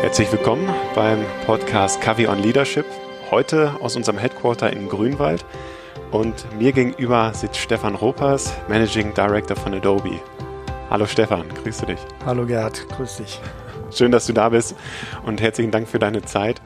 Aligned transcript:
Herzlich 0.00 0.32
willkommen 0.32 0.68
beim 0.96 1.24
Podcast 1.46 2.00
Kavi 2.00 2.26
on 2.26 2.42
Leadership. 2.42 2.86
Heute 3.30 3.76
aus 3.80 3.94
unserem 3.94 4.18
Headquarter 4.18 4.72
in 4.72 4.88
Grünwald. 4.88 5.44
Und 6.10 6.44
mir 6.58 6.72
gegenüber 6.72 7.32
sitzt 7.34 7.58
Stefan 7.58 7.94
Ropers, 7.94 8.52
Managing 8.66 9.14
Director 9.14 9.56
von 9.56 9.74
Adobe. 9.74 10.18
Hallo 10.90 11.06
Stefan, 11.06 11.44
grüße 11.62 11.86
dich. 11.86 12.00
Hallo 12.26 12.44
Gerd, 12.46 12.88
grüß 12.88 13.18
dich. 13.18 13.40
Schön, 13.92 14.10
dass 14.10 14.26
du 14.26 14.32
da 14.32 14.48
bist 14.48 14.74
und 15.24 15.40
herzlichen 15.40 15.70
Dank 15.70 15.86
für 15.86 16.00
deine 16.00 16.22
Zeit. 16.22 16.60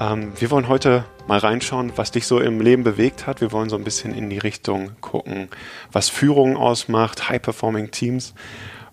Ähm, 0.00 0.32
wir 0.40 0.50
wollen 0.50 0.68
heute 0.68 1.04
mal 1.28 1.38
reinschauen, 1.38 1.92
was 1.96 2.10
dich 2.10 2.26
so 2.26 2.40
im 2.40 2.60
Leben 2.60 2.82
bewegt 2.82 3.26
hat. 3.26 3.42
Wir 3.42 3.52
wollen 3.52 3.68
so 3.68 3.76
ein 3.76 3.84
bisschen 3.84 4.14
in 4.14 4.30
die 4.30 4.38
Richtung 4.38 4.92
gucken, 5.02 5.48
was 5.92 6.08
Führung 6.08 6.56
ausmacht, 6.56 7.28
High-Performing 7.28 7.90
Teams. 7.90 8.34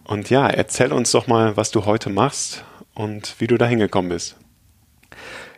Und 0.04 0.30
ja, 0.30 0.48
erzähl 0.48 0.92
uns 0.92 1.12
doch 1.12 1.28
mal, 1.28 1.56
was 1.56 1.72
du 1.72 1.86
heute 1.86 2.10
machst 2.10 2.66
und 2.94 3.36
wie 3.40 3.48
du 3.48 3.58
da 3.58 3.66
hingekommen 3.66 4.10
bist. 4.10 4.36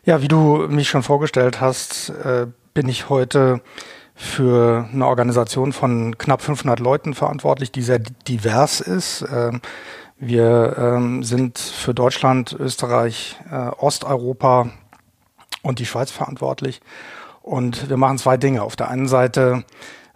Ja, 0.06 0.22
wie 0.22 0.28
du 0.28 0.68
mich 0.70 0.88
schon 0.88 1.04
vorgestellt 1.04 1.60
hast, 1.60 2.10
äh, 2.10 2.48
bin 2.74 2.88
ich 2.88 3.10
heute 3.10 3.62
für 4.16 4.88
eine 4.92 5.08
Organisation 5.08 5.74
von 5.74 6.18
knapp 6.18 6.42
500 6.42 6.80
Leuten 6.80 7.14
verantwortlich, 7.14 7.72
die 7.72 7.82
sehr 7.82 8.00
divers 8.00 8.82
ist. 8.82 9.26
Ähm, 9.34 9.62
wir 10.18 10.76
ähm, 10.78 11.24
sind 11.24 11.58
für 11.58 11.94
Deutschland, 11.94 12.56
Österreich, 12.60 13.38
äh, 13.50 13.70
Osteuropa 13.78 14.70
und 15.62 15.80
die 15.80 15.86
Schweiz 15.86 16.12
verantwortlich. 16.12 16.82
Und 17.42 17.90
wir 17.90 17.98
machen 17.98 18.18
zwei 18.18 18.38
Dinge. 18.38 18.64
Auf 18.64 18.76
der 18.76 18.90
einen 18.90 19.08
Seite 19.08 19.64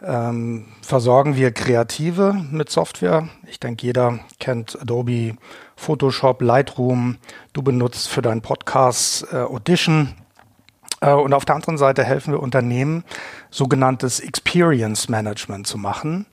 ähm, 0.03 0.66
versorgen 0.81 1.36
wir 1.36 1.52
Kreative 1.52 2.36
mit 2.52 2.69
Software. 2.69 3.30
Ich 3.47 3.59
denke, 3.59 3.86
jeder 3.86 4.19
kennt 4.39 4.80
Adobe 4.80 5.36
Photoshop, 5.75 6.41
Lightroom. 6.41 7.17
Du 7.53 7.61
benutzt 7.61 8.09
für 8.09 8.21
deinen 8.21 8.41
Podcast 8.41 9.25
äh, 9.31 9.38
Audition. 9.38 10.14
Äh, 11.02 11.14
und 11.14 11.33
auf 11.33 11.45
der 11.45 11.55
anderen 11.55 11.77
Seite 11.77 12.03
helfen 12.03 12.33
wir 12.33 12.41
Unternehmen, 12.41 13.03
sogenanntes 13.49 14.19
Experience 14.19 15.09
Management 15.09 15.67
zu 15.67 15.77
machen. 15.77 16.25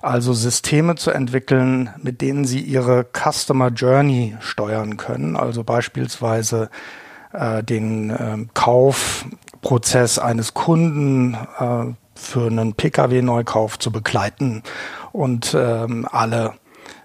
Also 0.00 0.32
Systeme 0.32 0.96
zu 0.96 1.12
entwickeln, 1.12 1.90
mit 2.02 2.20
denen 2.20 2.44
sie 2.44 2.60
ihre 2.60 3.06
Customer 3.12 3.68
Journey 3.68 4.36
steuern 4.40 4.96
können. 4.96 5.36
Also 5.36 5.62
beispielsweise 5.62 6.70
äh, 7.32 7.62
den 7.62 8.10
äh, 8.10 8.46
Kaufprozess 8.54 10.18
eines 10.18 10.54
Kunden 10.54 11.34
äh, 11.58 11.94
für 12.14 12.46
einen 12.46 12.74
Pkw-Neukauf 12.74 13.78
zu 13.78 13.90
begleiten 13.90 14.62
und 15.12 15.54
ähm, 15.58 16.06
alle 16.10 16.54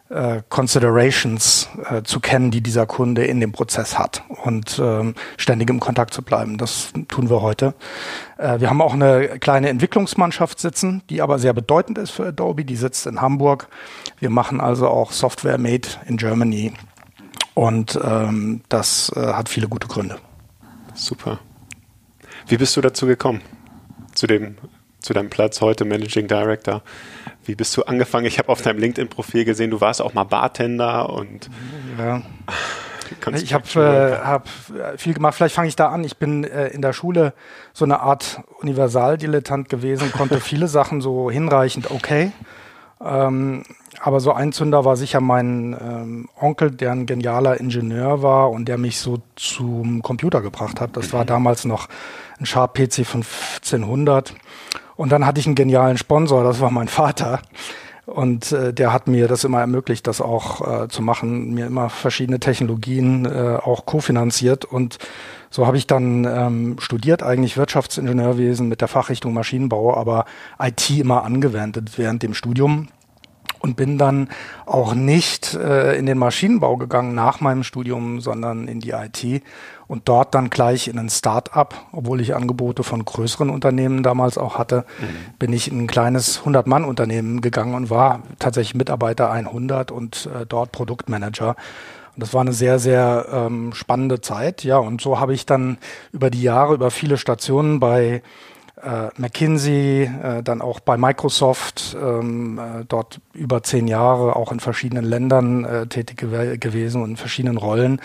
äh, 0.10 0.42
Considerations 0.48 1.70
äh, 1.90 2.04
zu 2.04 2.20
kennen, 2.20 2.50
die 2.50 2.62
dieser 2.62 2.86
Kunde 2.86 3.26
in 3.26 3.42
dem 3.42 3.52
Prozess 3.52 4.00
hat 4.00 4.24
und 4.46 4.80
ähm, 4.82 5.16
ständig 5.36 5.70
im 5.70 5.82
Kontakt 5.82 6.14
zu 6.14 6.22
bleiben. 6.22 6.58
Das 6.58 6.94
tun 7.10 7.30
wir 7.30 7.42
heute. 7.42 7.74
Äh, 8.38 8.62
wir 8.62 8.70
haben 8.70 8.82
auch 8.82 8.94
eine 8.94 9.40
kleine 9.40 9.68
Entwicklungsmannschaft 9.70 10.60
sitzen, 10.60 11.04
die 11.10 11.22
aber 11.22 11.40
sehr 11.40 11.54
bedeutend 11.54 11.98
ist 11.98 12.12
für 12.12 12.28
Adobe. 12.28 12.64
Die 12.64 12.78
sitzt 12.78 13.06
in 13.06 13.22
Hamburg. 13.22 13.68
Wir 14.20 14.30
machen 14.30 14.62
also 14.62 14.88
auch 14.88 15.12
Software 15.12 15.58
made 15.58 15.90
in 16.06 16.16
Germany 16.16 16.74
und 17.58 18.00
ähm, 18.04 18.62
das 18.70 19.12
äh, 19.16 19.34
hat 19.34 19.50
viele 19.50 19.68
gute 19.68 19.88
Gründe. 19.88 20.20
Super. 20.94 21.40
Wie 22.46 22.56
bist 22.56 22.78
du 22.78 22.82
dazu 22.82 23.08
gekommen? 23.08 23.42
Zu 24.14 24.28
dem 24.28 24.58
zu 25.00 25.14
deinem 25.14 25.32
Platz 25.32 25.60
heute 25.62 25.84
Managing 25.84 26.28
Director. 26.28 26.84
Wie 27.46 27.56
bist 27.56 27.76
du 27.76 27.82
angefangen? 27.82 28.28
Ich 28.28 28.38
habe 28.38 28.50
auf 28.50 28.62
deinem 28.62 28.78
LinkedIn-Profil 28.78 29.44
gesehen, 29.44 29.72
du 29.72 29.82
warst 29.82 30.04
auch 30.04 30.14
mal 30.14 30.26
Bartender 30.26 31.10
und 31.10 31.50
ja. 31.98 32.22
Ich 33.34 33.54
habe 33.54 33.66
äh, 33.82 34.24
hab 34.24 34.48
viel 34.98 35.16
gemacht. 35.16 35.34
Vielleicht 35.34 35.56
fange 35.56 35.70
ich 35.70 35.76
da 35.76 35.90
an. 35.90 36.04
Ich 36.04 36.18
bin 36.18 36.44
äh, 36.44 36.68
in 36.68 36.84
der 36.84 36.94
Schule 36.94 37.34
so 37.74 37.86
eine 37.86 38.02
Art 38.02 38.42
Universaldilettant 38.60 39.68
gewesen, 39.68 40.12
konnte 40.12 40.40
viele 40.42 40.68
Sachen 40.68 41.02
so 41.02 41.32
hinreichend 41.32 41.90
okay. 41.90 42.32
Ähm, 43.04 43.64
aber 44.02 44.20
so 44.20 44.32
ein 44.32 44.52
Zünder 44.52 44.86
war 44.86 44.96
sicher 44.96 45.22
mein 45.22 45.76
ähm, 45.80 46.30
Onkel, 46.40 46.72
der 46.72 46.92
ein 46.92 47.06
genialer 47.06 47.60
Ingenieur 47.60 48.22
war 48.22 48.52
und 48.52 48.68
der 48.68 48.78
mich 48.78 49.00
so 49.00 49.20
zum 49.36 50.02
Computer 50.04 50.42
gebracht 50.42 50.80
hat. 50.80 50.96
Das 50.96 51.14
war 51.14 51.26
damals 51.26 51.66
noch 51.66 51.88
ein 52.40 52.46
Sharp 52.46 52.76
PC 52.76 53.00
1500 53.00 54.36
und 54.96 55.12
dann 55.12 55.26
hatte 55.26 55.40
ich 55.40 55.46
einen 55.46 55.56
genialen 55.56 55.98
Sponsor, 55.98 56.44
das 56.44 56.60
war 56.60 56.72
mein 56.72 56.88
Vater. 56.88 57.42
Und 58.06 58.54
äh, 58.54 58.74
der 58.74 58.94
hat 58.94 59.08
mir 59.08 59.28
das 59.28 59.44
immer 59.44 59.60
ermöglicht, 59.60 60.08
das 60.08 60.22
auch 60.22 60.84
äh, 60.84 60.88
zu 60.88 61.02
machen, 61.02 61.54
mir 61.54 61.66
immer 61.66 61.90
verschiedene 61.90 62.40
Technologien 62.40 63.26
äh, 63.26 63.58
auch 63.62 63.86
kofinanziert. 63.86 64.64
Und 64.64 64.98
so 65.50 65.68
habe 65.68 65.76
ich 65.76 65.88
dann 65.88 66.24
ähm, 66.24 66.76
studiert, 66.80 67.22
eigentlich 67.22 67.58
Wirtschaftsingenieurwesen 67.58 68.70
mit 68.70 68.80
der 68.80 68.88
Fachrichtung 68.88 69.34
Maschinenbau, 69.34 69.98
aber 69.98 70.24
IT 70.58 70.90
immer 70.90 71.26
angewendet 71.26 71.98
während 71.98 72.24
dem 72.24 72.34
Studium 72.34 72.88
und 73.68 73.76
bin 73.76 73.98
dann 73.98 74.30
auch 74.66 74.96
nicht 74.96 75.54
äh, 75.54 75.98
in 75.98 76.06
den 76.06 76.18
Maschinenbau 76.18 76.78
gegangen 76.78 77.14
nach 77.14 77.42
meinem 77.42 77.64
Studium, 77.64 78.22
sondern 78.22 78.68
in 78.68 78.80
die 78.80 78.92
IT 78.92 79.44
und 79.88 80.10
dort 80.10 80.34
dann 80.34 80.50
gleich 80.50 80.88
in 80.88 80.98
ein 80.98 81.10
Start-up, 81.10 81.76
obwohl 81.92 82.22
ich 82.22 82.36
Angebote 82.36 82.84
von 82.84 83.04
größeren 83.04 83.50
Unternehmen 83.50 84.04
damals 84.04 84.38
auch 84.38 84.58
hatte, 84.58 84.86
mhm. 85.00 85.38
bin 85.38 85.54
ich 85.54 85.70
in 85.70 85.84
ein 85.84 85.88
kleines 85.88 86.42
100-Mann-Unternehmen 86.42 87.42
gegangen 87.42 87.76
und 87.76 87.90
war 87.90 88.24
tatsächlich 88.40 88.76
Mitarbeiter 88.76 89.30
100 89.30 89.92
und 89.92 90.30
äh, 90.34 90.46
dort 90.46 90.72
Produktmanager. 90.72 91.56
Und 92.16 92.24
das 92.24 92.34
war 92.34 92.42
eine 92.42 92.54
sehr, 92.54 92.80
sehr 92.80 93.28
ähm, 93.32 93.74
spannende 93.74 94.22
Zeit. 94.22 94.64
Ja, 94.64 94.78
und 94.78 95.02
so 95.02 95.20
habe 95.20 95.34
ich 95.34 95.46
dann 95.46 95.78
über 96.12 96.30
die 96.30 96.42
Jahre, 96.42 96.74
über 96.74 96.90
viele 96.90 97.18
Stationen 97.18 97.80
bei 97.80 98.24
äh, 98.82 99.10
McKinsey, 99.18 100.04
äh, 100.04 100.44
dann 100.44 100.62
auch 100.62 100.80
bei 100.80 100.98
Microsoft, 100.98 101.98
ähm, 102.00 102.60
äh, 102.60 102.86
dort 102.88 103.20
über 103.34 103.64
zehn 103.64 103.88
Jahre 103.88 104.36
auch 104.36 104.52
in 104.52 104.60
verschiedenen 104.60 105.06
Ländern 105.06 105.66
äh, 105.66 105.88
tätig 105.88 106.18
gew 106.18 106.58
gewesen 106.58 107.02
und 107.02 107.12
in 107.12 107.18
verschiedenen 107.18 107.58
Rollen 107.58 108.02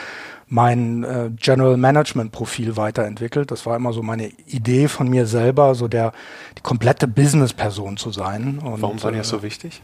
mein 0.49 1.03
äh, 1.05 1.31
General 1.35 1.79
Management 1.79 2.31
Profil 2.31 2.77
weiterentwickelt. 2.77 3.51
Das 3.51 3.65
war 3.65 3.75
immer 3.77 3.95
so 3.95 4.03
meine 4.03 4.29
Idee 4.47 4.87
von 4.89 5.09
mir 5.09 5.27
selber, 5.27 5.75
so 5.75 5.89
der 5.89 6.13
die 6.59 6.63
komplette 6.63 7.09
Business 7.09 7.55
Person 7.55 7.97
zu 7.97 8.11
sein. 8.11 8.59
Und, 8.59 8.83
Warum 8.83 9.03
war 9.03 9.13
dir 9.13 9.19
das 9.19 9.29
so 9.29 9.43
wichtig? 9.43 9.81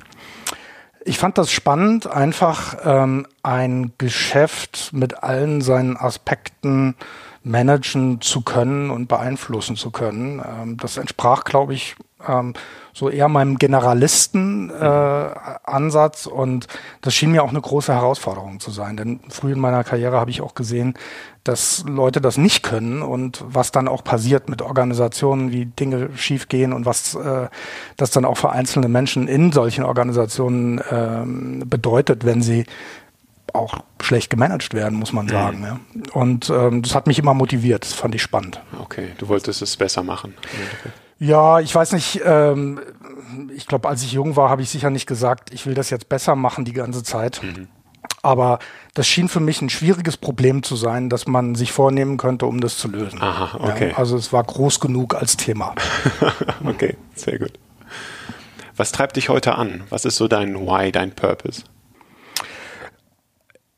Ich 1.04 1.18
fand 1.18 1.38
das 1.38 1.50
spannend, 1.50 2.06
einfach 2.06 2.76
ähm, 2.84 3.26
ein 3.42 3.92
Geschäft 3.96 4.90
mit 4.92 5.22
allen 5.22 5.62
seinen 5.62 5.96
Aspekten 5.96 6.96
managen 7.42 8.20
zu 8.20 8.42
können 8.42 8.90
und 8.90 9.08
beeinflussen 9.08 9.74
zu 9.76 9.90
können. 9.90 10.40
Ähm, 10.44 10.76
das 10.76 10.96
entsprach, 10.96 11.42
glaube 11.44 11.74
ich, 11.74 11.96
ähm, 12.26 12.54
so 12.92 13.08
eher 13.08 13.28
meinem 13.28 13.58
Generalisten-Ansatz 13.58 16.26
äh, 16.26 16.30
und 16.30 16.66
das 17.00 17.14
schien 17.14 17.30
mir 17.30 17.44
auch 17.44 17.50
eine 17.50 17.60
große 17.60 17.92
Herausforderung 17.92 18.58
zu 18.60 18.72
sein. 18.72 18.96
Denn 18.96 19.20
früh 19.28 19.52
in 19.52 19.60
meiner 19.60 19.84
Karriere 19.84 20.18
habe 20.18 20.30
ich 20.30 20.40
auch 20.40 20.56
gesehen, 20.56 20.94
dass 21.44 21.84
Leute 21.86 22.20
das 22.20 22.36
nicht 22.36 22.64
können 22.64 23.02
und 23.02 23.44
was 23.46 23.70
dann 23.72 23.88
auch 23.88 24.02
passiert 24.02 24.48
mit 24.48 24.62
Organisationen, 24.62 25.52
wie 25.52 25.66
Dinge 25.66 26.08
schiefgehen 26.16 26.72
und 26.72 26.86
was 26.86 27.14
äh, 27.14 27.46
das 27.96 28.10
dann 28.10 28.24
auch 28.24 28.36
für 28.36 28.50
einzelne 28.50 28.88
Menschen 28.88 29.28
in 29.28 29.52
solchen 29.52 29.84
Organisationen 29.84 30.80
ähm, 30.90 31.62
bedeutet, 31.66 32.24
wenn 32.24 32.42
sie 32.42 32.64
auch 33.54 33.78
schlecht 34.00 34.30
gemanagt 34.30 34.74
werden, 34.74 34.98
muss 34.98 35.12
man 35.12 35.26
mhm. 35.26 35.30
sagen. 35.30 35.62
Ja. 35.62 35.80
Und 36.12 36.50
ähm, 36.50 36.82
das 36.82 36.94
hat 36.94 37.06
mich 37.06 37.18
immer 37.18 37.34
motiviert, 37.34 37.84
das 37.84 37.92
fand 37.92 38.14
ich 38.14 38.22
spannend. 38.22 38.60
Okay, 38.80 39.10
du 39.18 39.28
wolltest 39.28 39.62
es 39.62 39.76
besser 39.76 40.02
machen. 40.02 40.34
Ja, 41.18 41.60
ich 41.60 41.74
weiß 41.74 41.92
nicht, 41.92 42.20
ähm, 42.24 42.80
ich 43.54 43.66
glaube, 43.66 43.88
als 43.88 44.02
ich 44.02 44.12
jung 44.12 44.36
war, 44.36 44.50
habe 44.50 44.62
ich 44.62 44.70
sicher 44.70 44.90
nicht 44.90 45.06
gesagt, 45.06 45.52
ich 45.52 45.66
will 45.66 45.74
das 45.74 45.90
jetzt 45.90 46.08
besser 46.08 46.36
machen 46.36 46.64
die 46.64 46.72
ganze 46.72 47.02
Zeit. 47.02 47.42
Mhm. 47.42 47.68
Aber 48.22 48.58
das 48.94 49.06
schien 49.06 49.28
für 49.28 49.40
mich 49.40 49.62
ein 49.62 49.70
schwieriges 49.70 50.16
Problem 50.16 50.62
zu 50.62 50.76
sein, 50.76 51.08
das 51.08 51.26
man 51.26 51.54
sich 51.54 51.72
vornehmen 51.72 52.16
könnte, 52.16 52.46
um 52.46 52.60
das 52.60 52.76
zu 52.76 52.88
lösen. 52.88 53.20
Aha, 53.22 53.58
okay. 53.60 53.90
Ja, 53.90 53.96
also 53.96 54.16
es 54.16 54.32
war 54.32 54.42
groß 54.42 54.80
genug 54.80 55.14
als 55.14 55.36
Thema. 55.36 55.74
okay, 56.64 56.96
sehr 57.14 57.38
gut. 57.38 57.52
Was 58.76 58.92
treibt 58.92 59.16
dich 59.16 59.28
heute 59.28 59.56
an? 59.56 59.82
Was 59.90 60.04
ist 60.04 60.16
so 60.16 60.28
dein 60.28 60.54
Why, 60.54 60.92
dein 60.92 61.12
Purpose? 61.12 61.64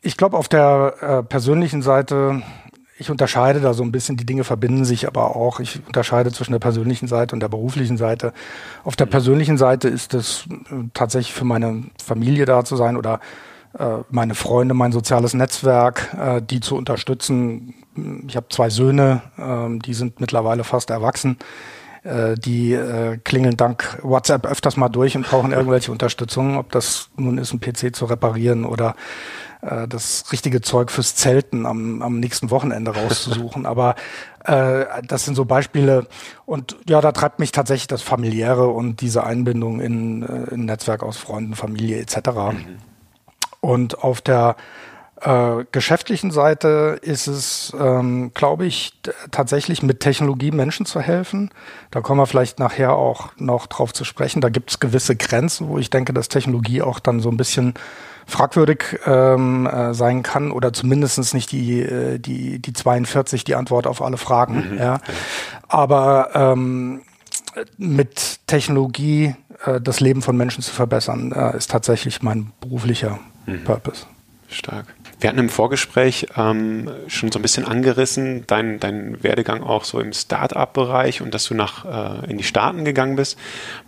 Ich 0.02 0.16
glaube, 0.16 0.36
auf 0.36 0.48
der 0.48 0.94
äh, 1.00 1.22
persönlichen 1.22 1.82
Seite, 1.82 2.42
ich 2.98 3.10
unterscheide 3.10 3.60
da 3.60 3.74
so 3.74 3.82
ein 3.82 3.92
bisschen, 3.92 4.16
die 4.16 4.24
Dinge 4.24 4.44
verbinden 4.44 4.84
sich 4.84 5.06
aber 5.06 5.36
auch. 5.36 5.60
Ich 5.60 5.80
unterscheide 5.86 6.32
zwischen 6.32 6.52
der 6.52 6.58
persönlichen 6.58 7.06
Seite 7.06 7.34
und 7.34 7.40
der 7.40 7.48
beruflichen 7.48 7.98
Seite. 7.98 8.32
Auf 8.84 8.96
der 8.96 9.06
mhm. 9.06 9.10
persönlichen 9.10 9.58
Seite 9.58 9.88
ist 9.88 10.14
es 10.14 10.46
äh, 10.48 10.88
tatsächlich 10.94 11.34
für 11.34 11.44
meine 11.44 11.84
Familie 12.02 12.46
da 12.46 12.64
zu 12.64 12.76
sein 12.76 12.96
oder 12.96 13.20
äh, 13.78 13.98
meine 14.10 14.34
Freunde, 14.34 14.74
mein 14.74 14.92
soziales 14.92 15.34
Netzwerk, 15.34 16.16
äh, 16.18 16.40
die 16.42 16.60
zu 16.60 16.76
unterstützen. 16.76 17.74
Ich 18.26 18.36
habe 18.36 18.46
zwei 18.48 18.70
Söhne, 18.70 19.22
äh, 19.36 19.78
die 19.80 19.94
sind 19.94 20.20
mittlerweile 20.20 20.64
fast 20.64 20.88
erwachsen. 20.90 21.36
Äh, 22.02 22.36
die 22.36 22.72
äh, 22.72 23.18
klingeln 23.18 23.58
dank 23.58 23.98
WhatsApp 24.02 24.46
öfters 24.46 24.78
mal 24.78 24.88
durch 24.88 25.16
und 25.16 25.26
brauchen 25.26 25.52
irgendwelche 25.52 25.92
Unterstützung, 25.92 26.56
ob 26.56 26.72
das 26.72 27.10
nun 27.16 27.36
ist, 27.36 27.52
ein 27.52 27.60
PC 27.60 27.94
zu 27.94 28.06
reparieren 28.06 28.64
oder 28.64 28.96
äh, 29.62 29.86
das 29.88 30.32
richtige 30.32 30.60
Zeug 30.60 30.90
fürs 30.90 31.14
Zelten 31.14 31.66
am, 31.66 32.02
am 32.02 32.20
nächsten 32.20 32.50
Wochenende 32.50 32.94
rauszusuchen. 32.94 33.66
Aber 33.66 33.94
äh, 34.44 34.84
das 35.06 35.24
sind 35.24 35.34
so 35.34 35.44
Beispiele. 35.44 36.06
Und 36.46 36.76
ja, 36.88 37.00
da 37.00 37.12
treibt 37.12 37.38
mich 37.38 37.52
tatsächlich 37.52 37.88
das 37.88 38.02
Familiäre 38.02 38.68
und 38.68 39.00
diese 39.00 39.24
Einbindung 39.24 39.80
in, 39.80 40.22
äh, 40.22 40.54
in 40.54 40.64
Netzwerk 40.64 41.02
aus 41.02 41.16
Freunden, 41.16 41.54
Familie 41.54 41.98
etc. 41.98 42.16
Mhm. 42.52 42.78
Und 43.60 44.02
auf 44.02 44.20
der 44.20 44.56
äh, 45.20 45.64
geschäftlichen 45.72 46.30
Seite 46.30 46.98
ist 47.02 47.26
es, 47.26 47.72
ähm, 47.78 48.32
glaube 48.34 48.66
ich, 48.66 48.92
tatsächlich 49.30 49.82
mit 49.82 50.00
Technologie 50.00 50.50
Menschen 50.50 50.86
zu 50.86 51.00
helfen. 51.00 51.50
Da 51.90 52.00
kommen 52.00 52.20
wir 52.20 52.26
vielleicht 52.26 52.58
nachher 52.58 52.94
auch 52.94 53.30
noch 53.36 53.66
drauf 53.66 53.92
zu 53.92 54.04
sprechen. 54.04 54.40
Da 54.40 54.48
gibt 54.48 54.70
es 54.70 54.80
gewisse 54.80 55.16
Grenzen, 55.16 55.68
wo 55.68 55.78
ich 55.78 55.90
denke, 55.90 56.12
dass 56.12 56.28
Technologie 56.28 56.82
auch 56.82 56.98
dann 57.00 57.20
so 57.20 57.28
ein 57.30 57.36
bisschen 57.36 57.74
fragwürdig 58.26 58.98
ähm, 59.06 59.66
äh, 59.66 59.92
sein 59.92 60.22
kann 60.22 60.52
oder 60.52 60.72
zumindest 60.72 61.34
nicht 61.34 61.52
die, 61.52 61.80
äh, 61.80 62.18
die, 62.18 62.58
die 62.58 62.72
42 62.72 63.44
die 63.44 63.56
Antwort 63.56 63.86
auf 63.86 64.02
alle 64.02 64.16
Fragen. 64.16 64.72
Mhm. 64.72 64.78
Ja. 64.78 65.00
Aber 65.68 66.30
ähm, 66.34 67.02
mit 67.76 68.40
Technologie 68.46 69.34
äh, 69.64 69.80
das 69.80 70.00
Leben 70.00 70.22
von 70.22 70.36
Menschen 70.36 70.62
zu 70.62 70.72
verbessern, 70.72 71.32
äh, 71.32 71.56
ist 71.56 71.70
tatsächlich 71.70 72.22
mein 72.22 72.52
beruflicher 72.60 73.18
mhm. 73.46 73.64
Purpose. 73.64 74.06
Stark. 74.48 74.86
Wir 75.20 75.28
hatten 75.28 75.38
im 75.38 75.50
Vorgespräch 75.50 76.28
ähm, 76.36 76.90
schon 77.06 77.30
so 77.30 77.38
ein 77.38 77.42
bisschen 77.42 77.66
angerissen, 77.66 78.44
dein, 78.46 78.80
dein 78.80 79.22
Werdegang 79.22 79.62
auch 79.62 79.84
so 79.84 80.00
im 80.00 80.14
Start-up-Bereich 80.14 81.20
und 81.20 81.34
dass 81.34 81.44
du 81.44 81.54
nach 81.54 82.24
äh, 82.24 82.30
in 82.30 82.38
die 82.38 82.44
Staaten 82.44 82.86
gegangen 82.86 83.16
bist. 83.16 83.38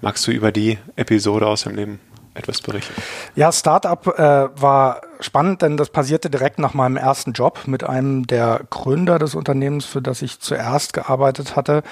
Magst 0.03 0.27
du 0.27 0.31
über 0.31 0.53
die 0.53 0.79
Episode 0.97 1.47
aus 1.47 1.65
deinem 1.65 1.77
Leben 1.77 2.01
etwas 2.35 2.61
berichten? 2.61 2.93
Ja, 3.35 3.51
Startup 3.51 4.07
äh, 4.07 4.49
war 4.61 5.01
spannend, 5.21 5.63
denn 5.63 5.79
das 5.79 5.89
passierte 5.89 6.29
direkt 6.29 6.59
nach 6.59 6.75
meinem 6.75 6.99
ersten 6.99 7.33
Job 7.33 7.61
mit 7.67 7.83
einem 7.83 8.27
der 8.27 8.61
Gründer 8.69 9.19
des 9.19 9.35
Unternehmens, 9.35 9.87
für 9.87 10.03
das 10.03 10.21
ich 10.21 10.41
zuerst 10.41 10.93
gearbeitet 10.93 11.57
hatte. 11.57 11.83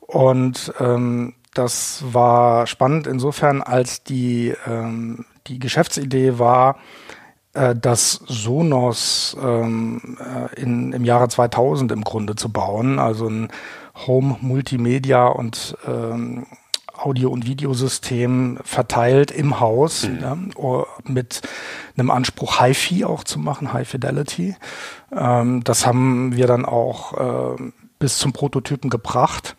Und 0.00 0.72
ähm, 0.80 1.34
das 1.54 2.02
war 2.04 2.66
spannend 2.66 3.06
insofern, 3.06 3.62
als 3.62 4.02
die, 4.02 4.54
ähm, 4.66 5.24
die 5.46 5.60
Geschäftsidee 5.60 6.38
war, 6.40 6.78
das 7.52 8.12
Sonos 8.26 9.36
ähm, 9.42 10.16
äh, 10.18 10.60
in, 10.60 10.92
im 10.92 11.04
Jahre 11.04 11.28
2000 11.28 11.92
im 11.92 12.02
Grunde 12.02 12.34
zu 12.34 12.50
bauen, 12.50 12.98
also 12.98 13.28
ein 13.28 13.48
Home 14.06 14.38
Multimedia 14.40 15.26
und 15.26 15.76
ähm, 15.86 16.46
Audio- 16.94 17.30
und 17.30 17.46
Videosystem 17.46 18.58
verteilt 18.62 19.30
im 19.30 19.60
Haus 19.60 20.08
mhm. 20.08 20.18
ja, 20.20 20.38
mit 21.04 21.42
einem 21.96 22.10
Anspruch 22.10 22.60
Hi-Fi 22.60 23.04
auch 23.04 23.24
zu 23.24 23.38
machen, 23.38 23.72
High 23.72 23.88
Fidelity. 23.88 24.56
Ähm, 25.14 25.64
das 25.64 25.86
haben 25.86 26.34
wir 26.36 26.46
dann 26.46 26.64
auch 26.64 27.58
äh, 27.58 27.62
bis 27.98 28.18
zum 28.18 28.32
Prototypen 28.32 28.88
gebracht. 28.88 29.56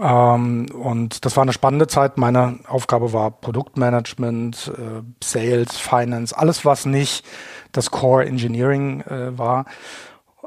Ähm, 0.00 0.66
und 0.72 1.24
das 1.24 1.36
war 1.36 1.42
eine 1.42 1.52
spannende 1.52 1.86
Zeit. 1.86 2.18
Meine 2.18 2.58
Aufgabe 2.66 3.12
war 3.12 3.30
Produktmanagement, 3.30 4.72
äh, 4.76 5.02
Sales, 5.22 5.76
Finance, 5.78 6.36
alles, 6.36 6.64
was 6.64 6.86
nicht 6.86 7.24
das 7.72 7.90
Core 7.90 8.26
Engineering 8.26 9.02
äh, 9.02 9.36
war. 9.36 9.66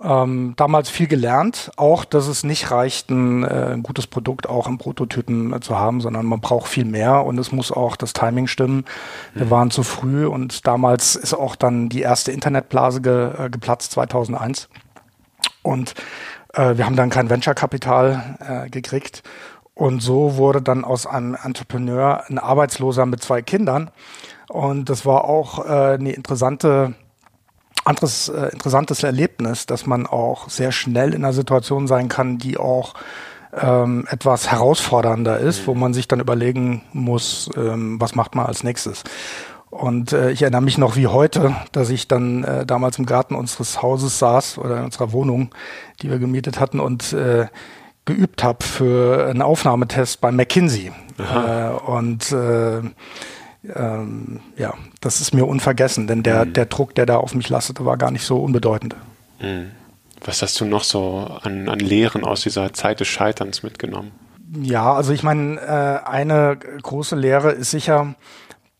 Ähm, 0.01 0.55
damals 0.57 0.89
viel 0.89 1.07
gelernt, 1.07 1.71
auch, 1.77 2.03
dass 2.03 2.27
es 2.27 2.43
nicht 2.43 2.69
reicht, 2.69 3.09
ein, 3.09 3.43
äh, 3.43 3.77
gutes 3.81 4.07
Produkt 4.07 4.47
auch 4.49 4.67
im 4.67 4.77
Prototypen 4.77 5.53
äh, 5.53 5.61
zu 5.61 5.79
haben, 5.79 6.01
sondern 6.01 6.25
man 6.25 6.41
braucht 6.41 6.67
viel 6.67 6.83
mehr 6.83 7.23
und 7.23 7.37
es 7.37 7.53
muss 7.53 7.71
auch 7.71 7.95
das 7.95 8.11
Timing 8.11 8.47
stimmen. 8.47 8.83
Wir 9.33 9.45
mhm. 9.45 9.51
waren 9.51 9.71
zu 9.71 9.83
früh 9.83 10.25
und 10.25 10.67
damals 10.67 11.15
ist 11.15 11.33
auch 11.33 11.55
dann 11.55 11.87
die 11.87 12.01
erste 12.01 12.33
Internetblase 12.33 12.99
ge, 12.99 13.45
äh, 13.45 13.49
geplatzt, 13.49 13.93
2001. 13.93 14.67
Und 15.61 15.95
äh, 16.55 16.77
wir 16.77 16.85
haben 16.85 16.95
dann 16.95 17.09
kein 17.09 17.29
Venture-Kapital 17.29 18.65
äh, 18.65 18.69
gekriegt. 18.69 19.23
Und 19.73 20.01
so 20.01 20.37
wurde 20.37 20.61
dann 20.61 20.85
aus 20.85 21.05
einem 21.05 21.35
Entrepreneur 21.35 22.23
ein 22.29 22.39
Arbeitsloser 22.39 23.05
mit 23.05 23.21
zwei 23.21 23.41
Kindern. 23.41 23.91
Und 24.47 24.89
das 24.89 25.05
war 25.05 25.25
auch 25.25 25.65
äh, 25.65 25.95
eine 25.95 26.13
interessante 26.13 26.95
anderes 27.83 28.29
äh, 28.29 28.47
interessantes 28.47 29.03
Erlebnis, 29.03 29.65
dass 29.65 29.85
man 29.85 30.07
auch 30.07 30.49
sehr 30.49 30.71
schnell 30.71 31.13
in 31.13 31.23
einer 31.23 31.33
Situation 31.33 31.87
sein 31.87 32.09
kann, 32.09 32.37
die 32.37 32.57
auch 32.57 32.95
ähm, 33.53 34.07
etwas 34.09 34.51
herausfordernder 34.51 35.39
ist, 35.39 35.61
mhm. 35.61 35.67
wo 35.67 35.73
man 35.75 35.93
sich 35.93 36.07
dann 36.07 36.19
überlegen 36.19 36.83
muss, 36.93 37.49
ähm, 37.55 37.99
was 38.01 38.15
macht 38.15 38.35
man 38.35 38.45
als 38.45 38.63
nächstes. 38.63 39.03
Und 39.75 40.13
äh, 40.13 40.31
ich 40.31 40.41
erinnere 40.41 40.61
mich 40.61 40.77
noch 40.77 40.95
wie 40.95 41.07
heute, 41.07 41.53
dass 41.73 41.89
ich 41.89 42.07
dann 42.07 42.45
äh, 42.45 42.65
damals 42.65 42.97
im 42.97 43.05
Garten 43.05 43.35
unseres 43.35 43.81
Hauses 43.81 44.19
saß 44.19 44.57
oder 44.57 44.77
in 44.77 44.85
unserer 44.85 45.11
Wohnung, 45.11 45.53
die 46.01 46.09
wir 46.09 46.17
gemietet 46.17 46.61
hatten 46.61 46.79
und 46.79 47.11
äh, 47.11 47.47
geübt 48.05 48.41
habe 48.41 48.63
für 48.63 49.27
einen 49.27 49.41
Aufnahmetest 49.41 50.21
bei 50.21 50.31
McKinsey. 50.31 50.93
Äh, 51.17 51.69
und 51.91 52.31
äh, 52.31 52.77
ähm, 53.75 54.39
ja, 54.57 54.75
das 55.01 55.19
ist 55.19 55.33
mir 55.33 55.45
unvergessen, 55.45 56.07
denn 56.07 56.23
der, 56.23 56.45
mhm. 56.45 56.53
der 56.53 56.67
Druck, 56.67 56.95
der 56.95 57.05
da 57.05 57.17
auf 57.17 57.35
mich 57.35 57.49
lastete, 57.49 57.83
war 57.83 57.97
gar 57.97 58.11
nicht 58.11 58.25
so 58.25 58.37
unbedeutend. 58.37 58.95
Mhm. 59.41 59.71
Was 60.23 60.41
hast 60.41 60.57
du 60.61 60.65
noch 60.65 60.85
so 60.85 61.37
an, 61.41 61.67
an 61.67 61.79
Lehren 61.79 62.23
aus 62.23 62.41
dieser 62.41 62.71
Zeit 62.71 63.01
des 63.01 63.09
Scheiterns 63.09 63.61
mitgenommen? 63.61 64.11
Ja, 64.61 64.93
also 64.93 65.11
ich 65.11 65.23
meine, 65.23 65.59
äh, 65.59 66.07
eine 66.07 66.57
große 66.81 67.17
Lehre 67.17 67.51
ist 67.51 67.71
sicher, 67.71 68.15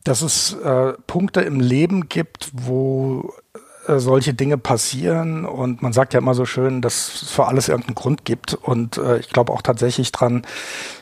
dass 0.05 0.21
es 0.21 0.53
äh, 0.53 0.93
Punkte 1.07 1.41
im 1.41 1.59
Leben 1.59 2.07
gibt, 2.07 2.51
wo 2.53 3.33
äh, 3.87 3.99
solche 3.99 4.33
Dinge 4.33 4.57
passieren 4.57 5.45
und 5.45 5.81
man 5.81 5.93
sagt 5.93 6.13
ja 6.13 6.19
immer 6.19 6.35
so 6.35 6.45
schön, 6.45 6.81
dass 6.81 7.21
es 7.23 7.31
für 7.31 7.47
alles 7.47 7.67
irgendeinen 7.67 7.95
Grund 7.95 8.23
gibt 8.23 8.53
und 8.53 8.97
äh, 8.97 9.17
ich 9.17 9.29
glaube 9.29 9.51
auch 9.51 9.61
tatsächlich 9.61 10.11
dran, 10.11 10.43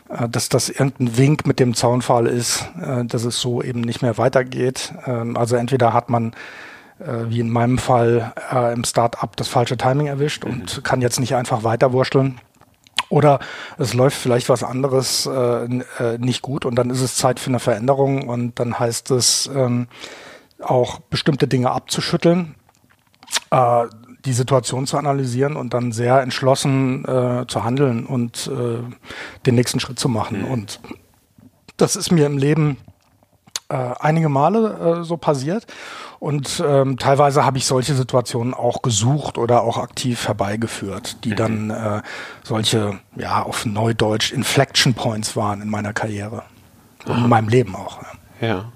äh, 0.10 0.28
dass 0.30 0.50
das 0.50 0.70
irgendein 0.70 1.18
Wink 1.18 1.46
mit 1.46 1.60
dem 1.60 1.76
Zaunfall 1.76 2.28
ist, 2.28 2.66
äh, 2.82 3.06
dass 3.06 3.26
es 3.26 3.40
so 3.40 3.62
eben 3.62 3.82
nicht 3.82 4.02
mehr 4.02 4.18
weitergeht. 4.18 4.94
Ähm, 5.06 5.38
also 5.38 5.58
entweder 5.58 5.94
hat 5.94 6.10
man 6.10 6.34
äh, 7.00 7.30
wie 7.30 7.42
in 7.42 7.50
meinem 7.50 7.78
Fall 7.78 8.34
äh, 8.52 8.74
im 8.74 8.86
Start-up 8.86 9.36
das 9.36 9.50
falsche 9.50 9.78
Timing 9.78 10.08
erwischt 10.08 10.46
mhm. 10.46 10.52
und 10.52 10.84
kann 10.84 11.02
jetzt 11.02 11.20
nicht 11.20 11.36
einfach 11.36 11.64
weiterwurschteln 11.64 12.40
oder 13.14 13.38
es 13.78 13.94
läuft 13.94 14.18
vielleicht 14.18 14.50
was 14.50 14.64
anderes 14.64 15.28
äh, 15.28 15.66
äh, 15.66 16.18
nicht 16.18 16.42
gut 16.42 16.66
und 16.66 16.74
dann 16.74 16.90
ist 16.90 17.02
es 17.02 17.16
Zeit 17.16 17.40
für 17.40 17.52
eine 17.52 17.60
Veränderung 17.60 18.28
und 18.28 18.60
dann 18.60 18.80
heißt 18.80 19.12
es 19.12 19.50
ähm, 19.54 19.88
auch 20.60 20.98
bestimmte 21.00 21.48
Dinge 21.48 21.70
abzuschütteln, 21.70 22.56
äh, 23.52 23.86
die 24.26 24.34
Situation 24.34 24.88
zu 24.88 24.98
analysieren 24.98 25.58
und 25.58 25.76
dann 25.76 25.92
sehr 25.92 26.22
entschlossen 26.22 27.06
äh, 27.06 27.46
zu 27.48 27.64
handeln 27.64 28.08
und 28.08 28.48
äh, 28.52 28.80
den 29.46 29.56
nächsten 29.56 29.80
Schritt 29.80 30.00
zu 30.00 30.10
machen. 30.10 30.40
Mhm. 30.46 30.52
Und 30.52 30.80
das 31.78 31.96
ist 31.96 32.12
mir 32.12 32.26
im 32.26 32.40
Leben 32.40 32.78
äh, 33.70 33.76
einige 34.00 34.30
Male 34.30 35.02
äh, 35.02 35.04
so 35.04 35.18
passiert. 35.18 35.68
Und 36.24 36.64
ähm, 36.66 36.98
teilweise 36.98 37.44
habe 37.44 37.58
ich 37.58 37.66
solche 37.66 37.96
Situationen 37.96 38.54
auch 38.54 38.82
gesucht 38.82 39.38
oder 39.38 39.62
auch 39.62 39.78
aktiv 39.78 40.26
herbeigeführt, 40.26 41.26
die 41.26 41.32
mhm. 41.32 41.36
dann 41.36 41.70
äh, 41.70 42.02
solche, 42.44 42.98
ja, 43.18 43.44
auf 43.44 43.66
Neudeutsch 43.66 44.32
Inflection 44.32 44.94
Points 44.94 45.36
waren 45.36 45.62
in 45.62 45.70
meiner 45.70 45.92
Karriere. 45.92 46.44
Und 47.06 47.18
in 47.18 47.28
meinem 47.28 47.50
Leben 47.50 47.76
auch. 47.76 48.02
Ja. 48.40 48.48
ja. 48.48 48.72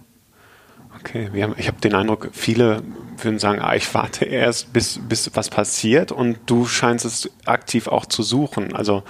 Okay, 1.00 1.30
haben, 1.42 1.56
ich 1.56 1.70
habe 1.70 1.80
den 1.80 1.96
Eindruck, 1.96 2.32
viele 2.34 2.84
würden 3.16 3.40
sagen, 3.40 3.62
ah, 3.62 3.76
ich 3.76 3.94
warte 3.94 4.26
erst, 4.26 4.74
bis, 4.74 5.00
bis 5.08 5.32
was 5.34 5.50
passiert 5.50 6.12
und 6.12 6.40
du 6.48 6.66
scheinst 6.66 7.06
es 7.06 7.30
aktiv 7.46 7.88
auch 7.88 8.08
zu 8.08 8.24
suchen. 8.24 8.76
Also 8.76 9.04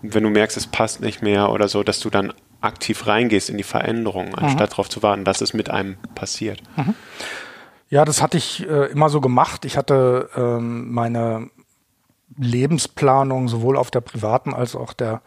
wenn 0.00 0.22
du 0.22 0.30
merkst, 0.30 0.56
es 0.56 0.66
passt 0.66 1.02
nicht 1.02 1.20
mehr 1.20 1.52
oder 1.52 1.68
so, 1.68 1.82
dass 1.82 2.00
du 2.00 2.08
dann 2.08 2.32
aktiv 2.62 3.06
reingehst 3.06 3.50
in 3.50 3.58
die 3.58 3.64
Veränderung, 3.64 4.34
anstatt 4.34 4.70
mhm. 4.70 4.70
darauf 4.70 4.88
zu 4.88 5.02
warten, 5.02 5.24
dass 5.24 5.42
es 5.42 5.52
mit 5.52 5.68
einem 5.68 5.98
passiert. 6.14 6.62
Mhm. 6.76 6.94
Ja, 7.88 8.04
das 8.04 8.20
hatte 8.20 8.36
ich 8.36 8.68
äh, 8.68 8.86
immer 8.86 9.08
so 9.08 9.20
gemacht. 9.20 9.64
Ich 9.64 9.76
hatte 9.76 10.28
ähm, 10.36 10.92
meine 10.92 11.50
Lebensplanung 12.36 13.48
sowohl 13.48 13.76
auf 13.76 13.90
der 13.90 14.00
privaten 14.00 14.52
als 14.52 14.74
auch 14.74 14.92
der 14.92 15.22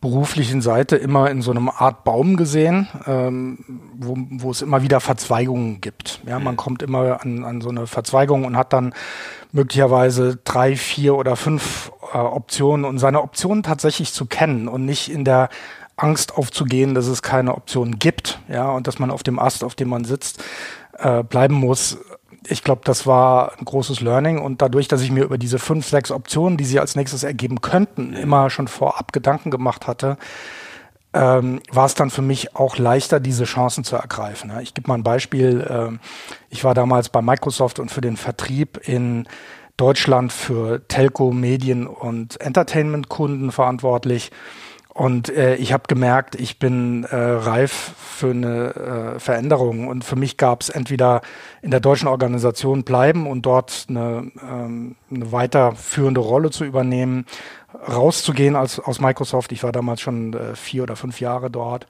beruflichen 0.00 0.60
Seite 0.60 0.96
immer 0.96 1.30
in 1.30 1.42
so 1.42 1.50
einem 1.50 1.68
Art 1.68 2.04
Baum 2.04 2.36
gesehen, 2.36 2.88
ähm, 3.06 3.58
wo, 3.96 4.16
wo 4.16 4.50
es 4.50 4.62
immer 4.62 4.82
wieder 4.82 5.00
Verzweigungen 5.00 5.80
gibt. 5.80 6.20
Ja, 6.26 6.38
man 6.38 6.54
mhm. 6.54 6.58
kommt 6.58 6.82
immer 6.82 7.20
an, 7.22 7.44
an 7.44 7.60
so 7.60 7.70
eine 7.70 7.86
Verzweigung 7.86 8.44
und 8.44 8.56
hat 8.56 8.72
dann 8.72 8.94
möglicherweise 9.52 10.38
drei, 10.44 10.76
vier 10.76 11.16
oder 11.16 11.36
fünf 11.36 11.90
äh, 12.12 12.18
Optionen 12.18 12.84
und 12.84 12.98
seine 12.98 13.22
Optionen 13.22 13.62
tatsächlich 13.62 14.12
zu 14.12 14.26
kennen 14.26 14.68
und 14.68 14.84
nicht 14.84 15.10
in 15.10 15.24
der 15.24 15.48
Angst 15.96 16.36
aufzugehen, 16.36 16.94
dass 16.94 17.06
es 17.06 17.22
keine 17.22 17.54
Optionen 17.54 17.98
gibt, 17.98 18.40
ja, 18.48 18.68
und 18.70 18.86
dass 18.86 18.98
man 18.98 19.10
auf 19.10 19.22
dem 19.22 19.38
Ast, 19.38 19.62
auf 19.64 19.74
dem 19.74 19.88
man 19.88 20.04
sitzt, 20.04 20.42
äh, 20.98 21.22
bleiben 21.22 21.54
muss. 21.54 21.98
ich 22.46 22.62
glaube, 22.62 22.82
das 22.84 23.06
war 23.06 23.52
ein 23.58 23.64
großes 23.64 24.00
Learning 24.00 24.38
und 24.38 24.60
dadurch, 24.60 24.88
dass 24.88 25.00
ich 25.00 25.10
mir 25.10 25.24
über 25.24 25.38
diese 25.38 25.58
fünf, 25.58 25.86
sechs 25.86 26.10
Optionen, 26.10 26.58
die 26.58 26.64
sie 26.64 26.80
als 26.80 26.94
nächstes 26.96 27.22
ergeben 27.22 27.60
könnten, 27.60 28.12
immer 28.14 28.50
schon 28.50 28.68
vorab 28.68 29.12
Gedanken 29.12 29.50
gemacht 29.50 29.86
hatte, 29.86 30.18
ähm, 31.14 31.60
war 31.70 31.86
es 31.86 31.94
dann 31.94 32.10
für 32.10 32.22
mich 32.22 32.56
auch 32.56 32.76
leichter, 32.76 33.20
diese 33.20 33.44
Chancen 33.44 33.84
zu 33.84 33.96
ergreifen. 33.96 34.52
Ich 34.60 34.74
gebe 34.74 34.88
mal 34.88 34.94
ein 34.94 35.04
Beispiel. 35.04 35.66
Ähm, 35.70 36.00
ich 36.50 36.64
war 36.64 36.74
damals 36.74 37.08
bei 37.08 37.22
Microsoft 37.22 37.78
und 37.78 37.90
für 37.90 38.00
den 38.00 38.16
Vertrieb 38.16 38.80
in 38.86 39.26
Deutschland 39.76 40.32
für 40.32 40.86
Telco, 40.86 41.32
Medien 41.32 41.86
und 41.86 42.40
Entertainment-Kunden 42.40 43.52
verantwortlich. 43.52 44.30
Und 44.94 45.28
äh, 45.28 45.56
ich 45.56 45.72
habe 45.72 45.84
gemerkt, 45.88 46.36
ich 46.36 46.60
bin 46.60 47.02
äh, 47.02 47.16
reif 47.16 47.94
für 47.98 48.30
eine 48.30 49.16
äh, 49.16 49.18
Veränderung. 49.18 49.88
Und 49.88 50.04
für 50.04 50.14
mich 50.14 50.36
gab 50.36 50.62
es 50.62 50.68
entweder 50.68 51.20
in 51.62 51.72
der 51.72 51.80
deutschen 51.80 52.06
Organisation 52.06 52.84
bleiben 52.84 53.26
und 53.26 53.42
dort 53.42 53.86
eine, 53.88 54.30
ähm, 54.40 54.94
eine 55.10 55.32
weiterführende 55.32 56.20
Rolle 56.20 56.50
zu 56.50 56.64
übernehmen, 56.64 57.26
rauszugehen 57.88 58.54
als, 58.54 58.78
aus 58.78 59.00
Microsoft. 59.00 59.50
Ich 59.50 59.64
war 59.64 59.72
damals 59.72 60.00
schon 60.00 60.32
äh, 60.32 60.54
vier 60.54 60.84
oder 60.84 60.94
fünf 60.94 61.20
Jahre 61.20 61.50
dort. 61.50 61.88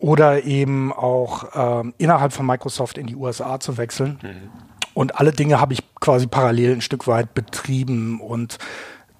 Oder 0.00 0.42
eben 0.42 0.92
auch 0.92 1.84
äh, 1.84 1.92
innerhalb 1.98 2.32
von 2.32 2.44
Microsoft 2.44 2.98
in 2.98 3.06
die 3.06 3.14
USA 3.14 3.60
zu 3.60 3.78
wechseln. 3.78 4.18
Mhm. 4.20 4.50
Und 4.94 5.20
alle 5.20 5.30
Dinge 5.30 5.60
habe 5.60 5.74
ich 5.74 5.82
quasi 6.00 6.26
parallel 6.26 6.72
ein 6.72 6.80
Stück 6.80 7.06
weit 7.06 7.34
betrieben 7.34 8.20
und 8.20 8.58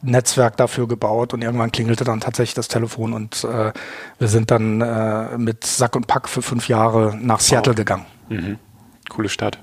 Netzwerk 0.02 0.56
dafür 0.56 0.88
gebaut 0.88 1.32
und 1.32 1.42
irgendwann 1.42 1.72
klingelte 1.72 2.04
dann 2.04 2.20
tatsächlich 2.20 2.54
das 2.54 2.68
Telefon 2.68 3.12
und 3.12 3.44
äh, 3.44 3.72
wir 4.18 4.28
sind 4.28 4.50
dann 4.50 4.80
äh, 4.80 5.38
mit 5.38 5.64
Sack 5.64 5.96
und 5.96 6.06
Pack 6.06 6.28
für 6.28 6.42
fünf 6.42 6.68
Jahre 6.68 7.16
nach 7.20 7.40
Seattle 7.40 7.72
wow. 7.72 7.76
gegangen. 7.76 8.06
Mhm. 8.28 8.58
Coole 9.08 9.28
Stadt. 9.28 9.58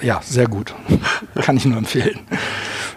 ja, 0.00 0.20
sehr 0.22 0.46
gut. 0.46 0.74
Kann 1.42 1.56
ich 1.56 1.64
nur 1.66 1.78
empfehlen. 1.78 2.20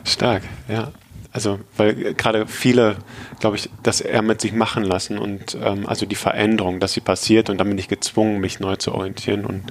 Stark, 0.03 0.43
ja. 0.67 0.91
Also, 1.31 1.59
weil 1.75 2.15
gerade 2.15 2.47
viele, 2.47 2.97
glaube 3.39 3.57
ich, 3.57 3.69
das 3.83 4.01
eher 4.01 4.21
mit 4.21 4.41
sich 4.41 4.53
machen 4.53 4.83
lassen 4.83 5.19
und 5.19 5.55
ähm, 5.61 5.85
also 5.85 6.05
die 6.07 6.15
Veränderung, 6.15 6.79
dass 6.79 6.93
sie 6.93 7.01
passiert 7.01 7.49
und 7.49 7.59
dann 7.59 7.67
bin 7.67 7.77
ich 7.77 7.87
gezwungen, 7.87 8.39
mich 8.39 8.59
neu 8.59 8.75
zu 8.77 8.93
orientieren. 8.93 9.45
Und 9.45 9.63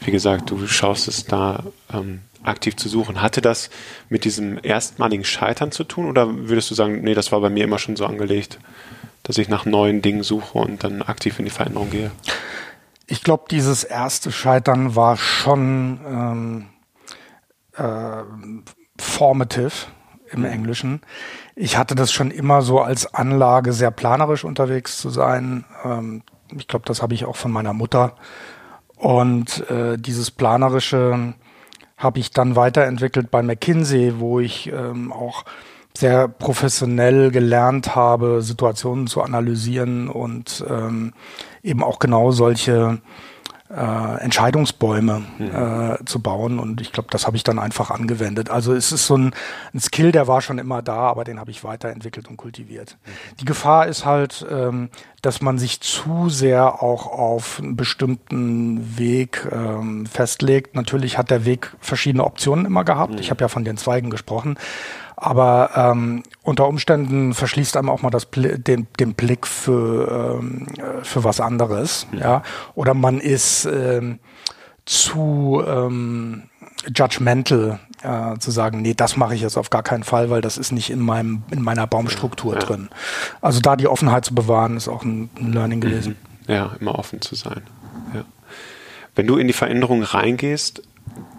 wie 0.00 0.10
gesagt, 0.10 0.50
du 0.50 0.66
schaust 0.66 1.08
es 1.08 1.26
da 1.26 1.64
ähm, 1.92 2.20
aktiv 2.44 2.76
zu 2.76 2.88
suchen. 2.88 3.22
Hatte 3.22 3.40
das 3.40 3.70
mit 4.08 4.24
diesem 4.24 4.58
erstmaligen 4.62 5.24
Scheitern 5.24 5.72
zu 5.72 5.84
tun 5.84 6.06
oder 6.06 6.48
würdest 6.48 6.70
du 6.70 6.74
sagen, 6.74 7.02
nee, 7.02 7.14
das 7.14 7.32
war 7.32 7.40
bei 7.40 7.50
mir 7.50 7.64
immer 7.64 7.78
schon 7.78 7.96
so 7.96 8.06
angelegt, 8.06 8.58
dass 9.22 9.38
ich 9.38 9.48
nach 9.48 9.64
neuen 9.64 10.02
Dingen 10.02 10.22
suche 10.22 10.58
und 10.58 10.84
dann 10.84 11.02
aktiv 11.02 11.38
in 11.38 11.44
die 11.44 11.50
Veränderung 11.50 11.90
gehe? 11.90 12.10
Ich 13.06 13.22
glaube, 13.22 13.44
dieses 13.50 13.84
erste 13.84 14.32
Scheitern 14.32 14.96
war 14.96 15.16
schon 15.16 16.00
ähm, 16.06 16.66
äh, 17.76 18.22
formative 18.98 19.72
im 20.30 20.40
mhm. 20.40 20.46
Englischen. 20.46 21.00
Ich 21.54 21.76
hatte 21.76 21.94
das 21.94 22.12
schon 22.12 22.30
immer 22.30 22.62
so 22.62 22.80
als 22.80 23.12
Anlage, 23.14 23.72
sehr 23.72 23.90
planerisch 23.90 24.44
unterwegs 24.44 24.98
zu 24.98 25.10
sein. 25.10 25.64
Ähm, 25.84 26.22
ich 26.56 26.68
glaube, 26.68 26.84
das 26.86 27.02
habe 27.02 27.14
ich 27.14 27.24
auch 27.24 27.36
von 27.36 27.50
meiner 27.50 27.72
Mutter. 27.72 28.16
Und 28.96 29.68
äh, 29.68 29.98
dieses 29.98 30.30
planerische 30.30 31.34
habe 32.02 32.18
ich 32.18 32.30
dann 32.30 32.56
weiterentwickelt 32.56 33.30
bei 33.30 33.42
McKinsey, 33.42 34.14
wo 34.18 34.40
ich 34.40 34.72
ähm, 34.72 35.12
auch 35.12 35.44
sehr 35.96 36.26
professionell 36.26 37.30
gelernt 37.30 37.94
habe, 37.94 38.42
Situationen 38.42 39.06
zu 39.06 39.22
analysieren 39.22 40.08
und 40.08 40.64
ähm, 40.68 41.12
eben 41.62 41.82
auch 41.82 41.98
genau 41.98 42.32
solche 42.32 43.00
äh, 43.74 44.20
Entscheidungsbäume 44.20 45.22
mhm. 45.38 45.46
äh, 45.46 46.04
zu 46.04 46.20
bauen. 46.20 46.58
Und 46.58 46.80
ich 46.80 46.92
glaube, 46.92 47.08
das 47.10 47.26
habe 47.26 47.36
ich 47.36 47.44
dann 47.44 47.58
einfach 47.58 47.90
angewendet. 47.90 48.50
Also 48.50 48.74
es 48.74 48.92
ist 48.92 49.06
so 49.06 49.16
ein, 49.16 49.34
ein 49.72 49.80
Skill, 49.80 50.12
der 50.12 50.26
war 50.28 50.40
schon 50.42 50.58
immer 50.58 50.82
da, 50.82 50.96
aber 50.96 51.24
den 51.24 51.40
habe 51.40 51.50
ich 51.50 51.64
weiterentwickelt 51.64 52.28
und 52.28 52.36
kultiviert. 52.36 52.96
Mhm. 53.04 53.36
Die 53.40 53.44
Gefahr 53.44 53.86
ist 53.86 54.04
halt, 54.04 54.46
ähm, 54.50 54.90
dass 55.22 55.40
man 55.40 55.58
sich 55.58 55.80
zu 55.80 56.28
sehr 56.28 56.82
auch 56.82 57.06
auf 57.06 57.60
einen 57.60 57.76
bestimmten 57.76 58.98
Weg 58.98 59.48
ähm, 59.50 60.06
festlegt. 60.06 60.74
Natürlich 60.74 61.16
hat 61.16 61.30
der 61.30 61.44
Weg 61.44 61.74
verschiedene 61.80 62.24
Optionen 62.24 62.66
immer 62.66 62.84
gehabt. 62.84 63.14
Mhm. 63.14 63.18
Ich 63.18 63.30
habe 63.30 63.40
ja 63.40 63.48
von 63.48 63.64
den 63.64 63.76
Zweigen 63.76 64.10
gesprochen. 64.10 64.58
Aber 65.22 65.70
ähm, 65.76 66.24
unter 66.42 66.66
Umständen 66.66 67.32
verschließt 67.32 67.76
einem 67.76 67.88
auch 67.88 68.02
mal 68.02 68.10
das, 68.10 68.26
den, 68.32 68.88
den 68.98 69.14
Blick 69.14 69.46
für, 69.46 70.40
ähm, 70.40 70.66
für 71.04 71.22
was 71.22 71.40
anderes. 71.40 72.08
Mhm. 72.10 72.18
Ja? 72.18 72.42
Oder 72.74 72.92
man 72.94 73.20
ist 73.20 73.64
ähm, 73.66 74.18
zu 74.84 75.62
ähm, 75.64 76.42
judgmental 76.92 77.78
äh, 78.02 78.36
zu 78.38 78.50
sagen, 78.50 78.82
nee, 78.82 78.94
das 78.94 79.16
mache 79.16 79.36
ich 79.36 79.42
jetzt 79.42 79.56
auf 79.56 79.70
gar 79.70 79.84
keinen 79.84 80.02
Fall, 80.02 80.28
weil 80.28 80.40
das 80.40 80.58
ist 80.58 80.72
nicht 80.72 80.90
in 80.90 80.98
meinem 80.98 81.44
in 81.52 81.62
meiner 81.62 81.86
Baumstruktur 81.86 82.54
ja. 82.54 82.58
drin. 82.58 82.88
Also 83.40 83.60
da 83.60 83.76
die 83.76 83.86
Offenheit 83.86 84.24
zu 84.24 84.34
bewahren, 84.34 84.76
ist 84.76 84.88
auch 84.88 85.04
ein, 85.04 85.30
ein 85.38 85.52
Learning 85.52 85.78
mhm. 85.78 85.82
gewesen. 85.82 86.16
Ja, 86.48 86.72
immer 86.80 86.98
offen 86.98 87.20
zu 87.20 87.36
sein. 87.36 87.62
Ja. 88.12 88.24
Wenn 89.14 89.28
du 89.28 89.36
in 89.36 89.46
die 89.46 89.52
Veränderung 89.52 90.02
reingehst, 90.02 90.82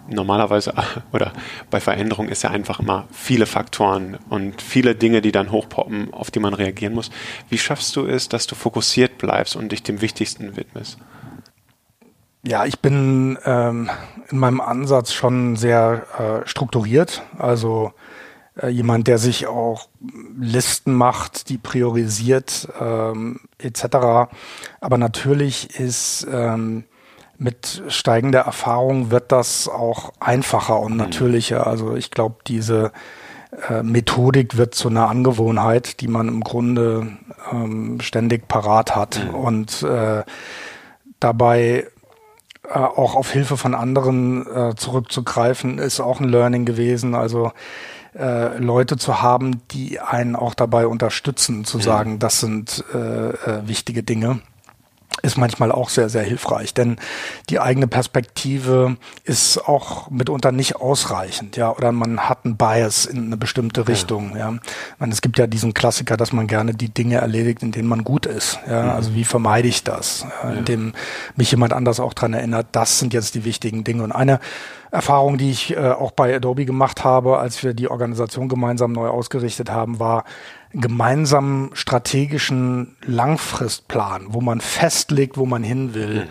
normalerweise 0.08 0.74
oder 1.12 1.32
bei 1.70 1.80
Veränderung 1.80 2.28
ist 2.28 2.42
ja 2.42 2.50
einfach 2.50 2.80
immer 2.80 3.06
viele 3.10 3.46
Faktoren 3.46 4.18
und 4.28 4.62
viele 4.62 4.94
Dinge, 4.94 5.20
die 5.20 5.32
dann 5.32 5.50
hochpoppen, 5.50 6.12
auf 6.12 6.30
die 6.30 6.40
man 6.40 6.54
reagieren 6.54 6.94
muss. 6.94 7.10
Wie 7.48 7.58
schaffst 7.58 7.96
du 7.96 8.06
es, 8.06 8.28
dass 8.28 8.46
du 8.46 8.54
fokussiert 8.54 9.18
bleibst 9.18 9.56
und 9.56 9.72
dich 9.72 9.82
dem 9.82 10.00
Wichtigsten 10.00 10.56
widmest? 10.56 10.98
Ja, 12.46 12.66
ich 12.66 12.80
bin 12.80 13.38
ähm, 13.46 13.90
in 14.28 14.38
meinem 14.38 14.60
Ansatz 14.60 15.12
schon 15.12 15.56
sehr 15.56 16.42
äh, 16.44 16.46
strukturiert. 16.46 17.22
Also 17.38 17.92
äh, 18.60 18.68
jemand, 18.68 19.08
der 19.08 19.16
sich 19.16 19.46
auch 19.46 19.88
Listen 20.38 20.94
macht, 20.94 21.48
die 21.48 21.56
priorisiert 21.56 22.68
ähm, 22.78 23.40
etc. 23.58 24.28
Aber 24.80 24.98
natürlich 24.98 25.80
ist 25.80 26.26
ähm, 26.30 26.84
mit 27.38 27.82
steigender 27.88 28.40
Erfahrung 28.40 29.10
wird 29.10 29.32
das 29.32 29.68
auch 29.68 30.12
einfacher 30.20 30.80
und 30.80 30.92
mhm. 30.92 30.98
natürlicher. 30.98 31.66
Also 31.66 31.96
ich 31.96 32.10
glaube, 32.10 32.36
diese 32.46 32.92
äh, 33.68 33.82
Methodik 33.82 34.56
wird 34.56 34.74
zu 34.74 34.88
einer 34.88 35.08
Angewohnheit, 35.08 36.00
die 36.00 36.08
man 36.08 36.28
im 36.28 36.42
Grunde 36.42 37.08
ähm, 37.52 38.00
ständig 38.00 38.48
parat 38.48 38.94
hat. 38.94 39.24
Mhm. 39.24 39.34
Und 39.34 39.82
äh, 39.82 40.22
dabei 41.20 41.86
äh, 42.68 42.78
auch 42.78 43.14
auf 43.14 43.30
Hilfe 43.30 43.56
von 43.56 43.74
anderen 43.74 44.46
äh, 44.46 44.74
zurückzugreifen, 44.74 45.78
ist 45.78 46.00
auch 46.00 46.20
ein 46.20 46.28
Learning 46.28 46.64
gewesen. 46.64 47.14
Also 47.14 47.52
äh, 48.16 48.58
Leute 48.58 48.96
zu 48.96 49.22
haben, 49.22 49.62
die 49.72 50.00
einen 50.00 50.36
auch 50.36 50.54
dabei 50.54 50.86
unterstützen, 50.86 51.64
zu 51.64 51.78
mhm. 51.78 51.82
sagen, 51.82 52.18
das 52.18 52.40
sind 52.40 52.84
äh, 52.92 53.66
wichtige 53.66 54.02
Dinge 54.02 54.40
ist 55.22 55.38
manchmal 55.38 55.72
auch 55.72 55.88
sehr, 55.88 56.08
sehr 56.08 56.22
hilfreich, 56.22 56.74
denn 56.74 56.96
die 57.48 57.60
eigene 57.60 57.86
Perspektive 57.86 58.96
ist 59.24 59.58
auch 59.68 60.10
mitunter 60.10 60.52
nicht 60.52 60.76
ausreichend, 60.76 61.56
ja, 61.56 61.70
oder 61.70 61.92
man 61.92 62.20
hat 62.20 62.44
einen 62.44 62.56
Bias 62.56 63.06
in 63.06 63.26
eine 63.26 63.36
bestimmte 63.36 63.88
Richtung, 63.88 64.32
ja. 64.32 64.50
ja. 64.50 64.58
Meine, 64.98 65.12
es 65.12 65.22
gibt 65.22 65.38
ja 65.38 65.46
diesen 65.46 65.74
Klassiker, 65.74 66.16
dass 66.16 66.32
man 66.32 66.46
gerne 66.46 66.74
die 66.74 66.88
Dinge 66.88 67.16
erledigt, 67.16 67.62
in 67.62 67.72
denen 67.72 67.88
man 67.88 68.04
gut 68.04 68.26
ist, 68.26 68.58
ja. 68.68 68.82
Mhm. 68.82 68.90
Also 68.90 69.14
wie 69.14 69.24
vermeide 69.24 69.68
ich 69.68 69.84
das, 69.84 70.26
ja, 70.42 70.50
indem 70.50 70.92
mich 71.36 71.50
jemand 71.50 71.72
anders 71.72 72.00
auch 72.00 72.14
dran 72.14 72.34
erinnert, 72.34 72.66
das 72.72 72.98
sind 72.98 73.14
jetzt 73.14 73.34
die 73.34 73.44
wichtigen 73.44 73.84
Dinge. 73.84 74.02
Und 74.02 74.12
eine 74.12 74.40
Erfahrung, 74.94 75.38
die 75.38 75.50
ich 75.50 75.76
äh, 75.76 75.90
auch 75.90 76.12
bei 76.12 76.34
Adobe 76.34 76.64
gemacht 76.64 77.02
habe, 77.02 77.38
als 77.38 77.62
wir 77.64 77.74
die 77.74 77.90
Organisation 77.90 78.48
gemeinsam 78.48 78.92
neu 78.92 79.08
ausgerichtet 79.08 79.70
haben, 79.70 79.98
war, 79.98 80.24
gemeinsamen 80.72 81.70
strategischen 81.74 82.96
Langfristplan, 83.04 84.26
wo 84.28 84.40
man 84.40 84.60
festlegt, 84.60 85.36
wo 85.36 85.46
man 85.46 85.64
hin 85.64 85.94
will, 85.94 86.26
mhm. 86.26 86.28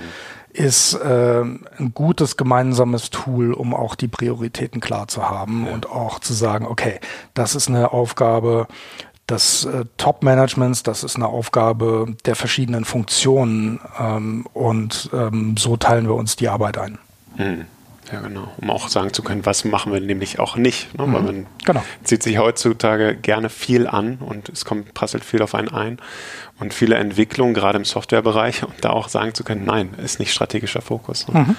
ist 0.54 0.94
äh, 0.94 1.42
ein 1.42 1.92
gutes 1.94 2.38
gemeinsames 2.38 3.10
Tool, 3.10 3.54
um 3.54 3.74
auch 3.74 3.96
die 3.96 4.08
Prioritäten 4.08 4.80
klar 4.80 5.10
zu 5.10 5.30
haben 5.30 5.66
ja. 5.66 5.74
und 5.74 5.90
auch 5.90 6.20
zu 6.20 6.34
sagen, 6.34 6.66
okay, 6.66 7.00
das 7.34 7.56
ist 7.56 7.68
eine 7.68 7.92
Aufgabe 7.92 8.68
des 9.28 9.66
äh, 9.66 9.84
Top-Managements, 9.98 10.84
das 10.84 11.04
ist 11.04 11.18
eine 11.18 11.28
Aufgabe 11.28 12.16
der 12.26 12.36
verschiedenen 12.36 12.86
Funktionen 12.86 13.82
ähm, 14.00 14.46
und 14.54 15.10
ähm, 15.14 15.56
so 15.58 15.76
teilen 15.76 16.08
wir 16.08 16.16
uns 16.16 16.38
die 16.38 16.48
Arbeit 16.48 16.78
ein. 16.78 16.98
Mhm. 17.38 17.66
Ja, 18.14 18.22
genau. 18.22 18.48
Um 18.58 18.70
auch 18.70 18.90
sagen 18.90 19.12
zu 19.12 19.24
können, 19.24 19.44
was 19.46 19.66
machen 19.66 19.92
wir 19.92 20.00
nämlich 20.00 20.38
auch 20.38 20.56
nicht. 20.56 20.96
Ne? 20.98 21.08
Mhm. 21.08 21.14
Weil 21.14 21.22
man 21.24 21.48
genau. 21.66 21.84
zieht 22.04 22.22
sich 22.22 22.38
heutzutage 22.38 23.16
gerne 23.16 23.50
viel 23.50 23.88
an 23.88 24.18
und 24.18 24.50
es 24.50 24.66
kommt, 24.66 24.94
prasselt 24.94 25.26
viel 25.26 25.42
auf 25.42 25.56
einen 25.56 25.70
ein. 25.70 25.98
Und 26.60 26.76
viele 26.76 26.96
Entwicklungen, 26.96 27.56
gerade 27.56 27.80
im 27.80 27.86
Softwarebereich, 27.86 28.64
um 28.64 28.74
da 28.82 28.92
auch 28.92 29.10
sagen 29.10 29.34
zu 29.34 29.44
können, 29.44 29.66
nein, 29.66 29.96
ist 29.98 30.20
nicht 30.20 30.32
strategischer 30.32 30.82
Fokus. 30.82 31.28
Ne? 31.28 31.40
Mhm. 31.40 31.56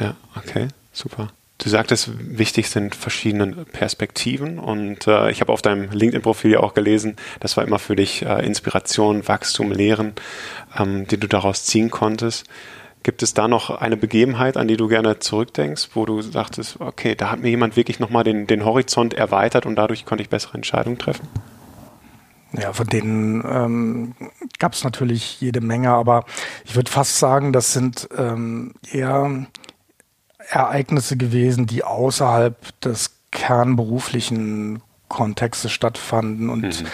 Ja, 0.00 0.14
okay, 0.34 0.68
super. 0.92 1.28
Du 1.58 1.70
sagtest, 1.70 2.10
wichtig 2.18 2.68
sind 2.68 2.96
verschiedene 2.96 3.64
Perspektiven 3.64 4.58
und 4.58 5.06
äh, 5.06 5.30
ich 5.30 5.40
habe 5.40 5.52
auf 5.52 5.62
deinem 5.62 5.90
LinkedIn-Profil 5.90 6.50
ja 6.50 6.60
auch 6.60 6.74
gelesen, 6.74 7.16
das 7.40 7.56
war 7.56 7.64
immer 7.64 7.78
für 7.78 7.96
dich 7.96 8.22
äh, 8.22 8.44
Inspiration, 8.44 9.26
Wachstum, 9.26 9.72
Lehren, 9.72 10.14
ähm, 10.76 11.06
die 11.06 11.16
du 11.16 11.28
daraus 11.28 11.64
ziehen 11.64 11.90
konntest. 11.90 12.44
Gibt 13.06 13.22
es 13.22 13.34
da 13.34 13.46
noch 13.46 13.70
eine 13.70 13.96
Begebenheit, 13.96 14.56
an 14.56 14.66
die 14.66 14.76
du 14.76 14.88
gerne 14.88 15.20
zurückdenkst, 15.20 15.90
wo 15.94 16.06
du 16.06 16.22
sagtest, 16.22 16.80
okay, 16.80 17.14
da 17.14 17.30
hat 17.30 17.38
mir 17.38 17.50
jemand 17.50 17.76
wirklich 17.76 18.00
nochmal 18.00 18.24
den, 18.24 18.48
den 18.48 18.64
Horizont 18.64 19.14
erweitert 19.14 19.64
und 19.64 19.76
dadurch 19.76 20.04
konnte 20.04 20.22
ich 20.22 20.28
bessere 20.28 20.54
Entscheidungen 20.54 20.98
treffen? 20.98 21.28
Ja, 22.50 22.72
von 22.72 22.88
denen 22.88 23.44
ähm, 23.48 24.14
gab 24.58 24.72
es 24.72 24.82
natürlich 24.82 25.40
jede 25.40 25.60
Menge, 25.60 25.90
aber 25.90 26.24
ich 26.64 26.74
würde 26.74 26.90
fast 26.90 27.20
sagen, 27.20 27.52
das 27.52 27.72
sind 27.72 28.08
ähm, 28.18 28.74
eher 28.90 29.46
Ereignisse 30.48 31.16
gewesen, 31.16 31.66
die 31.66 31.84
außerhalb 31.84 32.80
des 32.80 33.12
kernberuflichen 33.30 34.82
Kontextes 35.06 35.70
stattfanden 35.70 36.50
und 36.50 36.82
mhm. 36.82 36.86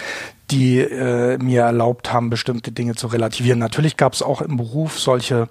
die 0.51 0.77
äh, 0.77 1.39
mir 1.39 1.63
erlaubt 1.63 2.13
haben, 2.13 2.29
bestimmte 2.29 2.71
Dinge 2.71 2.93
zu 2.93 3.07
relativieren. 3.07 3.57
Natürlich 3.57 3.97
gab 3.97 4.13
es 4.13 4.21
auch 4.21 4.43
im 4.43 4.57
Beruf 4.57 4.99
solche 4.99 5.49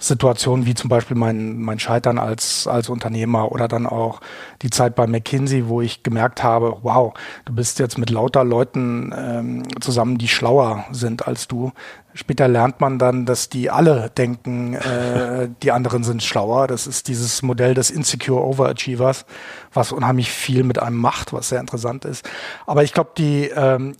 Situationen 0.00 0.64
wie 0.64 0.74
zum 0.74 0.88
Beispiel 0.88 1.16
mein, 1.16 1.60
mein 1.60 1.78
Scheitern 1.78 2.18
als, 2.18 2.66
als 2.66 2.88
Unternehmer 2.88 3.52
oder 3.52 3.68
dann 3.68 3.86
auch 3.86 4.20
die 4.62 4.70
Zeit 4.70 4.94
bei 4.94 5.06
McKinsey, 5.06 5.68
wo 5.68 5.82
ich 5.82 6.02
gemerkt 6.02 6.42
habe, 6.42 6.78
wow, 6.82 7.12
du 7.44 7.54
bist 7.54 7.78
jetzt 7.78 7.98
mit 7.98 8.08
lauter 8.08 8.42
Leuten 8.42 9.14
ähm, 9.16 9.80
zusammen, 9.80 10.16
die 10.16 10.28
schlauer 10.28 10.86
sind 10.90 11.28
als 11.28 11.48
du. 11.48 11.72
Später 12.14 12.48
lernt 12.48 12.80
man 12.80 12.98
dann, 12.98 13.26
dass 13.26 13.50
die 13.50 13.70
alle 13.70 14.10
denken, 14.10 14.74
äh, 14.74 15.50
die 15.62 15.70
anderen 15.70 16.02
sind 16.02 16.22
schlauer. 16.22 16.66
Das 16.66 16.86
ist 16.86 17.06
dieses 17.06 17.42
Modell 17.42 17.74
des 17.74 17.90
Insecure 17.90 18.42
Overachievers, 18.42 19.26
was 19.72 19.92
unheimlich 19.92 20.30
viel 20.30 20.64
mit 20.64 20.78
einem 20.78 20.96
macht, 20.96 21.34
was 21.34 21.50
sehr 21.50 21.60
interessant 21.60 22.06
ist. 22.06 22.28
Aber 22.66 22.82
ich 22.82 22.94
glaube, 22.94 23.10
die 23.18 23.50
ähm, 23.54 23.94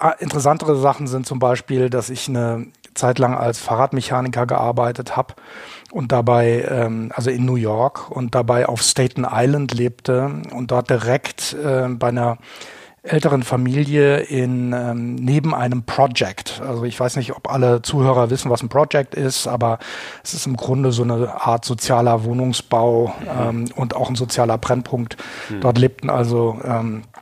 äh, 0.00 0.12
interessantere 0.18 0.76
Sachen 0.76 1.06
sind 1.06 1.26
zum 1.26 1.38
Beispiel, 1.38 1.90
dass 1.90 2.08
ich 2.08 2.28
eine 2.28 2.66
Zeit 2.96 3.18
lang 3.18 3.34
als 3.34 3.58
Fahrradmechaniker 3.58 4.46
gearbeitet 4.46 5.16
habe 5.16 5.34
und 5.92 6.12
dabei, 6.12 6.66
ähm, 6.68 7.12
also 7.14 7.30
in 7.30 7.44
New 7.44 7.56
York 7.56 8.10
und 8.10 8.34
dabei 8.34 8.66
auf 8.66 8.82
Staten 8.82 9.26
Island 9.30 9.72
lebte 9.74 10.42
und 10.52 10.70
dort 10.70 10.90
direkt 10.90 11.54
äh, 11.54 11.88
bei 11.88 12.08
einer 12.08 12.38
älteren 13.06 13.42
Familie 13.42 14.18
in 14.18 14.72
ähm, 14.72 15.14
neben 15.14 15.54
einem 15.54 15.84
Project. 15.84 16.60
Also 16.66 16.84
ich 16.84 16.98
weiß 16.98 17.16
nicht, 17.16 17.36
ob 17.36 17.50
alle 17.50 17.82
Zuhörer 17.82 18.30
wissen, 18.30 18.50
was 18.50 18.62
ein 18.62 18.68
Project 18.68 19.14
ist, 19.14 19.46
aber 19.46 19.78
es 20.22 20.34
ist 20.34 20.46
im 20.46 20.56
Grunde 20.56 20.92
so 20.92 21.02
eine 21.02 21.40
Art 21.40 21.64
sozialer 21.64 22.24
Wohnungsbau 22.24 23.14
ähm, 23.28 23.66
und 23.76 23.94
auch 23.94 24.08
ein 24.08 24.16
sozialer 24.16 24.58
Brennpunkt. 24.58 25.16
Mhm. 25.48 25.60
Dort 25.60 25.78
lebten 25.78 26.10
also 26.10 26.58
ähm, 26.64 27.02
äh, 27.14 27.15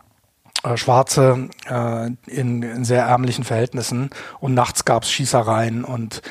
Schwarze 0.76 1.49
äh, 1.68 2.06
in, 2.26 2.62
in 2.62 2.84
sehr 2.84 3.04
ärmlichen 3.04 3.44
Verhältnissen 3.44 4.11
und 4.40 4.54
nachts 4.54 4.84
gab 4.84 5.02
es 5.02 5.11
Schießereien 5.11 5.84
und 5.84 6.23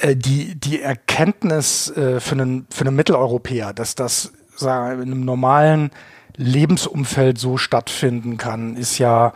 äh, 0.00 0.16
die, 0.16 0.54
die 0.54 0.80
Erkenntnis 0.80 1.90
äh, 1.90 2.20
für, 2.20 2.34
einen, 2.34 2.66
für 2.70 2.82
einen 2.82 2.96
Mitteleuropäer, 2.96 3.72
dass 3.72 3.94
das 3.94 4.32
sagen, 4.56 5.02
in 5.02 5.12
einem 5.12 5.24
normalen 5.24 5.90
Lebensumfeld 6.36 7.38
so 7.38 7.56
stattfinden 7.56 8.36
kann, 8.36 8.76
ist 8.76 8.98
ja 8.98 9.32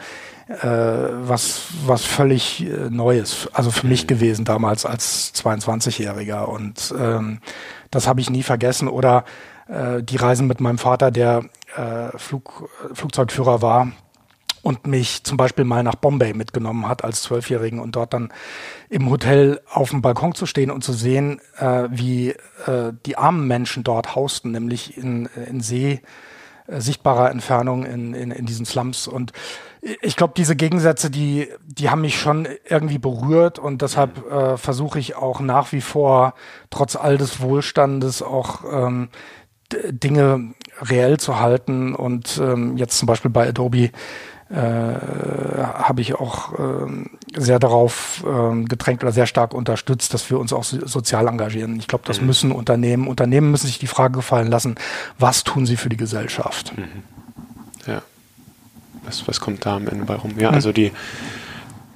äh, 0.49 0.55
was, 0.63 1.69
was 1.87 2.05
völlig 2.05 2.65
äh, 2.65 2.91
Neues, 2.91 3.49
also 3.53 3.71
für 3.71 3.87
mich 3.87 4.05
mhm. 4.05 4.09
gewesen 4.09 4.45
damals 4.45 4.85
als 4.85 5.33
22-Jähriger. 5.35 6.45
Und 6.45 6.95
ähm, 6.99 7.41
das 7.91 8.07
habe 8.09 8.21
ich 8.21 8.31
nie 8.31 8.43
vergessen. 8.43 8.89
Oder 8.89 9.25
äh, 9.69 10.03
die 10.03 10.17
Reisen 10.17 10.47
mit 10.47 10.61
meinem 10.61 10.79
Vater, 10.79 11.11
der 11.11 11.45
äh, 11.77 12.17
Flug, 12.17 12.69
Flugzeugführer 12.95 13.63
war, 13.63 13.93
und 14.69 14.87
mich 14.87 15.25
zum 15.25 15.39
Beispiel 15.39 15.65
mal 15.65 15.83
nach 15.83 15.95
Bombay 15.95 16.35
mitgenommen 16.35 16.87
hat 16.87 17.03
als 17.03 17.23
Zwölfjährigen 17.23 17.81
und 17.81 17.97
dort 17.97 18.13
dann 18.13 18.31
im 18.91 19.09
Hotel 19.09 19.63
auf 19.73 19.89
dem 19.89 20.03
Balkon 20.03 20.35
zu 20.35 20.45
stehen 20.45 20.71
und 20.71 20.85
zu 20.85 20.93
sehen, 20.93 21.41
äh, 21.57 21.85
wie 21.91 22.33
äh, 22.67 22.93
die 23.07 23.17
armen 23.17 23.47
Menschen 23.47 23.83
dort 23.83 24.15
hausten, 24.15 24.51
nämlich 24.51 24.99
in, 24.99 25.25
in 25.49 25.63
See 25.63 26.03
äh, 26.67 26.83
sichtbarer 26.83 27.31
Entfernung 27.31 27.87
in, 27.87 28.13
in, 28.13 28.31
in 28.31 28.45
diesen 28.45 28.67
Slums. 28.67 29.09
Und 29.09 29.33
ich 30.03 30.17
glaube, 30.17 30.35
diese 30.37 30.55
Gegensätze, 30.55 31.09
die, 31.09 31.49
die 31.65 31.89
haben 31.89 32.03
mich 32.03 32.21
schon 32.21 32.47
irgendwie 32.69 32.99
berührt 32.99 33.59
und 33.59 33.81
deshalb 33.81 34.31
äh, 34.31 34.59
versuche 34.59 34.99
ich 34.99 35.17
auch 35.17 35.41
nach 35.41 35.73
wie 35.73 35.81
vor, 35.81 36.35
trotz 36.69 36.95
all 36.95 37.17
des 37.17 37.41
Wohlstandes, 37.41 38.21
auch 38.21 38.65
ähm, 38.71 39.09
Dinge 39.73 40.55
reell 40.83 41.19
zu 41.19 41.41
halten 41.41 41.95
und 41.95 42.39
ähm, 42.43 42.77
jetzt 42.77 42.99
zum 42.99 43.07
Beispiel 43.07 43.31
bei 43.31 43.49
Adobe 43.49 43.91
äh, 44.51 44.57
habe 44.57 46.01
ich 46.01 46.15
auch 46.15 46.55
äh, 46.55 46.87
sehr 47.37 47.59
darauf 47.59 48.25
äh, 48.27 48.65
gedrängt 48.65 49.03
oder 49.03 49.13
sehr 49.13 49.27
stark 49.27 49.53
unterstützt, 49.53 50.15
dass 50.15 50.31
wir 50.31 50.39
uns 50.39 50.53
auch 50.53 50.65
so, 50.65 50.87
sozial 50.87 51.27
engagieren. 51.29 51.79
Ich 51.79 51.87
glaube, 51.87 52.05
das 52.07 52.21
mhm. 52.21 52.29
müssen 52.29 52.53
Unternehmen, 52.53 53.09
Unternehmen 53.09 53.51
müssen 53.51 53.67
sich 53.67 53.79
die 53.79 53.87
Frage 53.87 54.15
gefallen 54.15 54.49
lassen, 54.49 54.77
was 55.19 55.45
tun 55.45 55.67
sie 55.67 55.77
für 55.77 55.91
die 55.91 55.99
Gesellschaft? 55.99 56.73
Mhm. 56.77 57.03
Ja. 57.87 58.03
Was, 59.05 59.29
was 59.29 59.41
kommt 59.41 59.67
da 59.67 59.77
am 59.77 59.87
Ende 59.87 60.05
bei 60.05 60.15
rum? 60.15 60.33
Ja, 60.39 60.49
mhm. 60.51 60.55
also 60.55 60.73
die, 60.73 60.93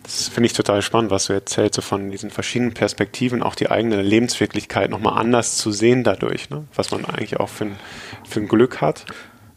das 0.03 0.29
finde 0.29 0.47
ich 0.47 0.53
total 0.53 0.83
spannend, 0.83 1.11
was 1.11 1.27
du 1.27 1.33
erzählst, 1.33 1.75
so 1.75 1.81
von 1.81 2.11
diesen 2.11 2.31
verschiedenen 2.31 2.75
Perspektiven, 2.75 3.43
auch 3.43 3.55
die 3.55 3.71
eigene 3.71 4.03
Lebenswirklichkeit 4.03 4.91
nochmal 4.91 5.19
anders 5.19 5.57
zu 5.57 5.73
sehen 5.73 6.05
dadurch, 6.05 6.51
ne? 6.51 6.65
was 6.75 6.91
man 6.91 7.07
eigentlich 7.07 7.41
auch 7.41 7.49
für 7.49 7.65
ein, 7.65 7.77
für 8.29 8.41
ein 8.41 8.49
Glück 8.49 8.83
hat. 8.83 9.07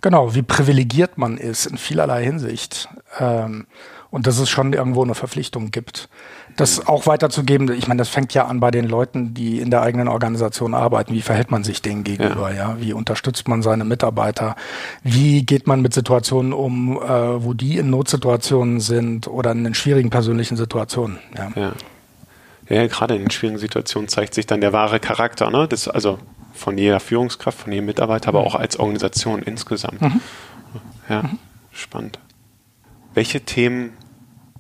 Genau, 0.06 0.36
wie 0.36 0.44
privilegiert 0.44 1.18
man 1.18 1.36
ist 1.36 1.66
in 1.66 1.80
vielerlei 1.80 2.24
Hinsicht. 2.24 2.90
Ähm, 3.20 3.66
und 4.12 4.28
dass 4.28 4.38
es 4.38 4.48
schon 4.52 4.72
irgendwo 4.72 5.02
eine 5.02 5.16
Verpflichtung 5.16 5.72
gibt. 5.72 6.10
Das 6.58 6.86
auch 6.86 7.08
weiterzugeben, 7.08 7.72
ich 7.74 7.88
meine, 7.88 7.98
das 7.98 8.10
fängt 8.10 8.32
ja 8.36 8.46
an 8.46 8.60
bei 8.60 8.70
den 8.70 8.86
Leuten, 8.86 9.34
die 9.34 9.60
in 9.60 9.72
der 9.72 9.82
eigenen 9.82 10.08
Organisation 10.08 10.76
arbeiten. 10.76 11.12
Wie 11.12 11.24
verhält 11.24 11.50
man 11.50 11.64
sich 11.64 11.82
denen 11.82 12.04
gegenüber? 12.04 12.52
Ja. 12.52 12.74
ja? 12.74 12.78
Wie 12.80 12.94
unterstützt 12.94 13.48
man 13.48 13.64
seine 13.64 13.84
Mitarbeiter? 13.84 14.56
Wie 15.02 15.44
geht 15.44 15.66
man 15.66 15.82
mit 15.82 15.96
Situationen 15.96 16.54
um, 16.54 17.02
äh, 17.02 17.44
wo 17.44 17.56
die 17.56 17.80
in 17.80 17.90
Notsituationen 17.90 18.82
sind 18.82 19.28
oder 19.28 19.54
in 19.54 19.74
schwierigen 19.74 20.12
persönlichen 20.12 20.56
Situationen? 20.56 21.18
Ja. 21.36 21.52
ja. 21.56 21.72
Ja, 22.70 22.86
gerade 22.86 23.16
in 23.16 23.22
den 23.22 23.32
schwierigen 23.32 23.60
Situationen 23.60 24.08
zeigt 24.08 24.36
sich 24.36 24.46
dann 24.46 24.62
der 24.62 24.72
wahre 24.72 25.00
Charakter. 25.00 25.50
Ne? 25.50 25.68
Das, 25.68 25.88
also 25.88 26.20
von 26.56 26.78
jeder 26.78 27.00
Führungskraft, 27.00 27.60
von 27.60 27.72
jedem 27.72 27.86
Mitarbeiter, 27.86 28.30
aber 28.30 28.42
mhm. 28.42 28.48
auch 28.48 28.56
als 28.56 28.80
Organisation 28.80 29.42
insgesamt. 29.42 30.02
Mhm. 30.02 30.22
Ja, 31.10 31.24
mhm. 31.24 31.40
spannend. 31.72 32.20
Welche 33.14 33.42
Themen 33.42 33.94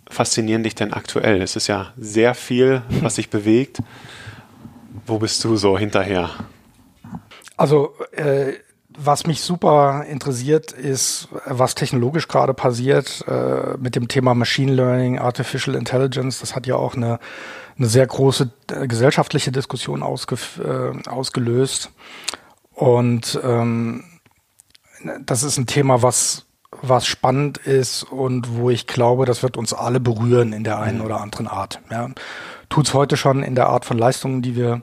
faszinieren 0.09 0.63
dich 0.63 0.75
denn 0.75 0.93
aktuell? 0.93 1.41
Es 1.41 1.55
ist 1.55 1.67
ja 1.67 1.93
sehr 1.97 2.35
viel, 2.35 2.81
was 3.01 3.15
sich 3.15 3.29
bewegt. 3.31 3.79
Wo 5.05 5.19
bist 5.19 5.43
du 5.43 5.55
so 5.55 5.77
hinterher? 5.77 6.29
Also 7.57 7.93
äh, 8.11 8.53
was 8.97 9.27
mich 9.27 9.41
super 9.41 10.05
interessiert, 10.09 10.71
ist, 10.71 11.27
was 11.45 11.75
technologisch 11.75 12.27
gerade 12.27 12.53
passiert 12.53 13.25
äh, 13.27 13.77
mit 13.77 13.95
dem 13.95 14.07
Thema 14.07 14.33
Machine 14.33 14.73
Learning, 14.73 15.19
Artificial 15.19 15.75
Intelligence. 15.75 16.39
Das 16.39 16.55
hat 16.55 16.65
ja 16.67 16.75
auch 16.75 16.95
eine 16.95 17.19
eine 17.77 17.87
sehr 17.87 18.07
große 18.07 18.51
äh, 18.71 18.87
gesellschaftliche 18.87 19.51
Diskussion 19.51 20.03
ausge, 20.03 20.37
äh, 20.63 21.09
ausgelöst. 21.09 21.91
Und 22.71 23.39
ähm, 23.43 24.03
das 25.25 25.43
ist 25.43 25.57
ein 25.57 25.67
Thema, 25.67 26.01
was, 26.01 26.45
was 26.81 27.05
spannend 27.05 27.57
ist 27.57 28.03
und 28.03 28.55
wo 28.57 28.69
ich 28.69 28.87
glaube, 28.87 29.25
das 29.25 29.43
wird 29.43 29.57
uns 29.57 29.73
alle 29.73 29.99
berühren 29.99 30.53
in 30.53 30.63
der 30.63 30.79
einen 30.79 30.99
mhm. 30.99 31.05
oder 31.05 31.21
anderen 31.21 31.47
Art. 31.47 31.81
Ja. 31.91 32.09
Tut 32.69 32.87
es 32.87 32.93
heute 32.93 33.17
schon 33.17 33.43
in 33.43 33.55
der 33.55 33.67
Art 33.67 33.85
von 33.85 33.97
Leistungen, 33.97 34.41
die 34.41 34.55
wir 34.55 34.81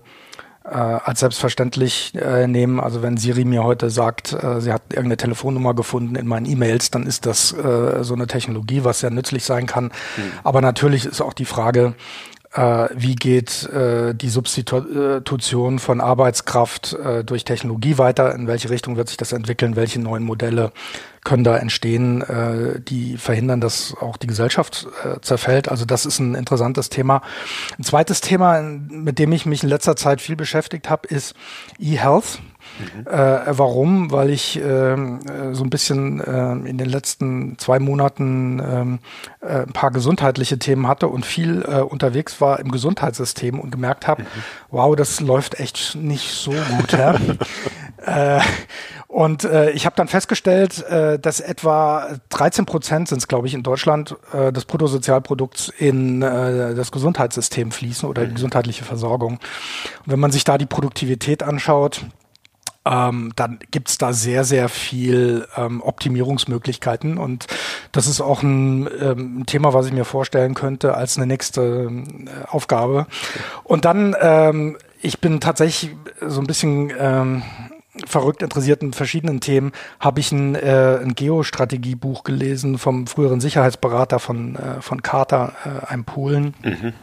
äh, 0.65 0.69
als 0.69 1.21
selbstverständlich 1.21 2.15
äh, 2.15 2.47
nehmen. 2.47 2.79
Also 2.79 3.03
wenn 3.03 3.17
Siri 3.17 3.45
mir 3.45 3.65
heute 3.65 3.91
sagt, 3.91 4.33
äh, 4.33 4.61
sie 4.61 4.73
hat 4.73 4.83
irgendeine 4.91 5.17
Telefonnummer 5.17 5.75
gefunden 5.75 6.15
in 6.15 6.27
meinen 6.27 6.47
E-Mails, 6.47 6.91
dann 6.91 7.07
ist 7.07 7.27
das 7.27 7.53
äh, 7.53 8.05
so 8.05 8.15
eine 8.15 8.27
Technologie, 8.27 8.85
was 8.85 9.01
sehr 9.01 9.11
nützlich 9.11 9.45
sein 9.45 9.67
kann. 9.67 9.87
Mhm. 9.87 10.33
Aber 10.45 10.61
natürlich 10.61 11.05
ist 11.05 11.21
auch 11.21 11.33
die 11.33 11.45
Frage, 11.45 11.95
äh, 12.53 12.89
wie 12.95 13.15
geht 13.15 13.65
äh, 13.71 14.15
die 14.15 14.29
Substitution 14.29 15.79
von 15.79 16.01
Arbeitskraft 16.01 16.93
äh, 16.93 17.25
durch 17.25 17.45
Technologie 17.45 17.99
weiter, 17.99 18.35
in 18.35 18.47
welche 18.47 18.71
Richtung 18.71 18.97
wird 18.97 19.09
sich 19.09 19.17
das 19.17 19.33
entwickeln, 19.33 19.77
welche 19.77 20.01
neuen 20.01 20.23
Modelle 20.23 20.73
können 21.25 21.45
da 21.45 21.57
entstehen, 21.57 22.23
äh, 22.23 22.81
die 22.81 23.17
verhindern, 23.17 23.61
dass 23.61 23.95
auch 24.01 24.17
die 24.17 24.27
Gesellschaft 24.27 24.89
äh, 25.05 25.21
zerfällt. 25.21 25.69
Also 25.69 25.85
das 25.85 26.05
ist 26.05 26.19
ein 26.19 26.35
interessantes 26.35 26.89
Thema. 26.89 27.23
Ein 27.79 27.85
zweites 27.85 28.21
Thema, 28.21 28.61
mit 28.61 29.19
dem 29.19 29.31
ich 29.33 29.47
mich 29.47 29.63
in 29.63 29.69
letzter 29.69 29.95
Zeit 29.95 30.21
viel 30.21 30.37
beschäftigt 30.37 30.91
habe, 30.91 31.07
ist 31.09 31.35
E-Health. 31.79 32.41
Mhm. 32.79 33.07
Äh, 33.07 33.59
warum? 33.59 34.11
Weil 34.11 34.31
ich 34.31 34.61
ähm, 34.63 35.21
äh, 35.27 35.55
so 35.55 35.63
ein 35.65 35.71
bisschen 35.71 36.21
äh, 36.21 36.53
in 36.69 36.79
den 36.79 36.89
letzten 36.89 37.59
zwei 37.59 37.79
Monaten 37.79 38.61
ähm, 38.61 38.99
äh, 39.41 39.63
ein 39.63 39.73
paar 39.73 39.91
gesundheitliche 39.91 40.59
Themen 40.59 40.89
hatte 40.89 41.09
und 41.09 41.27
viel 41.27 41.63
äh, 41.63 41.81
unterwegs 41.81 42.41
war 42.41 42.61
im 42.61 42.71
Gesundheitssystem 42.71 43.61
und 43.61 43.71
gemerkt 43.71 44.07
habe, 44.07 44.23
mhm. 44.23 44.27
wow, 44.71 44.97
das 44.97 45.21
läuft 45.21 45.61
echt 45.61 45.95
nicht 45.97 46.31
so 46.31 46.53
gut. 46.53 46.97
Äh, 48.05 48.41
und 49.09 49.45
ich 49.75 49.85
habe 49.85 49.95
dann 49.95 50.09
festgestellt, 50.09 50.83
äh, 50.85 51.19
dass 51.19 51.41
etwa 51.41 52.19
13 52.31 52.65
Prozent 52.65 53.09
sind 53.09 53.19
es, 53.19 53.29
glaube 53.29 53.47
ich, 53.47 53.53
in 53.53 53.63
Deutschland 53.63 54.17
äh, 54.33 54.53
des 54.53 54.65
Bruttosozialprodukts 54.65 55.69
in 55.69 56.23
äh, 56.23 56.75
das 56.75 56.91
Gesundheitssystem 56.93 57.73
fließen 57.73 58.09
oder 58.09 58.25
die 58.25 58.31
mhm. 58.31 58.37
gesundheitliche 58.37 58.85
Versorgung. 58.85 59.33
Und 59.33 59.41
wenn 60.07 60.19
man 60.19 60.33
sich 60.33 60.45
da 60.45 60.57
die 60.57 60.65
Produktivität 60.65 61.43
anschaut, 61.43 62.07
ähm, 62.85 63.33
dann 63.37 63.59
gibt's 63.71 63.99
da 63.99 64.13
sehr, 64.13 64.45
sehr 64.45 64.69
viel 64.69 65.47
ähm, 65.57 65.83
Optimierungsmöglichkeiten. 65.83 67.19
Und 67.19 67.47
das 67.93 68.07
ist 68.07 68.21
auch 68.21 68.43
ein 68.43 68.89
ähm, 69.01 69.45
Thema, 69.47 69.73
was 69.75 69.87
ich 69.87 69.93
mir 69.93 70.05
vorstellen 70.05 70.55
könnte 70.55 70.95
als 70.95 71.17
eine 71.17 71.27
nächste 71.27 71.91
äh, 71.91 72.49
Aufgabe. 72.49 73.07
Und 73.63 73.85
dann, 73.85 74.17
ähm, 74.21 74.79
ich 75.01 75.21
bin 75.21 75.41
tatsächlich 75.41 75.95
so 76.27 76.41
ein 76.41 76.47
bisschen 76.47 76.93
ähm, 76.99 77.43
verrückt 78.07 78.43
interessiert 78.43 78.83
in 78.83 78.93
verschiedenen 78.93 79.41
Themen, 79.41 79.73
habe 80.01 80.21
ich 80.21 80.33
ein, 80.33 80.55
äh, 80.55 80.99
ein 81.03 81.15
Geostrategiebuch 81.15 82.25
gelesen 82.25 82.79
vom 82.79 83.07
früheren 83.07 83.41
Sicherheitsberater 83.41 84.19
von, 84.19 84.57
äh, 84.57 84.81
von 84.81 85.03
Carter, 85.03 85.53
äh, 85.65 85.87
einem 85.87 86.05
Polen. 86.05 86.55
Mhm. 86.63 86.95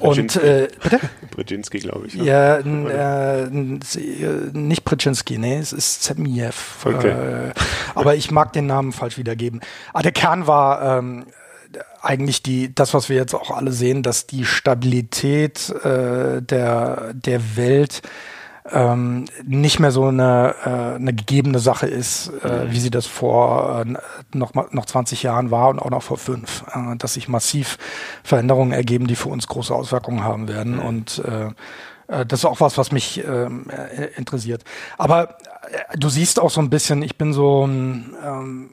Und 0.00 0.36
äh, 0.36 0.68
bitte? 0.82 1.00
Brzezinski, 1.30 1.78
glaube 1.78 2.06
ich. 2.06 2.14
Ne? 2.14 2.24
Ja, 2.24 2.58
äh, 2.58 3.48
nicht 3.50 4.84
Brzezinski, 4.84 5.38
nee, 5.38 5.58
es 5.58 5.72
ist 5.72 6.02
Zemiev. 6.02 6.84
Okay. 6.84 7.48
Äh, 7.48 7.52
aber 7.94 8.14
ich 8.14 8.30
mag 8.30 8.52
den 8.52 8.66
Namen 8.66 8.92
falsch 8.92 9.16
wiedergeben. 9.16 9.60
Aber 9.94 10.02
der 10.02 10.12
Kern 10.12 10.46
war 10.46 10.98
ähm, 10.98 11.24
eigentlich 12.02 12.42
die, 12.42 12.74
das, 12.74 12.92
was 12.92 13.08
wir 13.08 13.16
jetzt 13.16 13.34
auch 13.34 13.50
alle 13.50 13.72
sehen, 13.72 14.02
dass 14.02 14.26
die 14.26 14.44
Stabilität 14.44 15.70
äh, 15.84 16.42
der, 16.42 17.14
der 17.14 17.56
Welt 17.56 18.02
ähm, 18.72 19.26
nicht 19.44 19.78
mehr 19.80 19.90
so 19.90 20.06
eine, 20.06 20.54
äh, 20.64 20.96
eine 20.96 21.12
gegebene 21.14 21.58
Sache 21.58 21.86
ist, 21.86 22.28
äh, 22.42 22.70
wie 22.70 22.80
sie 22.80 22.90
das 22.90 23.06
vor 23.06 23.84
äh, 23.84 24.36
noch, 24.36 24.54
noch 24.54 24.86
20 24.86 25.22
Jahren 25.22 25.50
war 25.50 25.68
und 25.68 25.78
auch 25.78 25.90
noch 25.90 26.02
vor 26.02 26.18
fünf. 26.18 26.64
Äh, 26.74 26.96
dass 26.96 27.14
sich 27.14 27.28
massiv 27.28 27.78
Veränderungen 28.22 28.72
ergeben, 28.72 29.06
die 29.06 29.16
für 29.16 29.28
uns 29.28 29.46
große 29.46 29.74
Auswirkungen 29.74 30.24
haben 30.24 30.48
werden. 30.48 30.78
Und 30.78 31.22
äh, 31.24 31.46
äh 32.08 32.26
das 32.26 32.40
ist 32.40 32.44
auch 32.44 32.60
was, 32.60 32.78
was 32.78 32.92
mich 32.92 33.22
ähm, 33.24 33.66
äh, 33.70 34.06
interessiert. 34.16 34.64
Aber 34.98 35.36
äh, 35.70 35.98
du 35.98 36.08
siehst 36.08 36.40
auch 36.40 36.50
so 36.50 36.60
ein 36.60 36.70
bisschen, 36.70 37.02
ich 37.02 37.16
bin 37.16 37.32
so 37.32 37.64
ähm, 37.64 38.70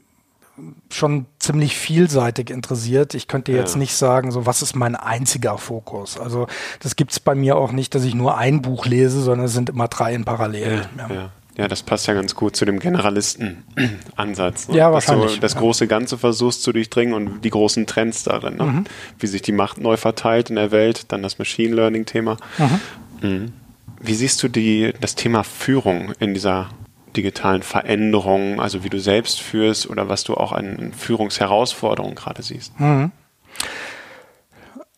schon 0.92 1.26
ziemlich 1.40 1.76
vielseitig 1.76 2.50
interessiert. 2.50 3.14
Ich 3.14 3.28
könnte 3.28 3.52
jetzt 3.52 3.74
ja. 3.74 3.80
nicht 3.80 3.96
sagen, 3.96 4.32
so 4.32 4.46
was 4.46 4.62
ist 4.62 4.76
mein 4.76 4.96
einziger 4.96 5.58
Fokus. 5.58 6.20
Also 6.20 6.48
das 6.80 6.96
gibt 6.96 7.12
es 7.12 7.20
bei 7.20 7.36
mir 7.36 7.58
auch 7.58 7.72
nicht, 7.72 7.96
dass 7.96 8.04
ich 8.04 8.16
nur 8.16 8.38
ein 8.38 8.62
Buch 8.62 8.86
lese, 8.86 9.22
sondern 9.22 9.46
es 9.46 9.54
sind 9.54 9.70
immer 9.70 9.88
drei 9.88 10.14
in 10.14 10.26
Parallel. 10.26 10.88
Ja, 10.98 11.14
ja. 11.14 11.32
ja 11.58 11.68
das 11.68 11.84
passt 11.84 12.08
ja 12.08 12.14
ganz 12.14 12.36
gut 12.36 12.56
zu 12.56 12.66
dem 12.66 12.80
Generalisten-Ansatz. 12.80 14.70
Ne? 14.70 14.78
Ja, 14.78 14.92
wahrscheinlich. 14.92 15.26
Dass 15.26 15.36
du 15.36 15.42
das 15.42 15.56
große 15.56 15.88
Ganze 15.88 16.18
versuchst 16.18 16.64
zu 16.64 16.72
durchdringen 16.72 17.14
und 17.14 17.42
die 17.42 17.50
großen 17.50 17.86
Trends 17.86 18.24
darin. 18.24 18.58
Ne? 18.58 18.64
Mhm. 18.64 18.84
Wie 19.20 19.28
sich 19.28 19.42
die 19.42 19.52
Macht 19.52 19.80
neu 19.80 19.98
verteilt 19.98 20.50
in 20.50 20.56
der 20.56 20.72
Welt, 20.72 21.12
dann 21.12 21.24
das 21.24 21.40
Machine 21.40 21.76
Learning-Thema. 21.76 22.38
Mhm. 22.58 23.30
Mhm. 23.30 23.54
Wie 24.02 24.14
siehst 24.14 24.42
du 24.44 24.48
die, 24.48 24.94
das 25.02 25.16
Thema 25.16 25.44
Führung 25.44 26.14
in 26.20 26.34
dieser 26.34 26.70
digitalen 27.16 27.64
Veränderungen, 27.64 28.60
also 28.60 28.84
wie 28.84 28.90
du 28.90 29.00
selbst 29.00 29.42
führst 29.42 29.90
oder 29.90 30.10
was 30.10 30.24
du 30.24 30.36
auch 30.36 30.52
an 30.52 30.94
Führungsherausforderungen 30.98 32.16
gerade 32.16 32.44
siehst? 32.44 32.80
Mhm. 32.80 33.12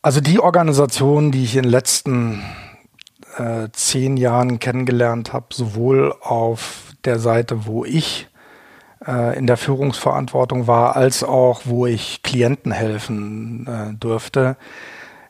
Also 0.01 0.19
die 0.19 0.39
Organisation, 0.39 1.31
die 1.31 1.43
ich 1.43 1.55
in 1.55 1.63
den 1.63 1.71
letzten 1.71 2.43
äh, 3.37 3.69
zehn 3.71 4.17
Jahren 4.17 4.59
kennengelernt 4.59 5.33
habe, 5.33 5.47
sowohl 5.51 6.15
auf 6.21 6.93
der 7.05 7.19
Seite, 7.19 7.65
wo 7.65 7.85
ich 7.85 8.27
äh, 9.07 9.37
in 9.37 9.47
der 9.47 9.57
Führungsverantwortung 9.57 10.67
war, 10.67 10.95
als 10.95 11.23
auch 11.23 11.61
wo 11.65 11.85
ich 11.85 12.23
Klienten 12.23 12.71
helfen 12.71 13.67
äh, 13.67 13.93
durfte, 13.93 14.57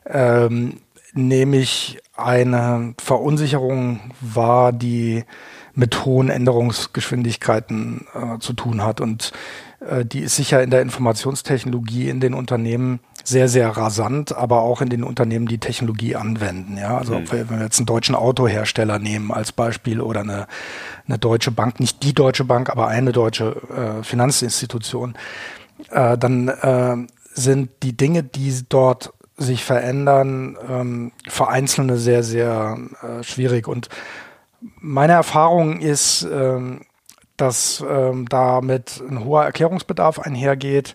ähm, 0.06 0.80
nämlich 1.12 1.98
eine 2.16 2.94
Verunsicherung 2.98 4.00
war, 4.20 4.72
die 4.72 5.24
mit 5.74 6.04
hohen 6.04 6.28
Änderungsgeschwindigkeiten 6.28 8.06
äh, 8.14 8.38
zu 8.38 8.52
tun 8.52 8.82
hat. 8.82 9.00
Und 9.00 9.32
äh, 9.80 10.04
die 10.04 10.20
ist 10.20 10.36
sicher 10.36 10.62
in 10.62 10.70
der 10.70 10.82
Informationstechnologie 10.82 12.08
in 12.08 12.20
den 12.20 12.34
Unternehmen 12.34 13.00
sehr, 13.24 13.48
sehr 13.48 13.68
rasant, 13.70 14.36
aber 14.36 14.62
auch 14.62 14.80
in 14.80 14.88
den 14.88 15.04
Unternehmen, 15.04 15.46
die 15.46 15.58
Technologie 15.58 16.16
anwenden. 16.16 16.76
Ja, 16.76 16.98
also 16.98 17.18
mhm. 17.18 17.30
wenn 17.30 17.50
wir 17.50 17.62
jetzt 17.62 17.78
einen 17.78 17.86
deutschen 17.86 18.14
Autohersteller 18.14 18.98
nehmen 18.98 19.32
als 19.32 19.52
Beispiel 19.52 20.00
oder 20.00 20.20
eine, 20.20 20.46
eine 21.06 21.18
deutsche 21.18 21.52
Bank, 21.52 21.80
nicht 21.80 22.02
die 22.02 22.14
deutsche 22.14 22.44
Bank, 22.44 22.68
aber 22.68 22.88
eine 22.88 23.12
deutsche 23.12 23.56
äh, 23.70 24.02
Finanzinstitution, 24.02 25.14
äh, 25.90 26.18
dann 26.18 26.48
äh, 26.48 26.96
sind 27.34 27.70
die 27.82 27.96
Dinge, 27.96 28.22
die 28.22 28.52
dort 28.68 29.12
sich 29.36 29.64
verändern, 29.64 30.56
ähm, 30.68 31.12
für 31.28 31.48
Einzelne 31.48 31.96
sehr, 31.96 32.22
sehr 32.22 32.78
äh, 33.02 33.22
schwierig. 33.22 33.66
Und 33.66 33.88
meine 34.80 35.12
Erfahrung 35.12 35.80
ist, 35.80 36.22
ähm, 36.30 36.82
dass 37.36 37.82
ähm, 37.88 38.28
damit 38.28 39.02
ein 39.08 39.24
hoher 39.24 39.44
Erklärungsbedarf 39.44 40.18
einhergeht 40.18 40.94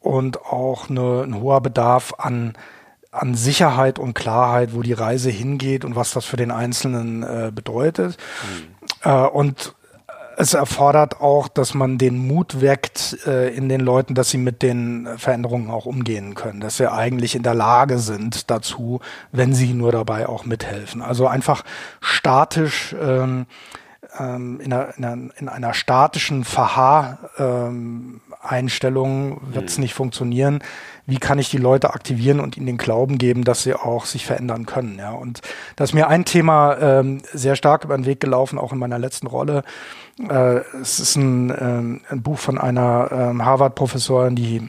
und 0.00 0.44
auch 0.44 0.88
eine, 0.88 1.22
ein 1.22 1.40
hoher 1.40 1.60
Bedarf 1.60 2.14
an, 2.18 2.54
an 3.10 3.34
Sicherheit 3.34 3.98
und 3.98 4.14
Klarheit, 4.14 4.74
wo 4.74 4.82
die 4.82 4.92
Reise 4.92 5.30
hingeht 5.30 5.84
und 5.84 5.96
was 5.96 6.12
das 6.12 6.24
für 6.24 6.36
den 6.36 6.50
Einzelnen 6.50 7.22
äh, 7.22 7.50
bedeutet. 7.52 8.16
Mhm. 8.42 9.10
Äh, 9.10 9.26
und 9.26 9.74
es 10.36 10.54
erfordert 10.54 11.20
auch, 11.20 11.48
dass 11.48 11.74
man 11.74 11.98
den 11.98 12.18
Mut 12.18 12.60
weckt 12.60 13.18
äh, 13.26 13.54
in 13.54 13.68
den 13.68 13.80
Leuten, 13.80 14.14
dass 14.14 14.30
sie 14.30 14.38
mit 14.38 14.62
den 14.62 15.08
Veränderungen 15.16 15.70
auch 15.70 15.86
umgehen 15.86 16.34
können, 16.34 16.60
dass 16.60 16.76
sie 16.76 16.90
eigentlich 16.90 17.34
in 17.34 17.42
der 17.42 17.54
Lage 17.54 17.98
sind 17.98 18.50
dazu, 18.50 19.00
wenn 19.32 19.54
sie 19.54 19.74
nur 19.74 19.92
dabei 19.92 20.28
auch 20.28 20.44
mithelfen. 20.44 21.02
Also 21.02 21.26
einfach 21.26 21.64
statisch 22.00 22.94
ähm, 23.00 23.46
ähm, 24.18 24.60
in, 24.60 24.72
einer, 24.72 24.96
in, 24.96 25.04
einer, 25.04 25.30
in 25.38 25.48
einer 25.48 25.74
statischen 25.74 26.44
Verhaar-Einstellung 26.44 29.32
ähm, 29.32 29.54
wird 29.54 29.68
es 29.68 29.78
mhm. 29.78 29.82
nicht 29.82 29.94
funktionieren. 29.94 30.62
Wie 31.06 31.18
kann 31.18 31.38
ich 31.38 31.50
die 31.50 31.58
Leute 31.58 31.92
aktivieren 31.92 32.40
und 32.40 32.56
ihnen 32.56 32.64
den 32.66 32.78
Glauben 32.78 33.18
geben, 33.18 33.44
dass 33.44 33.62
sie 33.62 33.74
auch 33.74 34.06
sich 34.06 34.24
verändern 34.24 34.64
können? 34.66 34.98
Ja, 34.98 35.10
und 35.10 35.42
da 35.76 35.84
ist 35.84 35.92
mir 35.92 36.08
ein 36.08 36.24
Thema 36.24 36.78
ähm, 36.78 37.20
sehr 37.32 37.56
stark 37.56 37.84
über 37.84 37.96
den 37.96 38.06
Weg 38.06 38.20
gelaufen, 38.20 38.58
auch 38.58 38.72
in 38.72 38.78
meiner 38.78 38.98
letzten 38.98 39.26
Rolle. 39.26 39.64
Äh, 40.18 40.60
es 40.80 41.00
ist 41.00 41.16
ein, 41.16 41.50
äh, 41.50 42.12
ein 42.12 42.22
Buch 42.22 42.38
von 42.38 42.58
einer 42.58 43.10
äh, 43.10 43.42
Harvard-Professorin, 43.42 44.36
die 44.36 44.68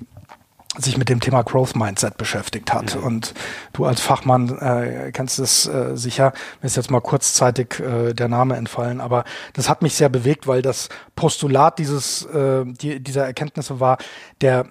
sich 0.77 0.97
mit 0.97 1.09
dem 1.09 1.19
Thema 1.19 1.43
Growth 1.43 1.75
Mindset 1.75 2.17
beschäftigt 2.17 2.73
hat. 2.73 2.95
Mhm. 2.95 3.03
Und 3.03 3.33
du 3.73 3.85
als 3.85 4.01
Fachmann 4.01 4.57
äh, 4.57 5.11
kennst 5.13 5.39
es 5.39 5.67
äh, 5.67 5.95
sicher. 5.95 6.33
Mir 6.61 6.67
ist 6.67 6.75
jetzt 6.75 6.91
mal 6.91 7.01
kurzzeitig 7.01 7.79
äh, 7.79 8.13
der 8.13 8.27
Name 8.27 8.55
entfallen, 8.55 9.01
aber 9.01 9.23
das 9.53 9.69
hat 9.69 9.81
mich 9.81 9.95
sehr 9.95 10.09
bewegt, 10.09 10.47
weil 10.47 10.61
das 10.61 10.89
Postulat 11.15 11.79
dieses 11.79 12.25
äh, 12.25 12.65
die, 12.65 12.99
dieser 12.99 13.25
Erkenntnisse 13.25 13.79
war, 13.79 13.97
der 14.41 14.65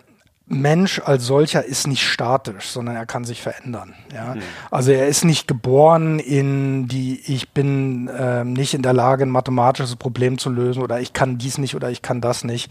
Mensch 0.47 1.01
als 1.03 1.25
solcher 1.25 1.65
ist 1.65 1.87
nicht 1.87 2.07
statisch, 2.07 2.69
sondern 2.69 2.97
er 2.97 3.07
kann 3.07 3.25
sich 3.25 3.41
verändern. 3.41 3.95
Ja? 4.13 4.35
Mhm. 4.35 4.43
Also 4.71 4.93
er 4.93 5.09
ist 5.09 5.25
nicht 5.25 5.49
geboren 5.49 6.19
in 6.19 6.87
die, 6.87 7.19
ich 7.27 7.51
bin 7.53 8.09
äh, 8.09 8.45
nicht 8.45 8.75
in 8.75 8.83
der 8.83 8.93
Lage, 8.93 9.25
ein 9.25 9.31
mathematisches 9.31 9.97
Problem 9.97 10.37
zu 10.37 10.51
lösen 10.51 10.83
oder 10.83 11.01
ich 11.01 11.15
kann 11.15 11.39
dies 11.39 11.57
nicht 11.57 11.75
oder 11.75 11.91
ich 11.91 12.03
kann 12.03 12.21
das 12.21 12.45
nicht, 12.45 12.71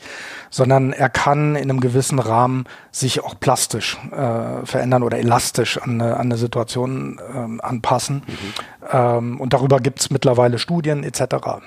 sondern 0.51 0.93
er 0.93 1.09
kann 1.09 1.55
in 1.55 1.63
einem 1.71 1.79
gewissen 1.79 2.19
Rahmen 2.19 2.65
sich 2.91 3.23
auch 3.23 3.39
plastisch 3.39 3.97
äh, 4.11 4.65
verändern 4.65 5.01
oder 5.01 5.17
elastisch 5.17 5.79
an 5.79 5.99
eine, 5.99 6.17
an 6.17 6.27
eine 6.27 6.37
Situation 6.37 7.19
äh, 7.19 7.63
anpassen. 7.63 8.17
Mhm. 8.27 8.53
Ähm, 8.91 9.41
und 9.41 9.53
darüber 9.53 9.79
gibt 9.79 9.99
es 9.99 10.11
mittlerweile 10.11 10.59
Studien 10.59 11.03
etc. 11.03 11.21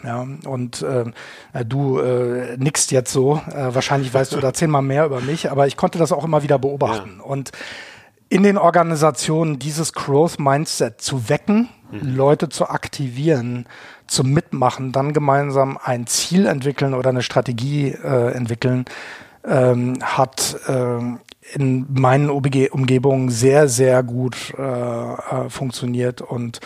Ja? 0.04 0.24
Und 0.44 0.82
äh, 0.82 1.04
du 1.64 1.98
äh, 1.98 2.56
nickst 2.58 2.92
jetzt 2.92 3.12
so, 3.12 3.40
äh, 3.50 3.74
wahrscheinlich 3.74 4.14
weißt 4.14 4.32
du 4.32 4.40
da 4.40 4.52
zehnmal 4.52 4.82
mehr 4.82 5.06
über 5.06 5.20
mich, 5.20 5.50
aber 5.50 5.66
ich 5.66 5.76
konnte 5.76 5.95
konnte 5.96 6.02
das 6.02 6.12
auch 6.12 6.24
immer 6.24 6.42
wieder 6.42 6.58
beobachten. 6.58 7.16
Ja. 7.18 7.24
Und 7.24 7.52
in 8.28 8.42
den 8.42 8.58
Organisationen 8.58 9.58
dieses 9.58 9.92
Growth 9.92 10.38
Mindset 10.38 11.00
zu 11.00 11.28
wecken, 11.28 11.68
mhm. 11.90 12.16
Leute 12.16 12.48
zu 12.48 12.68
aktivieren, 12.68 13.66
zu 14.06 14.24
mitmachen, 14.24 14.92
dann 14.92 15.12
gemeinsam 15.12 15.78
ein 15.82 16.06
Ziel 16.06 16.46
entwickeln 16.46 16.92
oder 16.92 17.10
eine 17.10 17.22
Strategie 17.22 17.92
äh, 17.92 18.32
entwickeln, 18.32 18.84
ähm, 19.44 19.98
hat 20.02 20.56
äh, 20.66 20.98
in 21.54 21.86
meinen 21.88 22.30
OBG 22.30 22.70
Umgebungen 22.70 23.30
sehr, 23.30 23.68
sehr 23.68 24.02
gut 24.02 24.52
äh, 24.58 24.62
äh, 24.62 25.48
funktioniert 25.48 26.20
und 26.20 26.60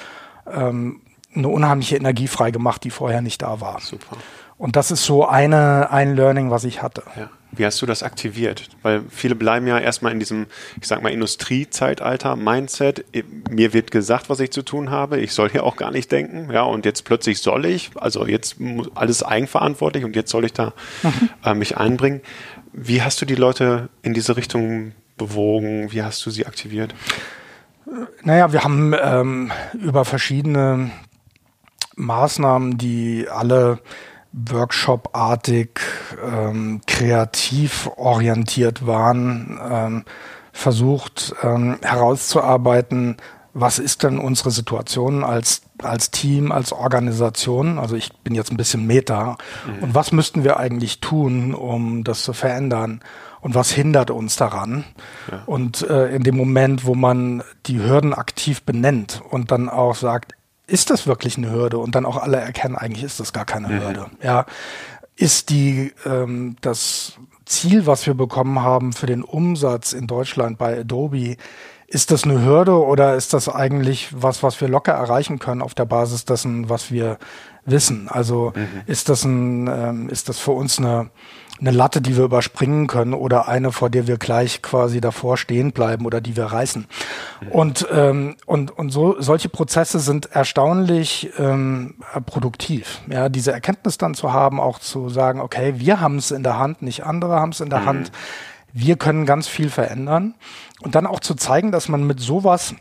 ähm, 0.51 1.03
eine 1.35 1.49
unheimliche 1.49 1.97
Energie 1.97 2.27
frei 2.27 2.51
gemacht, 2.51 2.83
die 2.83 2.91
vorher 2.91 3.21
nicht 3.21 3.43
da 3.43 3.61
war. 3.61 3.81
Super. 3.81 4.17
Und 4.57 4.77
das 4.77 4.91
ist 4.91 5.05
so 5.05 5.27
eine, 5.27 5.91
ein 5.91 6.17
Learning, 6.17 6.51
was 6.51 6.65
ich 6.65 6.83
hatte. 6.83 7.03
Ja. 7.17 7.29
Wie 7.53 7.67
hast 7.67 7.83
du 7.83 7.87
das 7.87 8.03
aktiviert? 8.03 8.69
Weil 8.83 9.03
viele 9.11 9.35
bleiben 9.35 9.67
ja 9.67 9.79
erstmal 9.79 10.13
in 10.13 10.21
diesem, 10.21 10.47
ich 10.81 10.87
sag 10.87 11.03
mal, 11.03 11.11
Industriezeitalter, 11.11 12.37
Mindset. 12.37 13.05
Mir 13.51 13.73
wird 13.73 13.91
gesagt, 13.91 14.31
was 14.31 14.41
ich 14.41 14.51
zu 14.51 14.63
tun 14.63 14.91
habe. 14.91 15.19
Ich 15.19 15.33
soll 15.33 15.51
hier 15.51 15.65
auch 15.65 15.77
gar 15.77 15.91
nicht 15.91 16.13
denken. 16.13 16.51
Ja, 16.53 16.63
und 16.63 16.85
jetzt 16.85 17.05
plötzlich 17.05 17.41
soll 17.41 17.67
ich, 17.67 17.91
also 17.97 18.27
jetzt 18.27 18.57
alles 18.95 19.23
eigenverantwortlich 19.23 20.05
und 20.05 20.15
jetzt 20.15 20.31
soll 20.31 20.45
ich 20.45 20.53
da 20.53 20.73
mhm. 21.03 21.31
äh, 21.45 21.55
mich 21.55 21.77
einbringen. 21.77 22.21
Wie 22.73 23.03
hast 23.03 23.21
du 23.21 23.27
die 23.27 23.35
Leute 23.35 23.89
in 24.03 24.15
diese 24.15 24.37
Richtung 24.37 24.93
bewogen? 25.17 25.93
Wie 25.93 26.03
hast 26.03 26.25
du 26.25 26.31
sie 26.31 26.47
aktiviert? 26.47 26.95
Naja, 28.23 28.53
wir 28.53 28.63
haben 28.63 28.95
ähm, 29.01 29.51
über 29.75 30.05
verschiedene 30.05 30.93
Maßnahmen, 31.97 32.79
die 32.79 33.27
alle 33.29 33.81
Workshop-artig, 34.33 35.81
ähm, 36.25 36.81
kreativ 36.87 37.91
orientiert 37.97 38.87
waren, 38.87 39.59
ähm, 39.71 40.05
versucht 40.53 41.35
ähm, 41.43 41.79
herauszuarbeiten, 41.83 43.17
was 43.53 43.79
ist 43.79 44.05
denn 44.05 44.19
unsere 44.19 44.51
Situation 44.51 45.25
als, 45.25 45.63
als 45.83 46.11
Team, 46.11 46.53
als 46.53 46.73
Organisation? 46.73 47.79
Also 47.79 47.97
ich 47.97 48.13
bin 48.23 48.35
jetzt 48.35 48.53
ein 48.53 48.57
bisschen 48.57 48.87
Meta. 48.87 49.37
Mhm. 49.67 49.83
Und 49.83 49.95
was 49.95 50.13
müssten 50.13 50.45
wir 50.45 50.59
eigentlich 50.59 51.01
tun, 51.01 51.55
um 51.55 52.05
das 52.05 52.23
zu 52.23 52.33
verändern? 52.33 53.01
Und 53.41 53.55
was 53.55 53.71
hindert 53.71 54.11
uns 54.11 54.37
daran? 54.37 54.85
Ja. 55.31 55.43
Und 55.47 55.83
äh, 55.89 56.15
in 56.15 56.23
dem 56.23 56.37
Moment, 56.37 56.85
wo 56.85 56.95
man 56.95 57.43
die 57.67 57.81
Hürden 57.81 58.15
aktiv 58.15 58.63
benennt 58.63 59.23
und 59.31 59.51
dann 59.51 59.69
auch 59.69 59.95
sagt, 59.95 60.33
ist 60.71 60.91
das 60.91 61.07
wirklich 61.07 61.37
eine 61.37 61.51
Hürde? 61.51 61.79
Und 61.79 61.95
dann 61.95 62.07
auch 62.07 62.17
alle 62.17 62.39
erkennen, 62.39 62.77
eigentlich 62.77 63.05
ist 63.05 63.21
das 63.21 63.33
gar 63.33 63.45
keine 63.45 63.69
mhm. 63.69 63.81
Hürde. 63.81 64.07
Ja, 64.23 64.47
ist 65.17 65.51
die 65.51 65.93
ähm, 66.07 66.57
das 66.61 67.15
Ziel, 67.45 67.87
was 67.87 68.07
wir 68.07 68.15
bekommen 68.15 68.63
haben 68.63 68.93
für 68.93 69.07
den 69.07 69.23
Umsatz 69.23 69.93
in 69.93 70.07
Deutschland 70.07 70.57
bei 70.57 70.81
Adobe, 70.81 71.37
ist 71.89 72.13
das 72.13 72.23
eine 72.23 72.45
Hürde 72.45 72.81
oder 72.85 73.17
ist 73.17 73.35
das 73.35 73.49
eigentlich 73.49 74.11
was, 74.13 74.45
was 74.45 74.61
wir 74.61 74.69
locker 74.69 74.93
erreichen 74.93 75.41
können 75.41 75.61
auf 75.61 75.75
der 75.75 75.87
Basis 75.87 76.25
dessen, 76.25 76.69
was 76.69 76.93
wir 76.93 77.19
wissen? 77.65 78.09
Also 78.09 78.53
mhm. 78.55 78.83
ist 78.87 79.09
das 79.09 79.25
ein, 79.25 79.67
ähm, 79.67 80.09
ist 80.09 80.29
das 80.29 80.39
für 80.39 80.53
uns 80.53 80.79
eine 80.79 81.11
eine 81.61 81.71
Latte, 81.71 82.01
die 82.01 82.17
wir 82.17 82.25
überspringen 82.25 82.87
können 82.87 83.13
oder 83.13 83.49
eine, 83.49 83.73
vor 83.73 83.91
der 83.91 84.07
wir 84.07 84.17
gleich 84.17 84.63
quasi 84.63 85.01
davor 85.01 85.37
stehen 85.37 85.73
bleiben 85.73 86.07
oder 86.07 86.21
die 86.21 86.37
wir 86.37 86.47
reißen. 86.47 86.87
Und, 87.51 87.87
ähm, 87.93 88.37
und, 88.47 88.71
und 88.77 88.91
so, 88.91 89.21
solche 89.21 89.49
Prozesse 89.49 89.99
sind 89.99 90.27
erstaunlich 90.27 91.31
ähm, 91.39 91.97
produktiv. 92.27 93.01
Ja, 93.09 93.29
diese 93.29 93.53
Erkenntnis 93.53 93.99
dann 93.99 94.15
zu 94.15 94.33
haben, 94.33 94.59
auch 94.59 94.79
zu 94.79 95.09
sagen, 95.11 95.41
okay, 95.41 95.75
wir 95.77 96.01
haben 96.01 96.17
es 96.17 96.31
in 96.31 96.43
der 96.43 96.59
Hand, 96.59 96.83
nicht 96.83 97.05
andere 97.05 97.41
haben 97.41 97.53
es 97.53 97.61
in 97.61 97.71
der 97.71 97.81
mhm. 97.81 97.87
Hand. 97.87 98.13
Wir 98.73 98.97
können 98.97 99.27
ganz 99.27 99.49
viel 99.49 99.69
verändern. 99.69 100.35
Und 100.81 100.95
dann 100.95 101.07
auch 101.07 101.21
zu 101.21 101.35
zeigen, 101.35 101.73
dass 101.73 101.89
man 101.89 102.07
mit 102.07 102.21
sowas 102.21 102.75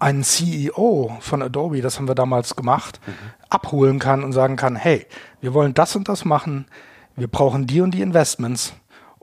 einen 0.00 0.24
CEO 0.24 1.16
von 1.20 1.42
Adobe, 1.42 1.82
das 1.82 1.98
haben 1.98 2.08
wir 2.08 2.14
damals 2.14 2.56
gemacht, 2.56 3.00
mhm. 3.06 3.12
abholen 3.50 3.98
kann 3.98 4.24
und 4.24 4.32
sagen 4.32 4.56
kann, 4.56 4.74
hey, 4.74 5.06
wir 5.40 5.54
wollen 5.54 5.74
das 5.74 5.94
und 5.94 6.08
das 6.08 6.24
machen 6.24 6.66
wir 7.16 7.28
brauchen 7.28 7.66
die 7.66 7.80
und 7.80 7.92
die 7.92 8.02
Investments 8.02 8.74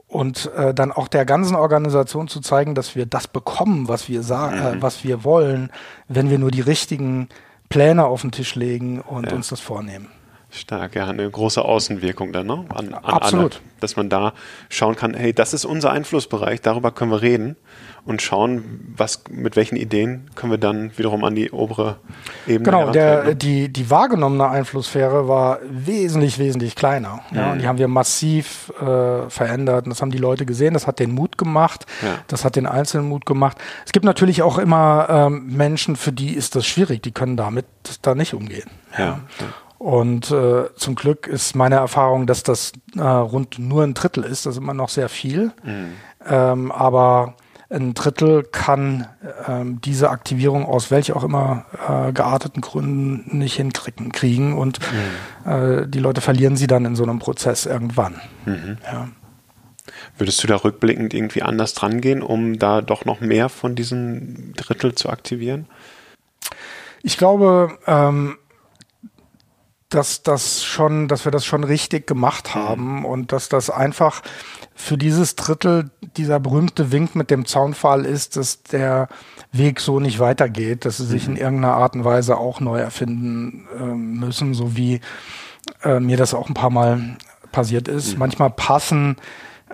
und 0.06 0.50
äh, 0.56 0.72
dann 0.72 0.90
auch 0.90 1.08
der 1.08 1.24
ganzen 1.24 1.54
Organisation 1.54 2.28
zu 2.28 2.40
zeigen, 2.40 2.74
dass 2.74 2.96
wir 2.96 3.06
das 3.06 3.28
bekommen, 3.28 3.88
was 3.88 4.08
wir 4.08 4.22
sagen, 4.22 4.58
äh, 4.58 4.74
mhm. 4.76 4.82
was 4.82 5.04
wir 5.04 5.22
wollen, 5.24 5.70
wenn 6.08 6.30
wir 6.30 6.38
nur 6.38 6.50
die 6.50 6.62
richtigen 6.62 7.28
Pläne 7.68 8.06
auf 8.06 8.22
den 8.22 8.32
Tisch 8.32 8.54
legen 8.54 9.00
und 9.00 9.26
ja. 9.26 9.36
uns 9.36 9.48
das 9.48 9.60
vornehmen. 9.60 10.08
Stark, 10.50 10.94
ja, 10.94 11.06
eine 11.06 11.28
große 11.28 11.62
Außenwirkung 11.62 12.32
dann, 12.32 12.46
ne? 12.46 12.64
An, 12.74 12.94
an 12.94 13.04
Absolut. 13.04 13.56
Alle, 13.56 13.62
dass 13.80 13.96
man 13.96 14.08
da 14.08 14.32
schauen 14.70 14.96
kann, 14.96 15.12
hey, 15.12 15.34
das 15.34 15.52
ist 15.52 15.66
unser 15.66 15.92
Einflussbereich, 15.92 16.62
darüber 16.62 16.90
können 16.90 17.10
wir 17.10 17.20
reden 17.20 17.56
und 18.06 18.22
schauen, 18.22 18.94
was, 18.96 19.24
mit 19.28 19.56
welchen 19.56 19.76
Ideen 19.76 20.30
können 20.34 20.50
wir 20.50 20.58
dann 20.58 20.96
wiederum 20.96 21.24
an 21.24 21.34
die 21.34 21.50
obere 21.50 21.96
Ebene 22.46 22.64
Genau, 22.64 22.90
der, 22.90 23.34
die, 23.34 23.68
die 23.68 23.90
wahrgenommene 23.90 24.48
Einflusssphäre 24.48 25.28
war 25.28 25.58
wesentlich, 25.68 26.38
wesentlich 26.38 26.74
kleiner. 26.74 27.20
Mhm. 27.30 27.36
Ja, 27.36 27.52
und 27.52 27.58
die 27.60 27.68
haben 27.68 27.76
wir 27.76 27.88
massiv 27.88 28.72
äh, 28.80 29.28
verändert. 29.28 29.84
Und 29.84 29.90
das 29.90 30.00
haben 30.00 30.10
die 30.10 30.18
Leute 30.18 30.46
gesehen, 30.46 30.72
das 30.72 30.86
hat 30.86 30.98
den 30.98 31.12
Mut 31.12 31.36
gemacht, 31.36 31.84
ja. 32.00 32.14
das 32.28 32.46
hat 32.46 32.56
den 32.56 32.66
Einzelnen 32.66 33.10
Mut 33.10 33.26
gemacht. 33.26 33.58
Es 33.84 33.92
gibt 33.92 34.06
natürlich 34.06 34.40
auch 34.40 34.56
immer 34.56 35.06
ähm, 35.10 35.46
Menschen, 35.54 35.94
für 35.94 36.12
die 36.12 36.32
ist 36.32 36.56
das 36.56 36.64
schwierig, 36.66 37.02
die 37.02 37.12
können 37.12 37.36
damit 37.36 37.66
da 38.00 38.14
nicht 38.14 38.32
umgehen. 38.32 38.70
ja. 38.96 39.04
ja. 39.04 39.18
Und 39.78 40.30
äh, 40.32 40.74
zum 40.74 40.96
Glück 40.96 41.26
ist 41.28 41.54
meine 41.54 41.76
Erfahrung, 41.76 42.26
dass 42.26 42.42
das 42.42 42.72
äh, 42.96 43.00
rund 43.00 43.58
nur 43.58 43.84
ein 43.84 43.94
Drittel 43.94 44.24
ist. 44.24 44.44
Das 44.44 44.54
ist 44.54 44.58
immer 44.58 44.74
noch 44.74 44.88
sehr 44.88 45.08
viel. 45.08 45.52
Mhm. 45.62 45.92
Ähm, 46.28 46.72
aber 46.72 47.36
ein 47.70 47.94
Drittel 47.94 48.44
kann 48.44 49.06
ähm, 49.46 49.80
diese 49.82 50.10
Aktivierung 50.10 50.64
aus 50.64 50.90
welch 50.90 51.12
auch 51.12 51.22
immer 51.22 51.66
äh, 51.86 52.12
gearteten 52.12 52.62
Gründen 52.62 53.38
nicht 53.38 53.56
hinkriegen 53.56 54.10
kriegen 54.10 54.56
und 54.56 54.80
mhm. 54.80 55.50
äh, 55.50 55.86
die 55.86 55.98
Leute 55.98 56.22
verlieren 56.22 56.56
sie 56.56 56.66
dann 56.66 56.86
in 56.86 56.96
so 56.96 57.02
einem 57.02 57.18
Prozess 57.18 57.66
irgendwann. 57.66 58.20
Mhm. 58.46 58.78
Ja. 58.84 59.08
Würdest 60.16 60.42
du 60.42 60.48
da 60.48 60.56
rückblickend 60.56 61.12
irgendwie 61.12 61.42
anders 61.42 61.74
dran 61.74 62.00
gehen, 62.00 62.22
um 62.22 62.58
da 62.58 62.80
doch 62.80 63.04
noch 63.04 63.20
mehr 63.20 63.48
von 63.48 63.74
diesem 63.74 64.54
Drittel 64.54 64.94
zu 64.94 65.10
aktivieren? 65.10 65.66
Ich 67.02 67.18
glaube, 67.18 67.78
ähm, 67.86 68.38
dass 69.88 70.22
das 70.22 70.64
schon, 70.64 71.08
dass 71.08 71.24
wir 71.24 71.32
das 71.32 71.46
schon 71.46 71.64
richtig 71.64 72.06
gemacht 72.06 72.54
mhm. 72.54 72.58
haben 72.58 72.98
mhm. 72.98 73.04
und 73.04 73.32
dass 73.32 73.48
das 73.48 73.70
einfach 73.70 74.22
für 74.74 74.98
dieses 74.98 75.34
Drittel 75.34 75.90
dieser 76.16 76.40
berühmte 76.40 76.92
Wink 76.92 77.14
mit 77.14 77.30
dem 77.30 77.46
Zaunpfahl 77.46 78.04
ist, 78.04 78.36
dass 78.36 78.62
der 78.62 79.08
Weg 79.50 79.80
so 79.80 79.98
nicht 79.98 80.18
weitergeht, 80.18 80.84
dass 80.84 80.98
sie 80.98 81.06
sich 81.06 81.26
mhm. 81.26 81.36
in 81.36 81.40
irgendeiner 81.40 81.74
Art 81.74 81.94
und 81.94 82.04
Weise 82.04 82.36
auch 82.36 82.60
neu 82.60 82.78
erfinden 82.78 83.66
äh, 83.78 83.82
müssen, 83.82 84.54
so 84.54 84.76
wie 84.76 85.00
äh, 85.82 86.00
mir 86.00 86.16
das 86.16 86.34
auch 86.34 86.48
ein 86.48 86.54
paar 86.54 86.70
Mal 86.70 87.16
passiert 87.50 87.88
ist. 87.88 88.12
Mhm. 88.12 88.18
Manchmal 88.18 88.50
passen 88.50 89.16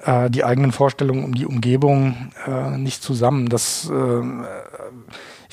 äh, 0.04 0.30
die 0.30 0.44
eigenen 0.44 0.72
Vorstellungen 0.72 1.24
um 1.24 1.34
die 1.34 1.46
Umgebung 1.46 2.30
äh, 2.46 2.76
nicht 2.76 3.02
zusammen. 3.02 3.48
Das 3.48 3.90
äh, 3.90 4.22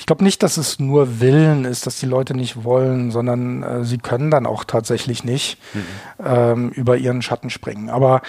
ich 0.02 0.06
glaube 0.06 0.24
nicht, 0.24 0.42
dass 0.42 0.56
es 0.56 0.80
nur 0.80 1.20
Willen 1.20 1.64
ist, 1.64 1.86
dass 1.86 2.00
die 2.00 2.06
Leute 2.06 2.34
nicht 2.34 2.64
wollen, 2.64 3.12
sondern 3.12 3.62
äh, 3.62 3.84
sie 3.84 3.98
können 3.98 4.32
dann 4.32 4.46
auch 4.46 4.64
tatsächlich 4.64 5.22
nicht 5.22 5.58
mhm. 5.74 5.84
ähm, 6.26 6.68
über 6.70 6.96
ihren 6.96 7.22
Schatten 7.22 7.50
springen. 7.50 7.88
Aber 7.88 8.20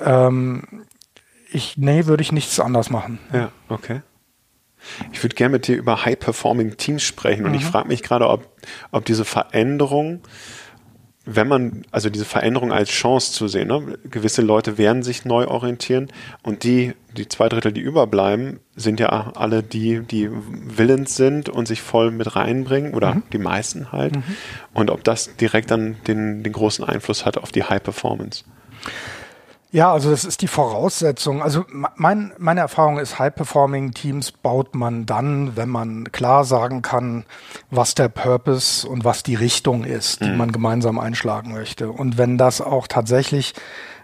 ähm, 0.00 0.84
ich, 1.50 1.76
nee, 1.78 2.06
würde 2.06 2.22
ich 2.22 2.30
nichts 2.30 2.60
anders 2.60 2.90
machen. 2.90 3.18
Ja, 3.32 3.50
okay. 3.68 4.02
Ich 5.10 5.20
würde 5.24 5.34
gerne 5.34 5.54
mit 5.54 5.66
dir 5.66 5.76
über 5.76 6.04
High-Performing 6.04 6.76
Teams 6.76 7.02
sprechen 7.02 7.44
und 7.44 7.50
mhm. 7.50 7.58
ich 7.58 7.64
frage 7.64 7.88
mich 7.88 8.04
gerade, 8.04 8.28
ob, 8.28 8.46
ob 8.92 9.04
diese 9.04 9.24
Veränderung 9.24 10.20
wenn 11.28 11.48
man, 11.48 11.82
also 11.90 12.08
diese 12.08 12.24
Veränderung 12.24 12.72
als 12.72 12.88
Chance 12.88 13.32
zu 13.32 13.48
sehen, 13.48 13.66
ne? 13.66 13.98
gewisse 14.08 14.42
Leute 14.42 14.78
werden 14.78 15.02
sich 15.02 15.24
neu 15.24 15.48
orientieren 15.48 16.08
und 16.44 16.62
die, 16.62 16.94
die 17.16 17.28
zwei 17.28 17.48
Drittel, 17.48 17.72
die 17.72 17.80
überbleiben, 17.80 18.60
sind 18.76 19.00
ja 19.00 19.08
alle 19.34 19.64
die, 19.64 20.00
die 20.00 20.30
willens 20.30 21.16
sind 21.16 21.48
und 21.48 21.66
sich 21.66 21.82
voll 21.82 22.12
mit 22.12 22.36
reinbringen 22.36 22.94
oder 22.94 23.16
mhm. 23.16 23.22
die 23.32 23.38
meisten 23.38 23.90
halt. 23.90 24.14
Mhm. 24.14 24.22
Und 24.72 24.90
ob 24.90 25.02
das 25.02 25.34
direkt 25.36 25.72
dann 25.72 25.96
den, 26.06 26.44
den 26.44 26.52
großen 26.52 26.84
Einfluss 26.84 27.26
hat 27.26 27.38
auf 27.38 27.50
die 27.50 27.64
High 27.64 27.82
Performance. 27.82 28.44
Ja, 29.76 29.92
also 29.92 30.10
das 30.10 30.24
ist 30.24 30.40
die 30.40 30.48
Voraussetzung. 30.48 31.42
Also 31.42 31.66
mein, 31.96 32.32
meine 32.38 32.60
Erfahrung 32.60 32.98
ist, 32.98 33.18
High-Performing-Teams 33.18 34.32
baut 34.32 34.74
man 34.74 35.04
dann, 35.04 35.54
wenn 35.54 35.68
man 35.68 36.10
klar 36.12 36.44
sagen 36.44 36.80
kann, 36.80 37.26
was 37.70 37.94
der 37.94 38.08
Purpose 38.08 38.88
und 38.88 39.04
was 39.04 39.22
die 39.22 39.34
Richtung 39.34 39.84
ist, 39.84 40.22
die 40.22 40.30
mhm. 40.30 40.38
man 40.38 40.52
gemeinsam 40.52 40.98
einschlagen 40.98 41.52
möchte. 41.52 41.90
Und 41.90 42.16
wenn 42.16 42.38
das 42.38 42.62
auch 42.62 42.86
tatsächlich 42.86 43.52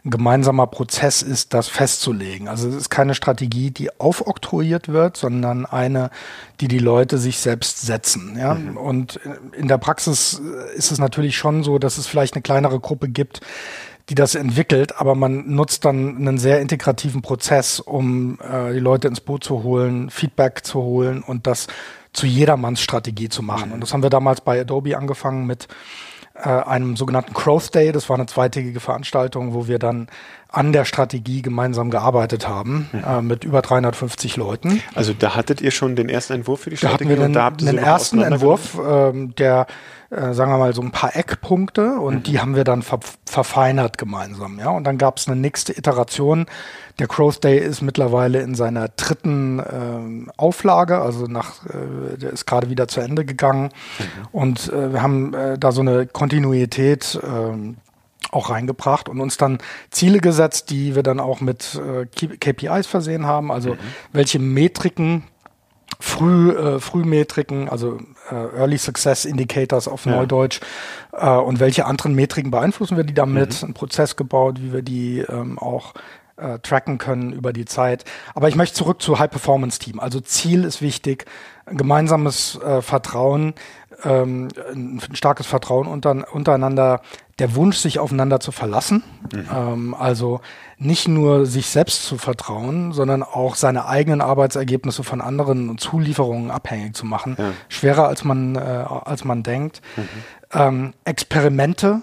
ein 0.04 0.11
gemeinsamer 0.11 0.66
Prozess 0.66 1.22
ist, 1.22 1.54
das 1.54 1.68
festzulegen. 1.68 2.48
Also 2.48 2.68
es 2.68 2.74
ist 2.74 2.90
keine 2.90 3.14
Strategie, 3.14 3.70
die 3.70 3.98
aufoktroyiert 3.98 4.88
wird, 4.88 5.16
sondern 5.16 5.64
eine, 5.64 6.11
die 6.61 6.68
die 6.68 6.80
Leute 6.80 7.16
sich 7.16 7.38
selbst 7.38 7.80
setzen. 7.80 8.37
Ja? 8.37 8.54
Mhm. 8.54 8.76
Und 8.76 9.20
in 9.56 9.68
der 9.68 9.78
Praxis 9.78 10.42
ist 10.74 10.90
es 10.90 10.98
natürlich 10.98 11.38
schon 11.38 11.62
so, 11.62 11.78
dass 11.78 11.96
es 11.96 12.06
vielleicht 12.06 12.35
eine 12.35 12.42
kleinere 12.42 12.78
Gruppe 12.78 13.08
gibt, 13.08 13.40
die 14.09 14.15
das 14.15 14.35
entwickelt, 14.35 14.99
aber 14.99 15.15
man 15.15 15.55
nutzt 15.55 15.85
dann 15.85 16.17
einen 16.17 16.38
sehr 16.38 16.61
integrativen 16.61 17.23
Prozess, 17.23 17.81
um 17.81 18.38
äh, 18.41 18.73
die 18.73 18.81
Leute 18.81 19.09
ins 19.09 19.21
Boot 19.21 19.45
zu 19.45 19.62
holen, 19.62 20.11
Feedback 20.11 20.65
zu 20.65 20.83
holen 20.83 21.23
und 21.23 21.47
das 21.47 21.69
zu 22.12 22.27
jedermanns 22.27 22.81
Strategie 22.81 23.29
zu 23.29 23.43
machen. 23.43 23.69
Mhm. 23.69 23.75
Und 23.75 23.81
das 23.81 23.93
haben 23.93 24.03
wir 24.03 24.11
damals 24.11 24.41
bei 24.41 24.61
Adobe 24.61 24.97
angefangen 24.99 25.47
mit 25.47 25.69
äh, 26.35 26.49
einem 26.49 26.97
sogenannten 26.97 27.33
Growth 27.33 27.75
Day. 27.75 27.93
Das 27.93 28.09
war 28.09 28.17
eine 28.17 28.27
zweitägige 28.27 28.81
Veranstaltung, 28.81 29.55
wo 29.55 29.69
wir 29.69 29.79
dann 29.79 30.09
an 30.53 30.73
der 30.73 30.85
Strategie 30.85 31.41
gemeinsam 31.41 31.91
gearbeitet 31.91 32.47
haben, 32.47 32.88
mhm. 32.93 33.05
äh, 33.05 33.23
mit 33.23 33.45
über 33.45 33.62
350 33.62 34.37
Leuten. 34.37 34.83
Also 34.95 35.15
da 35.19 35.35
hattet 35.35 35.62
ihr 35.62 35.71
schon 35.71 35.97
den 35.97 36.11
ersten 36.11 36.35
Entwurf 36.35 36.61
für 36.61 36.71
die 36.71 36.77
Strategie? 36.77 37.05
Da 37.05 37.11
hatten 37.11 37.21
wir 37.21 37.27
den, 37.27 37.33
da 37.33 37.51
den 37.51 37.79
ersten 37.79 38.21
Entwurf, 38.21 38.79
ähm, 38.87 39.35
der, 39.37 39.67
äh, 40.11 40.35
sagen 40.35 40.53
wir 40.53 40.59
mal, 40.59 40.75
so 40.75 40.83
ein 40.83 40.91
paar 40.91 41.17
Eckpunkte 41.17 41.95
und 41.95 42.15
mhm. 42.15 42.23
die 42.25 42.38
haben 42.38 42.55
wir 42.55 42.65
dann 42.65 42.83
ver 42.83 43.01
verfeinert 43.25 43.97
gemeinsam. 43.97 44.59
Ja? 44.59 44.69
Und 44.69 44.85
dann 44.85 44.99
gab 44.99 45.17
es 45.17 45.27
eine 45.27 45.41
nächste 45.41 45.77
Iteration. 45.77 46.45
Der 46.99 47.07
Growth 47.07 47.43
Day 47.43 47.59
ist 47.59 47.81
mittlerweile 47.81 48.43
in 48.43 48.55
seiner 48.55 48.88
dritten 48.88 49.59
äh, 49.59 50.31
Auflage, 50.37 51.01
also 51.01 51.25
nach, 51.25 51.65
äh, 51.65 52.19
der 52.19 52.31
ist 52.31 52.45
gerade 52.45 52.69
wieder 52.69 52.88
zu 52.88 53.01
Ende 53.01 53.25
gegangen. 53.25 53.71
Mhm. 53.99 54.05
Und 54.33 54.71
äh, 54.71 54.93
wir 54.93 55.01
haben 55.01 55.33
äh, 55.33 55.59
da 55.59 55.73
so 55.73 55.81
eine 55.81 56.07
Kontinuität 56.07 57.19
äh, 57.23 57.75
auch 58.33 58.51
reingebracht 58.51 59.09
und 59.09 59.21
uns 59.21 59.37
dann 59.37 59.59
Ziele 59.90 60.18
gesetzt, 60.18 60.71
die 60.71 60.97
wir 60.97 61.03
dann 61.05 61.21
auch 61.21 61.40
mit 61.40 61.81
äh, 61.81 62.07
KPIs 62.07 62.87
versehen 62.87 63.27
haben, 63.27 63.53
also 63.53 63.75
mhm. 63.75 63.79
welche 64.12 64.38
Metriken 64.40 65.25
Früh, 66.01 66.51
äh, 66.51 66.81
Frühmetriken, 66.81 67.68
also 67.68 67.99
äh, 68.31 68.35
Early 68.35 68.79
Success 68.79 69.25
Indicators 69.25 69.87
auf 69.87 70.05
ja. 70.07 70.16
Neudeutsch 70.16 70.61
äh, 71.12 71.29
und 71.29 71.61
welche 71.61 71.85
anderen 71.87 72.14
Metriken 72.14 72.51
beeinflussen 72.51 72.97
wir 72.97 73.05
die 73.05 73.14
damit, 73.14 73.61
mhm. 73.61 73.66
einen 73.66 73.75
Prozess 73.75 74.16
gebaut, 74.16 74.61
wie 74.61 74.73
wir 74.73 74.83
die 74.83 75.21
ähm, 75.21 75.59
auch 75.59 75.95
äh, 76.37 76.59
tracken 76.59 76.99
können 76.99 77.33
über 77.33 77.53
die 77.53 77.66
Zeit. 77.66 78.05
Aber 78.35 78.49
ich 78.49 78.57
möchte 78.57 78.75
zurück 78.75 79.01
zu 79.01 79.18
High 79.18 79.31
Performance 79.31 79.79
Team. 79.79 80.01
Also 80.01 80.21
Ziel 80.21 80.64
ist 80.64 80.83
wichtig, 80.83 81.27
gemeinsames 81.66 82.59
äh, 82.61 82.83
Vertrauen, 82.83 83.55
ähm, 84.05 84.49
ein 84.75 85.01
starkes 85.12 85.47
Vertrauen 85.47 85.87
unter, 85.87 86.33
untereinander, 86.33 87.03
der 87.42 87.57
Wunsch, 87.57 87.78
sich 87.78 87.98
aufeinander 87.98 88.38
zu 88.38 88.52
verlassen. 88.52 89.02
Mhm. 89.33 89.48
Ähm, 89.52 89.94
also 89.94 90.40
nicht 90.78 91.09
nur 91.09 91.44
sich 91.44 91.66
selbst 91.66 92.05
zu 92.05 92.16
vertrauen, 92.16 92.92
sondern 92.92 93.24
auch 93.24 93.57
seine 93.57 93.87
eigenen 93.87 94.20
Arbeitsergebnisse 94.20 95.02
von 95.02 95.20
anderen 95.20 95.68
und 95.68 95.81
Zulieferungen 95.81 96.52
abhängig 96.52 96.94
zu 96.94 97.05
machen. 97.05 97.35
Ja. 97.37 97.50
Schwerer 97.68 98.07
als 98.07 98.22
man, 98.22 98.55
äh, 98.55 98.61
als 98.61 99.24
man 99.24 99.42
denkt. 99.42 99.83
Mhm. 99.96 100.09
Ähm, 100.52 100.94
Experimente. 101.05 102.02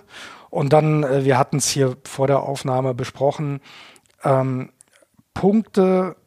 Und 0.50 0.74
dann, 0.74 1.04
äh, 1.04 1.24
wir 1.24 1.38
hatten 1.38 1.58
es 1.58 1.70
hier 1.70 1.96
vor 2.04 2.28
der 2.28 2.44
Aufnahme 2.44 2.94
besprochen, 2.94 3.62
ähm, 4.26 4.72
Punkte 5.34 6.18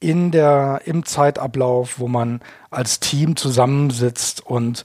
in 0.00 0.32
der, 0.32 0.82
im 0.84 1.06
Zeitablauf, 1.06 1.98
wo 1.98 2.08
man 2.08 2.40
als 2.70 3.00
Team 3.00 3.36
zusammensitzt 3.36 4.44
und 4.44 4.84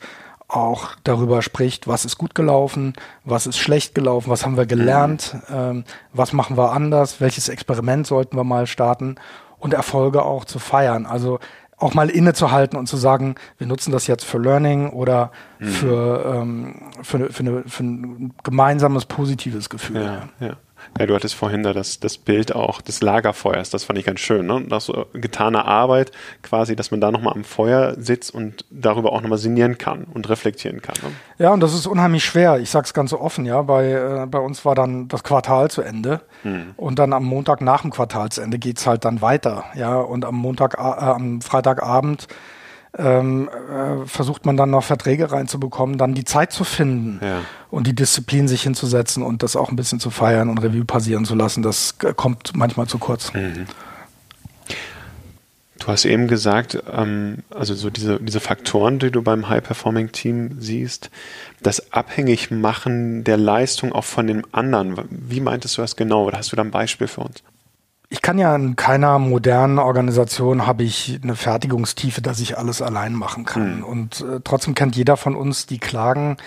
auch 0.49 0.95
darüber 1.03 1.41
spricht, 1.41 1.87
was 1.87 2.05
ist 2.05 2.17
gut 2.17 2.35
gelaufen, 2.35 2.93
was 3.23 3.47
ist 3.47 3.57
schlecht 3.57 3.95
gelaufen, 3.95 4.29
was 4.29 4.45
haben 4.45 4.57
wir 4.57 4.65
gelernt, 4.65 5.37
ähm, 5.49 5.83
was 6.11 6.33
machen 6.33 6.57
wir 6.57 6.71
anders, 6.71 7.21
welches 7.21 7.49
Experiment 7.49 8.07
sollten 8.07 8.35
wir 8.35 8.43
mal 8.43 8.65
starten 8.65 9.15
und 9.59 9.73
Erfolge 9.73 10.23
auch 10.23 10.45
zu 10.45 10.57
feiern. 10.57 11.05
Also 11.05 11.39
auch 11.77 11.93
mal 11.93 12.09
innezuhalten 12.09 12.77
und 12.77 12.87
zu 12.87 12.97
sagen, 12.97 13.35
wir 13.57 13.67
nutzen 13.67 13.91
das 13.91 14.07
jetzt 14.07 14.25
für 14.25 14.37
Learning 14.37 14.89
oder 14.89 15.31
mhm. 15.59 15.67
für, 15.67 16.25
ähm, 16.25 16.81
für, 17.03 17.31
für, 17.31 17.39
eine, 17.39 17.63
für, 17.67 17.83
ein 17.83 18.33
gemeinsames 18.43 19.05
positives 19.05 19.69
Gefühl. 19.69 20.03
Ja, 20.03 20.47
ja. 20.47 20.53
Ja, 20.97 21.05
du 21.05 21.15
hattest 21.15 21.35
vorhin 21.35 21.63
da 21.63 21.73
das, 21.73 21.99
das 21.99 22.17
Bild 22.17 22.55
auch 22.55 22.81
des 22.81 23.01
Lagerfeuers, 23.01 23.69
das 23.69 23.83
fand 23.83 23.99
ich 23.99 24.05
ganz 24.05 24.19
schön, 24.19 24.45
ne? 24.45 24.61
Nach 24.61 24.81
so 24.81 25.05
getaner 25.13 25.65
Arbeit 25.65 26.11
quasi, 26.41 26.75
dass 26.75 26.91
man 26.91 27.01
da 27.01 27.11
nochmal 27.11 27.33
am 27.33 27.43
Feuer 27.43 27.95
sitzt 27.97 28.33
und 28.33 28.65
darüber 28.69 29.13
auch 29.13 29.21
nochmal 29.21 29.37
sinnieren 29.37 29.77
kann 29.77 30.05
und 30.05 30.29
reflektieren 30.29 30.81
kann. 30.81 30.95
Ne? 31.01 31.11
Ja, 31.37 31.51
und 31.51 31.61
das 31.61 31.73
ist 31.73 31.87
unheimlich 31.87 32.23
schwer. 32.25 32.59
Ich 32.59 32.69
sag's 32.69 32.93
ganz 32.93 33.11
so 33.11 33.19
offen, 33.19 33.45
ja. 33.45 33.61
Bei, 33.61 33.91
äh, 33.91 34.25
bei 34.25 34.39
uns 34.39 34.65
war 34.65 34.75
dann 34.75 35.07
das 35.07 35.23
Quartal 35.23 35.69
zu 35.69 35.81
Ende 35.81 36.21
hm. 36.43 36.73
und 36.77 36.99
dann 36.99 37.13
am 37.13 37.23
Montag 37.23 37.61
nach 37.61 37.81
dem 37.81 37.91
Quartalsende 37.91 38.59
geht's 38.59 38.87
halt 38.87 39.05
dann 39.05 39.21
weiter, 39.21 39.65
ja. 39.75 39.97
Und 39.97 40.25
am 40.25 40.35
Montag, 40.35 40.75
äh, 40.75 40.81
am 40.81 41.41
Freitagabend 41.41 42.27
ähm, 42.97 43.49
äh, 43.49 44.05
versucht 44.07 44.45
man 44.45 44.57
dann 44.57 44.71
noch 44.71 44.83
Verträge 44.83 45.31
reinzubekommen, 45.31 45.97
dann 45.97 46.13
die 46.13 46.25
Zeit 46.25 46.51
zu 46.51 46.63
finden 46.63 47.19
ja. 47.23 47.41
und 47.69 47.85
die 47.87 47.93
Disziplin 47.93 48.47
sich 48.47 48.63
hinzusetzen 48.63 49.23
und 49.23 49.43
das 49.43 49.55
auch 49.55 49.69
ein 49.69 49.75
bisschen 49.75 49.99
zu 49.99 50.09
feiern 50.09 50.49
und 50.49 50.57
Revue 50.59 50.85
passieren 50.85 51.25
zu 51.25 51.35
lassen, 51.35 51.61
das 51.61 51.97
kommt 51.99 52.55
manchmal 52.55 52.87
zu 52.87 52.97
kurz. 52.97 53.33
Mhm. 53.33 53.67
Du 55.79 55.87
hast 55.87 56.05
eben 56.05 56.27
gesagt, 56.27 56.77
ähm, 56.91 57.37
also 57.49 57.73
so 57.73 57.89
diese, 57.89 58.19
diese 58.19 58.41
Faktoren, 58.41 58.99
die 58.99 59.11
du 59.11 59.21
beim 59.21 59.47
High-Performing-Team 59.47 60.57
siehst, 60.59 61.09
das 61.61 61.93
Abhängigmachen 61.93 63.23
der 63.23 63.37
Leistung 63.37 63.93
auch 63.93 64.03
von 64.03 64.27
dem 64.27 64.43
anderen. 64.51 64.95
Wie 65.09 65.39
meintest 65.39 65.77
du 65.77 65.81
das 65.81 65.95
genau? 65.95 66.25
Oder 66.25 66.37
hast 66.37 66.51
du 66.51 66.57
da 66.57 66.63
ein 66.63 66.71
Beispiel 66.71 67.07
für 67.07 67.21
uns? 67.21 67.43
Ich 68.09 68.21
kann 68.21 68.39
ja 68.39 68.55
in 68.55 68.75
keiner 68.75 69.19
modernen 69.19 69.77
Organisation 69.77 70.65
habe 70.65 70.83
ich 70.83 71.19
eine 71.21 71.35
Fertigungstiefe, 71.35 72.21
dass 72.21 72.39
ich 72.39 72.57
alles 72.57 72.81
allein 72.81 73.13
machen 73.13 73.45
kann. 73.45 73.77
Mhm. 73.77 73.83
Und 73.83 74.21
äh, 74.21 74.39
trotzdem 74.43 74.73
kennt 74.73 74.95
jeder 74.95 75.15
von 75.15 75.35
uns 75.35 75.67
die 75.67 75.77
Klagen, 75.77 76.37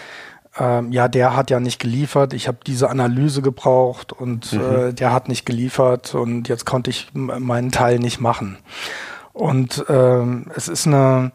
ähm, 0.59 0.93
ja, 0.93 1.09
der 1.09 1.35
hat 1.35 1.51
ja 1.51 1.61
nicht 1.61 1.81
geliefert, 1.81 2.35
ich 2.35 2.47
habe 2.47 2.59
diese 2.67 2.91
Analyse 2.91 3.41
gebraucht 3.41 4.13
und 4.13 4.53
mhm. 4.53 4.61
äh, 4.61 4.93
der 4.93 5.13
hat 5.13 5.29
nicht 5.29 5.47
geliefert 5.47 6.15
und 6.15 6.49
jetzt 6.49 6.67
konnte 6.67 6.91
ich 6.91 7.09
meinen 7.15 7.71
Teil 7.71 7.99
nicht 7.99 8.21
machen. 8.21 8.59
Und 9.33 9.85
ähm, 9.89 10.51
es 10.55 10.69
ist 10.69 10.87
eine, 10.87 11.33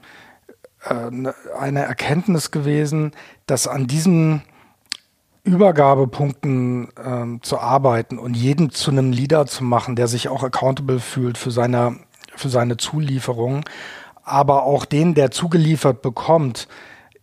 äh, 0.88 1.10
ne, 1.10 1.34
eine 1.58 1.84
Erkenntnis 1.84 2.52
gewesen, 2.52 3.12
dass 3.48 3.68
an 3.68 3.88
diesem 3.88 4.42
Übergabepunkten 5.48 6.90
ähm, 7.04 7.40
zu 7.42 7.58
arbeiten 7.58 8.20
und 8.20 8.36
jeden 8.36 8.70
zu 8.70 8.92
einem 8.92 9.12
Leader 9.12 9.46
zu 9.46 9.64
machen, 9.64 9.96
der 9.96 10.08
sich 10.08 10.28
auch 10.28 10.44
accountable 10.44 11.00
fühlt 11.00 11.38
für 11.38 11.52
seine, 11.52 11.98
für 12.36 12.50
seine 12.50 12.76
Zulieferung, 12.76 13.64
aber 14.24 14.64
auch 14.64 14.84
den, 14.84 15.14
der 15.14 15.32
zugeliefert 15.32 16.02
bekommt, 16.02 16.68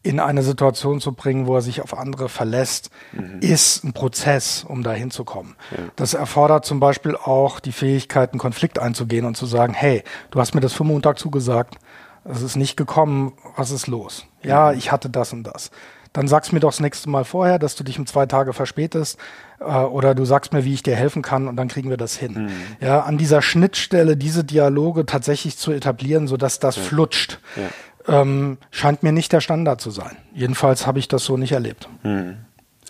in 0.03 0.21
eine 0.21 0.43
Situation 0.43 1.01
zu 1.01 1.13
bringen, 1.13 1.47
wo 1.47 1.57
er 1.57 1.63
sich 1.63 1.81
auf 1.83 1.97
andere 1.97 2.29
verlässt, 2.29 2.91
mhm. 3.13 3.41
ist 3.41 3.85
ein 3.85 3.93
Prozess, 3.93 4.65
um 4.67 4.83
da 4.83 4.93
hinzukommen. 4.93 5.57
Ja. 5.71 5.85
Das 5.97 6.15
erfordert 6.15 6.65
zum 6.65 6.81
Beispiel 6.81 7.17
auch 7.17 7.61
die 7.61 7.73
Fähigkeit, 7.73 8.33
einen 8.33 8.39
Konflikt 8.39 8.79
einzugehen 8.79 9.25
und 9.25 9.37
zu 9.37 9.47
sagen, 9.47 9.75
hey, 9.75 10.03
du 10.31 10.41
hast 10.41 10.55
mir 10.55 10.61
das 10.61 10.73
für 10.73 10.85
Montag 10.85 11.19
zugesagt, 11.19 11.77
es 12.25 12.43
ist 12.43 12.57
nicht 12.57 12.77
gekommen, 12.77 13.35
was 13.57 13.71
ist 13.71 13.87
los? 13.87 14.27
Ja, 14.43 14.73
mhm. 14.73 14.79
ich 14.79 14.93
hatte 14.93 15.11
das 15.11 15.33
und 15.33 15.45
das 15.45 15.71
dann 16.15 16.29
sag's 16.29 16.53
mir 16.53 16.61
doch 16.61 16.71
das 16.71 16.81
nächste 16.81 17.11
Mal 17.11 17.25
vorher, 17.25 17.59
dass 17.59 17.75
du 17.75 17.85
dich 17.85 17.99
um 17.99 18.07
zwei 18.07 18.25
Tage 18.25 18.55
verspätest 18.55 19.19
äh, 19.61 19.65
oder 19.65 20.15
du 20.15 20.25
sagst 20.25 20.55
mir, 20.55 20.65
wie 20.65 20.73
ich 20.73 20.83
dir 20.83 20.97
helfen 20.97 21.21
kann 21.21 21.49
und 21.49 21.57
dann 21.57 21.69
kriegen 21.69 21.91
wir 21.91 21.99
das 21.99 22.17
hin. 22.17 22.45
Mhm. 22.45 22.51
Ja, 22.81 23.01
an 23.01 23.19
dieser 23.19 23.43
Schnittstelle 23.43 24.17
diese 24.17 24.45
Dialoge 24.45 25.05
tatsächlich 25.05 25.59
zu 25.59 25.73
etablieren, 25.73 26.27
sodass 26.27 26.59
das 26.61 26.77
ja. 26.77 26.83
flutscht, 26.83 27.39
ja. 27.57 27.69
Ähm, 28.07 28.59
scheint 28.71 29.03
mir 29.03 29.13
nicht 29.13 29.33
der 29.33 29.41
Standard 29.41 29.81
zu 29.81 29.91
sein. 29.91 30.19
Jedenfalls 30.35 30.87
habe 30.87 30.99
ich 30.99 31.09
das 31.09 31.25
so 31.25 31.39
nicht 31.39 31.53
erlebt. 31.53 31.89
Mhm. 32.03 32.37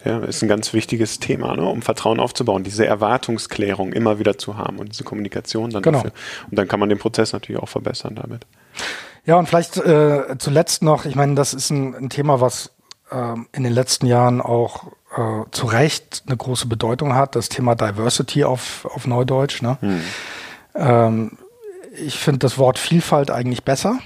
Ja, 0.04 0.18
ist 0.18 0.42
ein 0.42 0.48
ganz 0.48 0.74
wichtiges 0.74 1.18
Thema, 1.18 1.56
ne? 1.56 1.64
um 1.64 1.80
Vertrauen 1.80 2.20
aufzubauen, 2.20 2.64
diese 2.64 2.84
Erwartungsklärung 2.84 3.92
immer 3.92 4.18
wieder 4.18 4.36
zu 4.36 4.58
haben 4.58 4.78
und 4.78 4.90
diese 4.90 5.04
Kommunikation 5.04 5.70
dann 5.70 5.82
genau. 5.82 5.98
dafür. 5.98 6.12
Und 6.50 6.58
dann 6.58 6.68
kann 6.68 6.80
man 6.80 6.88
den 6.88 6.98
Prozess 6.98 7.32
natürlich 7.32 7.62
auch 7.62 7.68
verbessern 7.68 8.16
damit. 8.16 8.44
Ja, 9.24 9.36
und 9.36 9.48
vielleicht 9.48 9.78
äh, 9.78 10.36
zuletzt 10.38 10.82
noch, 10.82 11.06
ich 11.06 11.14
meine, 11.14 11.34
das 11.36 11.54
ist 11.54 11.70
ein, 11.70 11.94
ein 11.94 12.10
Thema, 12.10 12.42
was 12.42 12.73
in 13.52 13.62
den 13.62 13.72
letzten 13.72 14.06
Jahren 14.06 14.40
auch 14.40 14.84
äh, 15.16 15.44
zu 15.50 15.66
Recht 15.66 16.24
eine 16.26 16.36
große 16.36 16.66
Bedeutung 16.66 17.14
hat, 17.14 17.36
das 17.36 17.48
Thema 17.48 17.74
Diversity 17.74 18.44
auf, 18.44 18.86
auf 18.86 19.06
Neudeutsch. 19.06 19.62
Ne? 19.62 19.78
Hm. 19.80 20.00
Ähm, 20.74 21.38
ich 21.96 22.18
finde 22.18 22.40
das 22.40 22.58
Wort 22.58 22.78
Vielfalt 22.78 23.30
eigentlich 23.30 23.64
besser, 23.64 23.98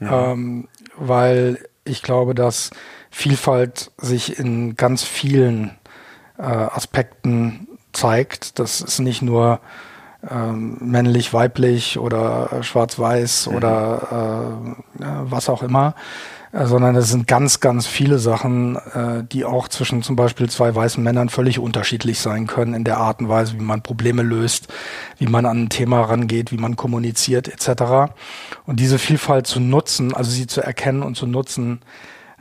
ja. 0.00 0.32
ähm, 0.32 0.68
weil 0.96 1.58
ich 1.84 2.02
glaube, 2.02 2.34
dass 2.34 2.70
Vielfalt 3.10 3.90
sich 3.98 4.38
in 4.38 4.76
ganz 4.76 5.02
vielen 5.02 5.76
äh, 6.38 6.42
Aspekten 6.42 7.66
zeigt. 7.92 8.58
Das 8.58 8.80
ist 8.80 9.00
nicht 9.00 9.22
nur 9.22 9.60
ähm, 10.30 10.78
männlich, 10.80 11.34
weiblich 11.34 11.98
oder 11.98 12.62
schwarz-weiß 12.62 13.48
mhm. 13.48 13.56
oder 13.56 14.76
äh, 15.00 15.04
was 15.24 15.48
auch 15.48 15.62
immer, 15.62 15.94
sondern 16.52 16.94
es 16.96 17.08
sind 17.08 17.26
ganz, 17.26 17.60
ganz 17.60 17.86
viele 17.86 18.18
Sachen, 18.18 18.76
äh, 18.76 19.24
die 19.24 19.44
auch 19.44 19.68
zwischen 19.68 20.02
zum 20.02 20.16
Beispiel 20.16 20.50
zwei 20.50 20.74
weißen 20.74 21.02
Männern 21.02 21.30
völlig 21.30 21.58
unterschiedlich 21.58 22.20
sein 22.20 22.46
können 22.46 22.74
in 22.74 22.84
der 22.84 22.98
Art 22.98 23.20
und 23.20 23.30
Weise, 23.30 23.54
wie 23.54 23.62
man 23.62 23.82
Probleme 23.82 24.22
löst, 24.22 24.68
wie 25.18 25.26
man 25.26 25.46
an 25.46 25.64
ein 25.64 25.68
Thema 25.70 26.02
rangeht, 26.02 26.52
wie 26.52 26.58
man 26.58 26.76
kommuniziert 26.76 27.48
etc. 27.48 28.12
Und 28.66 28.80
diese 28.80 28.98
Vielfalt 28.98 29.46
zu 29.46 29.60
nutzen, 29.60 30.14
also 30.14 30.30
sie 30.30 30.46
zu 30.46 30.60
erkennen 30.60 31.02
und 31.02 31.16
zu 31.16 31.26
nutzen, 31.26 31.80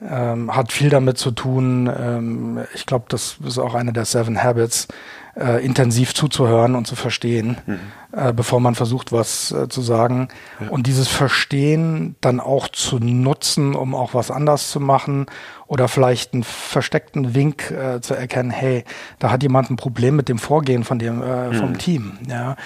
ähm, 0.02 0.54
hat 0.54 0.74
viel 0.74 0.89
damit 0.89 1.17
zu 1.17 1.32
tun. 1.32 1.89
Ähm, 1.95 2.60
ich 2.74 2.86
glaube, 2.86 3.06
das 3.08 3.38
ist 3.45 3.60
auch 3.60 3.76
eine 3.76 3.93
der 3.93 4.06
Seven 4.06 4.43
Habits, 4.43 4.88
äh, 5.36 5.63
intensiv 5.63 6.13
zuzuhören 6.13 6.76
und 6.76 6.88
zu 6.88 6.96
verstehen, 6.96 7.58
mhm. 7.65 7.80
äh, 8.12 8.34
bevor 8.34 8.60
man 8.60 8.76
versucht, 8.76 9.12
was 9.12 9.52
äh, 9.52 9.70
zu 9.70 9.82
sagen. 9.82 10.28
Ja. 10.60 10.70
Und 10.70 10.88
dieses 10.88 11.08
Verstehen 11.08 12.15
dann 12.22 12.39
auch 12.39 12.67
zu 12.67 13.00
nutzen, 13.00 13.76
um 13.76 13.96
auch 13.96 14.13
was 14.13 14.32
anders 14.32 14.72
zu 14.72 14.80
machen 14.80 15.28
oder 15.67 15.88
vielleicht 15.88 16.34
einen 16.34 16.44
versteckten 16.44 17.34
Wink 17.34 17.72
äh, 17.72 18.02
zu 18.02 18.13
erkennen, 18.13 18.50
hey, 18.50 18.84
da 19.20 19.32
hat 19.32 19.41
jemand 19.41 19.70
ein 19.70 19.78
Problem 19.78 20.17
mit 20.17 20.27
dem 20.27 20.38
Vorgehen 20.38 20.84
von 20.84 21.00
dem 21.00 21.23
äh, 21.23 21.54
vom 21.54 21.69
mhm. 21.69 21.77
Team, 21.77 22.17
ja, 22.27 22.58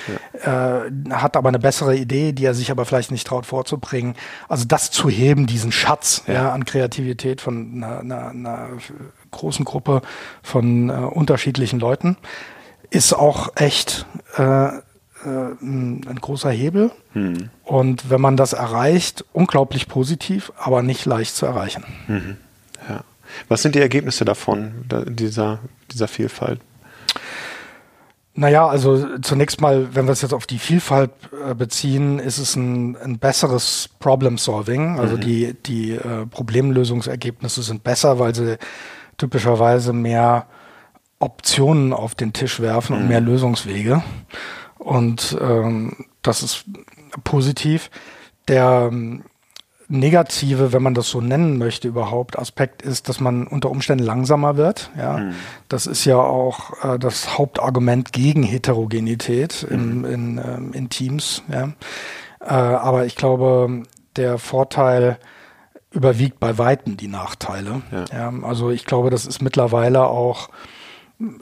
ja. 0.44 0.86
Äh, 0.86 0.92
hat 1.12 1.38
aber 1.38 1.50
eine 1.50 1.60
bessere 1.60 1.96
Idee, 1.96 2.32
die 2.32 2.46
er 2.46 2.56
sich 2.56 2.72
aber 2.72 2.84
vielleicht 2.86 3.12
nicht 3.12 3.28
traut 3.28 3.46
vorzubringen. 3.46 4.16
Also 4.50 4.66
das 4.66 4.90
zu 4.90 5.08
heben, 5.08 5.46
diesen 5.46 5.72
Schatz 5.72 6.24
ja. 6.26 6.34
ja 6.34 6.52
an 6.52 6.66
Kreativität 6.66 7.42
von 7.42 7.74
einer, 7.76 8.00
einer, 8.00 8.30
einer 8.30 8.70
großen 9.30 9.66
Gruppe 9.66 10.02
von 10.42 10.90
unterschiedlichen 10.90 11.80
Leuten 11.80 12.18
ist 12.96 13.14
auch 13.14 13.50
echt 13.56 14.06
äh, 14.38 14.68
äh, 14.68 14.80
ein 15.26 16.20
großer 16.22 16.50
Hebel. 16.50 16.92
Mhm. 17.14 17.50
Und 17.66 18.10
wenn 18.10 18.22
man 18.22 18.38
das 18.38 18.54
erreicht, 18.54 19.26
unglaublich 19.34 19.90
positiv, 19.90 20.54
aber 20.58 20.82
nicht 20.82 21.06
leicht 21.06 21.36
zu 21.36 21.46
erreichen. 21.46 21.84
Mhm. 22.08 22.38
Ja. 22.88 23.04
Was 23.50 23.62
sind 23.62 23.76
die 23.76 23.82
Ergebnisse 23.82 24.24
davon, 24.24 24.86
dieser, 25.10 25.60
dieser 25.92 26.08
Vielfalt? 26.08 26.62
Naja, 28.34 28.68
also 28.68 29.18
zunächst 29.20 29.60
mal, 29.60 29.94
wenn 29.94 30.06
wir 30.06 30.12
es 30.12 30.22
jetzt 30.22 30.34
auf 30.34 30.46
die 30.46 30.60
Vielfalt 30.60 31.12
äh, 31.50 31.54
beziehen, 31.54 32.20
ist 32.20 32.38
es 32.38 32.56
ein, 32.56 32.96
ein 32.98 33.18
besseres 33.18 33.90
Problem-Solving. 34.00 35.00
Also 35.00 35.18
mhm. 35.18 35.22
die, 35.22 35.54
die 35.54 35.92
äh, 35.92 36.26
Problemlösungsergebnisse 36.28 37.62
sind 37.62 37.84
besser, 37.84 38.20
weil 38.20 38.34
sie 38.36 38.58
typischerweise 39.18 39.92
mehr 39.92 40.48
Optionen 41.20 41.94
auf 41.94 42.16
den 42.16 42.34
Tisch 42.34 42.60
werfen 42.60 42.96
und 42.96 43.04
mhm. 43.04 43.08
mehr 43.08 43.22
Lösungswege. 43.22 44.04
Und 44.78 45.38
ähm, 45.42 46.06
das 46.22 46.44
ist 46.44 46.66
positiv. 47.24 47.90
Der 48.48 48.90
ähm, 48.92 49.24
negative, 49.88 50.74
wenn 50.74 50.84
man 50.84 50.94
das 50.94 51.10
so 51.10 51.22
nennen 51.22 51.58
möchte 51.58 51.88
überhaupt, 51.88 52.38
Aspekt 52.38 52.82
ist, 52.82 53.08
dass 53.10 53.20
man 53.20 53.48
unter 53.48 53.70
Umständen 53.70 54.04
langsamer 54.04 54.58
wird. 54.58 54.92
Ja, 54.98 55.18
mhm. 55.18 55.36
das 55.70 55.88
ist 55.88 56.06
ja 56.06 56.18
auch 56.18 56.84
äh, 56.84 57.00
das 57.00 57.38
Hauptargument 57.38 58.12
gegen 58.12 58.44
Heterogenität 58.44 59.66
mhm. 59.70 59.76
in, 59.76 60.06
in, 60.06 60.38
ähm, 60.38 60.74
in 60.74 60.90
Teams. 60.90 61.44
Ja, 61.52 61.70
äh, 62.42 62.54
aber 62.54 63.06
ich 63.06 63.16
glaube, 63.16 63.84
der 64.16 64.38
Vorteil 64.38 65.18
überwiegt 65.92 66.40
bei 66.40 66.58
weitem 66.58 66.98
die 66.98 67.08
Nachteile. 67.08 67.82
Ja. 67.92 68.06
ja. 68.12 68.34
also 68.44 68.72
ich 68.72 68.86
glaube, 68.86 69.10
das 69.10 69.26
ist 69.26 69.42
mittlerweile 69.42 70.06
auch 70.08 70.50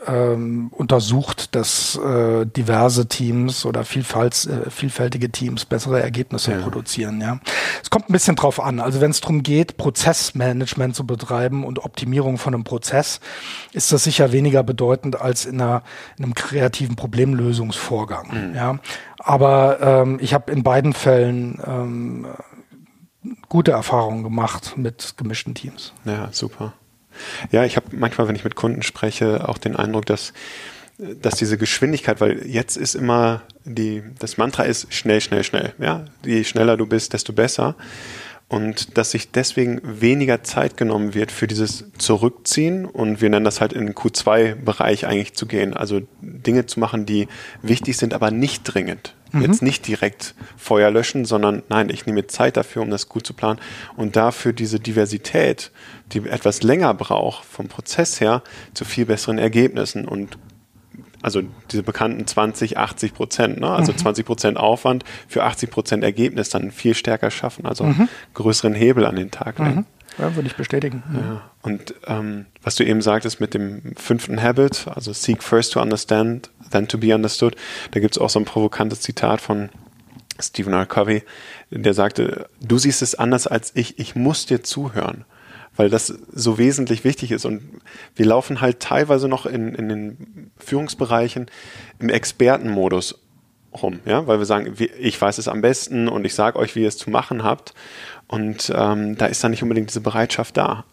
ähm, 0.06 0.68
untersucht, 0.72 1.56
dass 1.56 1.96
äh, 1.96 2.46
diverse 2.46 3.08
Teams 3.08 3.66
oder 3.66 3.84
vielfalt, 3.84 4.46
äh, 4.46 4.70
vielfältige 4.70 5.32
Teams 5.32 5.66
bessere 5.66 6.02
Ergebnisse 6.02 6.52
ja. 6.52 6.60
produzieren. 6.60 7.20
Ja, 7.22 7.40
es 7.82 7.90
kommt 7.90 8.10
ein 8.10 8.14
bisschen 8.14 8.36
drauf 8.36 8.60
an. 8.60 8.80
Also 8.80 9.02
wenn 9.02 9.10
es 9.10 9.22
darum 9.22 9.42
geht, 9.42 9.78
Prozessmanagement 9.78 10.96
zu 10.96 11.08
betreiben 11.08 11.64
und 11.64 11.84
Optimierung 11.84 12.38
von 12.38 12.54
einem 12.54 12.64
Prozess, 12.64 13.20
ist 13.72 13.92
das 13.92 14.04
sicher 14.04 14.32
weniger 14.32 14.62
bedeutend 14.62 15.20
als 15.20 15.46
in, 15.46 15.60
einer, 15.60 15.82
in 16.18 16.26
einem 16.26 16.36
kreativen 16.36 16.96
Problemlösungsvorgang. 16.96 18.50
Mhm. 18.50 18.56
Ja, 18.56 18.80
aber 19.18 19.80
ähm, 19.82 20.20
ich 20.22 20.36
habe 20.36 20.52
in 20.52 20.62
beiden 20.62 20.94
Fällen 20.94 21.60
ähm, 21.66 22.28
gute 23.50 23.72
Erfahrungen 23.72 24.24
gemacht 24.24 24.74
mit 24.78 25.16
gemischten 25.18 25.56
Teams. 25.56 25.94
Ja, 26.06 26.30
super. 26.32 26.74
Ja, 27.52 27.66
ich 27.66 27.76
habe 27.76 27.88
manchmal, 27.92 28.28
wenn 28.28 28.36
ich 28.36 28.44
mit 28.44 28.56
Kunden 28.56 28.82
spreche, 28.84 29.48
auch 29.48 29.58
den 29.58 29.76
Eindruck, 29.76 30.06
dass, 30.06 30.34
dass 30.98 31.36
diese 31.36 31.58
Geschwindigkeit, 31.58 32.22
weil 32.22 32.46
jetzt 32.46 32.78
ist 32.78 32.96
immer 32.96 33.42
die, 33.66 34.04
das 34.20 34.38
Mantra 34.38 34.64
ist 34.64 34.94
schnell, 34.94 35.22
schnell, 35.22 35.44
schnell. 35.44 35.74
Ja, 35.80 36.06
je 36.26 36.44
schneller 36.44 36.78
du 36.78 36.86
bist, 36.86 37.14
desto 37.14 37.34
besser. 37.34 37.76
Und 38.54 39.00
dass 39.00 39.10
sich 39.10 39.32
deswegen 39.32 39.82
weniger 39.84 40.44
Zeit 40.44 40.78
genommen 40.78 41.16
wird 41.16 41.32
für 41.32 41.48
dieses 41.48 41.86
Zurückziehen 41.98 42.86
und 42.86 43.20
wir 43.20 43.32
nennen 43.32 43.46
das 43.46 43.62
halt 43.62 43.74
in 43.74 43.88
den 43.88 43.96
Q2-Bereich 43.96 45.08
eigentlich 45.08 45.34
zu 45.34 45.48
gehen. 45.48 45.74
Also 45.74 46.02
Dinge 46.22 46.68
zu 46.68 46.80
machen, 46.80 47.08
die 47.08 47.28
wichtig 47.64 47.98
sind, 47.98 48.14
aber 48.14 48.30
nicht 48.30 48.62
dringend. 48.66 49.16
Mhm. 49.32 49.42
Jetzt 49.42 49.64
nicht 49.64 49.88
direkt 49.88 50.36
Feuer 50.56 50.92
löschen, 50.92 51.26
sondern 51.26 51.64
nein, 51.70 51.90
ich 51.90 52.06
nehme 52.06 52.28
Zeit 52.28 52.56
dafür, 52.56 52.84
um 52.84 52.92
das 52.92 53.10
gut 53.10 53.26
zu 53.26 53.34
planen 53.34 53.60
und 53.98 54.16
dafür 54.16 54.54
diese 54.54 54.80
Diversität, 54.80 55.72
die 56.12 56.20
etwas 56.20 56.62
länger 56.62 56.94
braucht 56.94 57.46
vom 57.46 57.70
Prozess 57.70 58.22
her, 58.22 58.44
zu 58.76 58.86
viel 58.86 59.08
besseren 59.08 59.40
Ergebnissen 59.40 60.08
und 60.08 60.38
also 61.24 61.42
diese 61.72 61.84
bekannten 61.84 62.28
20, 62.28 62.78
80 62.78 63.14
Prozent, 63.14 63.60
ne? 63.60 63.70
also 63.70 63.92
mhm. 63.92 63.98
20 63.98 64.26
Prozent 64.26 64.58
Aufwand 64.58 65.04
für 65.28 65.44
80 65.44 65.72
Prozent 65.72 66.04
Ergebnis 66.04 66.50
dann 66.50 66.72
viel 66.72 66.94
stärker 66.94 67.32
schaffen, 67.32 67.66
also 67.66 67.86
mhm. 67.86 68.10
größeren 68.34 68.74
Hebel 68.74 69.06
an 69.06 69.16
den 69.16 69.32
Tag 69.32 69.60
legen. 69.60 69.76
Mhm. 69.76 69.86
Ja, 70.20 70.36
würde 70.36 70.48
ich 70.48 70.56
bestätigen. 70.56 71.02
Ja. 71.12 71.42
Und 71.64 71.96
ähm, 72.06 72.46
was 72.62 72.76
du 72.76 72.86
eben 72.86 73.02
sagtest 73.02 73.40
mit 73.40 73.56
dem 73.56 73.96
fünften 73.96 74.42
Habit, 74.42 74.86
also 74.88 75.12
seek 75.12 75.42
first 75.42 75.74
to 75.74 75.82
understand, 75.82 76.52
then 76.72 76.88
to 76.88 77.00
be 77.00 77.16
understood, 77.16 77.56
da 77.92 78.00
gibt 78.00 78.16
es 78.16 78.22
auch 78.22 78.30
so 78.30 78.38
ein 78.38 78.46
provokantes 78.46 79.02
Zitat 79.02 79.42
von 79.42 79.70
Stephen 80.40 80.74
R. 80.74 80.86
Covey, 80.86 81.24
der 81.72 81.94
sagte, 81.96 82.48
du 82.62 82.78
siehst 82.78 83.02
es 83.02 83.16
anders 83.16 83.48
als 83.48 83.72
ich, 83.76 83.98
ich 83.98 84.16
muss 84.16 84.46
dir 84.46 84.64
zuhören 84.64 85.26
weil 85.76 85.90
das 85.90 86.08
so 86.32 86.58
wesentlich 86.58 87.04
wichtig 87.04 87.32
ist. 87.32 87.46
Und 87.46 87.62
wir 88.16 88.26
laufen 88.26 88.62
halt 88.62 88.80
teilweise 88.80 89.28
noch 89.28 89.46
in, 89.46 89.74
in 89.74 89.90
den 89.90 90.52
Führungsbereichen 90.58 91.50
im 92.00 92.10
Expertenmodus 92.10 93.20
rum, 93.82 94.00
ja, 94.06 94.28
weil 94.28 94.38
wir 94.38 94.46
sagen, 94.46 94.76
ich 95.00 95.20
weiß 95.20 95.38
es 95.40 95.48
am 95.48 95.62
besten 95.62 96.08
und 96.08 96.26
ich 96.26 96.36
sage 96.36 96.60
euch, 96.60 96.76
wie 96.76 96.82
ihr 96.82 96.88
es 96.88 96.98
zu 96.98 97.10
machen 97.10 97.44
habt. 97.44 97.74
Und 98.28 98.72
ähm, 98.76 99.18
da 99.18 99.26
ist 99.26 99.44
dann 99.44 99.52
nicht 99.52 99.64
unbedingt 99.64 99.90
diese 99.90 100.02
Bereitschaft 100.02 100.58
da 100.58 100.86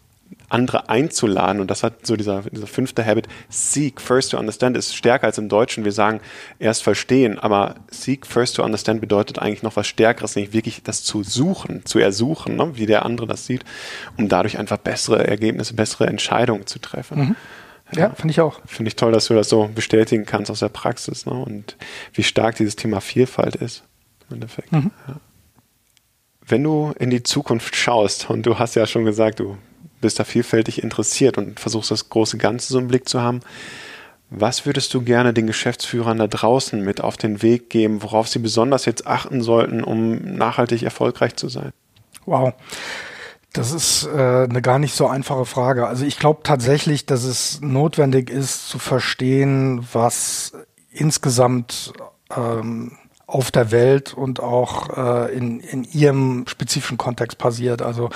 andere 0.49 0.89
einzuladen. 0.89 1.61
Und 1.61 1.71
das 1.71 1.83
hat 1.83 2.05
so 2.05 2.15
dieser, 2.15 2.41
dieser 2.43 2.67
fünfte 2.67 3.05
Habit, 3.05 3.27
seek 3.49 4.01
first 4.01 4.31
to 4.31 4.37
understand, 4.37 4.75
ist 4.75 4.95
stärker 4.95 5.27
als 5.27 5.37
im 5.37 5.49
Deutschen. 5.49 5.85
Wir 5.85 5.91
sagen 5.91 6.19
erst 6.59 6.83
verstehen, 6.83 7.39
aber 7.39 7.75
seek 7.89 8.25
first 8.25 8.57
to 8.57 8.63
understand 8.63 9.01
bedeutet 9.01 9.39
eigentlich 9.39 9.63
noch 9.63 9.75
was 9.75 9.87
Stärkeres, 9.87 10.35
nämlich 10.35 10.53
wirklich 10.53 10.83
das 10.83 11.03
zu 11.03 11.23
suchen, 11.23 11.85
zu 11.85 11.99
ersuchen, 11.99 12.55
ne, 12.55 12.71
wie 12.75 12.85
der 12.85 13.05
andere 13.05 13.27
das 13.27 13.45
sieht, 13.45 13.63
um 14.17 14.27
dadurch 14.27 14.57
einfach 14.57 14.77
bessere 14.77 15.27
Ergebnisse, 15.27 15.73
bessere 15.73 16.07
Entscheidungen 16.07 16.67
zu 16.67 16.79
treffen. 16.79 17.19
Mhm. 17.19 17.35
Ja, 17.93 17.99
ja 17.99 18.09
finde 18.11 18.31
ich 18.31 18.41
auch. 18.41 18.61
Finde 18.65 18.89
ich 18.89 18.95
toll, 18.95 19.11
dass 19.11 19.27
du 19.27 19.33
das 19.33 19.49
so 19.49 19.69
bestätigen 19.73 20.25
kannst 20.25 20.51
aus 20.51 20.59
der 20.59 20.69
Praxis 20.69 21.25
ne? 21.25 21.33
und 21.33 21.77
wie 22.13 22.23
stark 22.23 22.55
dieses 22.55 22.75
Thema 22.75 23.01
Vielfalt 23.01 23.55
ist. 23.55 23.83
Im 24.29 24.35
Endeffekt. 24.35 24.71
Mhm. 24.71 24.91
Ja. 25.07 25.15
Wenn 26.47 26.63
du 26.63 26.93
in 26.99 27.09
die 27.09 27.23
Zukunft 27.23 27.75
schaust, 27.75 28.29
und 28.29 28.45
du 28.45 28.59
hast 28.59 28.75
ja 28.75 28.85
schon 28.85 29.05
gesagt, 29.05 29.39
du 29.39 29.57
bist 30.01 30.19
da 30.19 30.23
vielfältig 30.23 30.83
interessiert 30.83 31.37
und 31.37 31.59
versuchst 31.59 31.91
das 31.91 32.09
große 32.09 32.37
Ganze 32.37 32.73
so 32.73 32.79
im 32.79 32.87
Blick 32.87 33.07
zu 33.07 33.21
haben. 33.21 33.41
Was 34.29 34.65
würdest 34.65 34.93
du 34.93 35.01
gerne 35.01 35.33
den 35.33 35.45
Geschäftsführern 35.45 36.17
da 36.17 36.27
draußen 36.27 36.81
mit 36.81 37.01
auf 37.01 37.17
den 37.17 37.41
Weg 37.41 37.69
geben, 37.69 38.01
worauf 38.01 38.29
sie 38.29 38.39
besonders 38.39 38.85
jetzt 38.85 39.05
achten 39.05 39.41
sollten, 39.41 39.83
um 39.83 40.15
nachhaltig 40.35 40.83
erfolgreich 40.83 41.35
zu 41.35 41.49
sein? 41.49 41.71
Wow. 42.25 42.53
Das 43.51 43.73
ist 43.73 44.05
äh, 44.05 44.45
eine 44.49 44.61
gar 44.61 44.79
nicht 44.79 44.95
so 44.95 45.07
einfache 45.07 45.45
Frage. 45.45 45.85
Also 45.85 46.05
ich 46.05 46.17
glaube 46.17 46.41
tatsächlich, 46.43 47.05
dass 47.05 47.25
es 47.25 47.59
notwendig 47.59 48.29
ist 48.29 48.69
zu 48.69 48.79
verstehen, 48.79 49.85
was 49.91 50.53
insgesamt 50.89 51.91
ähm, 52.35 52.97
auf 53.31 53.51
der 53.51 53.71
Welt 53.71 54.13
und 54.13 54.41
auch 54.41 54.97
äh, 54.97 55.35
in, 55.35 55.59
in 55.61 55.83
ihrem 55.85 56.45
spezifischen 56.47 56.97
Kontext 56.97 57.37
passiert. 57.37 57.81
Also 57.81 58.09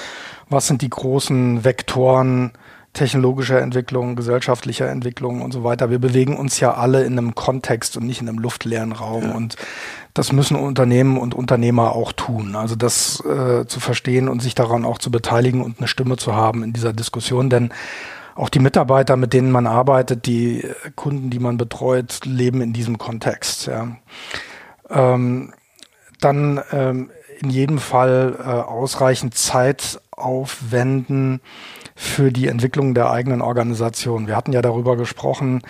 was 0.49 0.67
sind 0.67 0.81
die 0.81 0.89
großen 0.89 1.63
Vektoren 1.63 2.51
technologischer 2.95 3.61
Entwicklung, 3.61 4.15
gesellschaftlicher 4.15 4.89
Entwicklung 4.89 5.41
und 5.41 5.51
so 5.51 5.63
weiter. 5.63 5.89
Wir 5.89 5.99
bewegen 5.99 6.35
uns 6.35 6.59
ja 6.59 6.73
alle 6.73 7.03
in 7.03 7.17
einem 7.17 7.35
Kontext 7.35 7.97
und 7.97 8.05
nicht 8.05 8.21
in 8.21 8.29
einem 8.29 8.39
luftleeren 8.39 8.93
Raum. 8.93 9.23
Ja. 9.23 9.31
Und 9.35 9.57
das 10.13 10.31
müssen 10.31 10.55
Unternehmen 10.55 11.17
und 11.17 11.35
Unternehmer 11.35 11.91
auch 11.91 12.13
tun. 12.13 12.55
Also 12.55 12.75
das 12.75 13.23
äh, 13.25 13.65
zu 13.67 13.79
verstehen 13.79 14.29
und 14.29 14.41
sich 14.41 14.55
daran 14.55 14.85
auch 14.85 14.97
zu 14.97 15.11
beteiligen 15.11 15.61
und 15.61 15.79
eine 15.79 15.87
Stimme 15.87 16.15
zu 16.15 16.35
haben 16.35 16.63
in 16.63 16.73
dieser 16.73 16.93
Diskussion. 16.93 17.49
Denn 17.49 17.73
auch 18.33 18.49
die 18.49 18.59
Mitarbeiter, 18.59 19.17
mit 19.17 19.33
denen 19.33 19.51
man 19.51 19.67
arbeitet, 19.67 20.25
die 20.25 20.65
Kunden, 20.95 21.29
die 21.29 21.39
man 21.39 21.57
betreut, 21.57 22.21
leben 22.23 22.61
in 22.61 22.73
diesem 22.73 22.97
Kontext. 22.97 23.67
Ja. 23.67 23.97
Ähm, 24.89 25.53
dann 26.21 26.61
ähm, 26.71 27.11
in 27.41 27.49
jedem 27.49 27.79
Fall 27.79 28.37
äh, 28.39 28.43
ausreichend 28.43 29.35
Zeit 29.35 29.99
aufwenden 30.11 31.41
für 31.95 32.31
die 32.31 32.47
Entwicklung 32.47 32.93
der 32.93 33.09
eigenen 33.09 33.41
Organisation. 33.41 34.27
Wir 34.27 34.35
hatten 34.35 34.53
ja 34.53 34.61
darüber 34.61 34.97
gesprochen, 34.97 35.61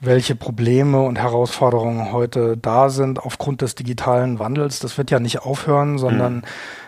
welche 0.00 0.34
Probleme 0.34 1.00
und 1.00 1.16
Herausforderungen 1.16 2.12
heute 2.12 2.56
da 2.56 2.88
sind 2.88 3.20
aufgrund 3.20 3.62
des 3.62 3.76
digitalen 3.76 4.40
Wandels. 4.40 4.80
Das 4.80 4.98
wird 4.98 5.12
ja 5.12 5.20
nicht 5.20 5.42
aufhören, 5.42 5.98
sondern 5.98 6.36
mhm. 6.36 6.42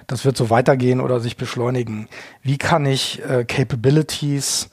das 0.08 0.24
wird 0.24 0.36
so 0.36 0.50
weitergehen 0.50 1.00
oder 1.00 1.20
sich 1.20 1.36
beschleunigen. 1.36 2.08
Wie 2.42 2.58
kann 2.58 2.86
ich 2.86 3.22
äh, 3.28 3.44
Capabilities 3.44 4.68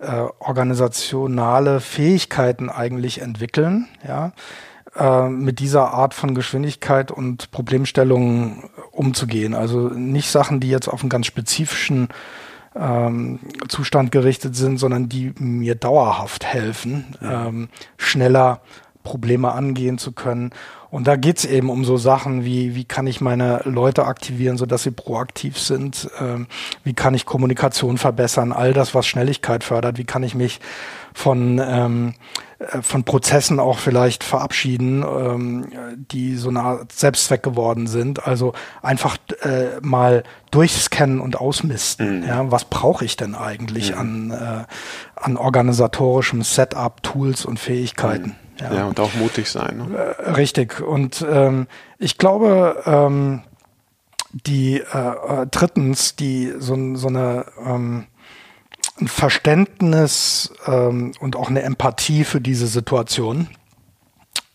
äh, 0.00 0.26
organisationale 0.40 1.80
Fähigkeiten 1.80 2.68
eigentlich 2.68 3.20
entwickeln, 3.20 3.86
ja, 4.06 4.32
äh, 4.96 5.28
mit 5.28 5.58
dieser 5.58 5.92
Art 5.92 6.14
von 6.14 6.34
Geschwindigkeit 6.34 7.10
und 7.10 7.50
Problemstellungen 7.50 8.64
umzugehen. 8.92 9.54
Also 9.54 9.88
nicht 9.88 10.30
Sachen, 10.30 10.60
die 10.60 10.68
jetzt 10.68 10.88
auf 10.88 11.00
einen 11.00 11.10
ganz 11.10 11.26
spezifischen 11.26 12.08
ähm, 12.76 13.40
Zustand 13.68 14.12
gerichtet 14.12 14.56
sind, 14.56 14.78
sondern 14.78 15.08
die 15.08 15.32
mir 15.38 15.74
dauerhaft 15.74 16.44
helfen, 16.44 17.16
ähm, 17.22 17.68
schneller 17.96 18.60
Probleme 19.02 19.52
angehen 19.52 19.98
zu 19.98 20.12
können. 20.12 20.50
Und 20.90 21.06
da 21.06 21.16
geht's 21.16 21.44
eben 21.44 21.70
um 21.70 21.84
so 21.84 21.96
Sachen 21.96 22.44
wie, 22.44 22.74
wie 22.74 22.84
kann 22.84 23.06
ich 23.06 23.20
meine 23.20 23.60
Leute 23.64 24.06
aktivieren, 24.06 24.56
sodass 24.56 24.84
sie 24.84 24.92
proaktiv 24.92 25.58
sind, 25.58 26.08
ähm, 26.20 26.46
wie 26.84 26.94
kann 26.94 27.14
ich 27.14 27.26
Kommunikation 27.26 27.98
verbessern, 27.98 28.52
all 28.52 28.72
das, 28.72 28.94
was 28.94 29.06
Schnelligkeit 29.06 29.64
fördert, 29.64 29.98
wie 29.98 30.04
kann 30.04 30.22
ich 30.22 30.34
mich 30.34 30.60
von, 31.14 31.62
ähm, 31.64 32.14
äh, 32.58 32.82
von 32.82 33.04
Prozessen 33.04 33.60
auch 33.60 33.78
vielleicht 33.78 34.24
verabschieden, 34.24 35.02
ähm, 35.02 35.68
die 35.96 36.36
so 36.36 36.50
eine 36.50 36.60
Art 36.60 36.92
Selbstzweck 36.92 37.42
geworden 37.42 37.86
sind. 37.86 38.26
Also 38.26 38.52
einfach 38.82 39.16
äh, 39.42 39.80
mal 39.80 40.24
durchscannen 40.50 41.20
und 41.20 41.40
ausmisten. 41.40 42.20
Mhm. 42.20 42.26
Ja, 42.26 42.50
was 42.50 42.66
brauche 42.66 43.04
ich 43.04 43.16
denn 43.16 43.34
eigentlich 43.34 43.92
mhm. 43.92 43.98
an, 43.98 44.30
äh, 44.32 44.64
an 45.16 45.36
organisatorischem 45.36 46.42
Setup, 46.42 47.02
Tools 47.02 47.46
und 47.46 47.58
Fähigkeiten? 47.58 48.30
Mhm. 48.30 48.34
Ja. 48.60 48.74
ja. 48.74 48.86
und 48.86 49.00
auch 49.00 49.14
mutig 49.14 49.50
sein. 49.50 49.88
Ne? 49.88 49.96
Äh, 49.96 50.30
richtig. 50.32 50.80
Und 50.80 51.24
ähm, 51.28 51.66
ich 51.98 52.18
glaube, 52.18 52.82
ähm, 52.86 53.42
die 54.32 54.80
äh, 54.80 55.42
äh 55.42 55.46
drittens, 55.50 56.16
die 56.16 56.52
so, 56.58 56.96
so 56.96 57.08
eine 57.08 57.46
ähm, 57.64 58.06
ein 59.00 59.08
Verständnis 59.08 60.52
ähm, 60.66 61.12
und 61.20 61.36
auch 61.36 61.48
eine 61.48 61.62
Empathie 61.62 62.24
für 62.24 62.40
diese 62.40 62.66
Situation. 62.66 63.48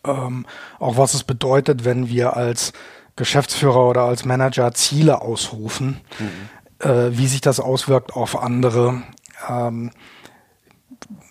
Ähm, 0.05 0.45
auch 0.79 0.97
was 0.97 1.13
es 1.13 1.23
bedeutet, 1.23 1.83
wenn 1.83 2.07
wir 2.07 2.37
als 2.37 2.73
Geschäftsführer 3.15 3.89
oder 3.89 4.03
als 4.03 4.23
Manager 4.23 4.73
Ziele 4.73 5.21
ausrufen, 5.21 5.99
mhm. 6.19 6.89
äh, 6.89 7.17
wie 7.17 7.27
sich 7.27 7.41
das 7.41 7.59
auswirkt 7.59 8.13
auf 8.13 8.41
andere, 8.41 9.03
ähm, 9.49 9.91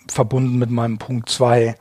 verbunden 0.07 0.57
mit 0.57 0.69
meinem 0.69 0.97
Punkt 0.97 1.29
zwei 1.29 1.75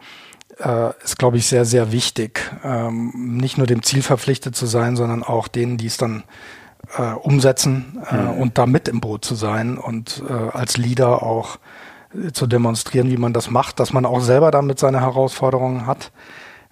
äh, 0.58 0.90
ist, 1.02 1.18
glaube 1.18 1.36
ich, 1.36 1.46
sehr, 1.46 1.64
sehr 1.64 1.92
wichtig, 1.92 2.40
ähm, 2.64 3.12
nicht 3.36 3.58
nur 3.58 3.66
dem 3.66 3.82
Ziel 3.82 4.02
verpflichtet 4.02 4.56
zu 4.56 4.66
sein, 4.66 4.96
sondern 4.96 5.22
auch 5.22 5.48
denen, 5.48 5.76
die 5.76 5.86
es 5.86 5.96
dann 5.96 6.24
äh, 6.96 7.12
umsetzen 7.12 8.02
äh, 8.10 8.16
mhm. 8.16 8.30
und 8.40 8.58
da 8.58 8.66
mit 8.66 8.88
im 8.88 9.00
Boot 9.00 9.24
zu 9.24 9.34
sein 9.34 9.78
und 9.78 10.22
äh, 10.28 10.32
als 10.32 10.76
Leader 10.76 11.22
auch 11.22 11.58
äh, 12.14 12.32
zu 12.32 12.46
demonstrieren, 12.46 13.10
wie 13.10 13.16
man 13.16 13.32
das 13.32 13.50
macht, 13.50 13.80
dass 13.80 13.92
man 13.92 14.06
auch 14.06 14.20
selber 14.20 14.50
damit 14.50 14.78
seine 14.78 15.00
Herausforderungen 15.00 15.86
hat, 15.86 16.12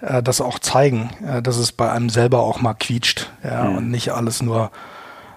äh, 0.00 0.22
das 0.22 0.40
auch 0.40 0.58
zeigen, 0.58 1.10
äh, 1.26 1.42
dass 1.42 1.56
es 1.56 1.72
bei 1.72 1.90
einem 1.90 2.08
selber 2.08 2.40
auch 2.40 2.60
mal 2.60 2.74
quietscht 2.74 3.30
ja, 3.44 3.64
mhm. 3.64 3.76
und 3.76 3.90
nicht 3.90 4.12
alles 4.12 4.42
nur 4.42 4.70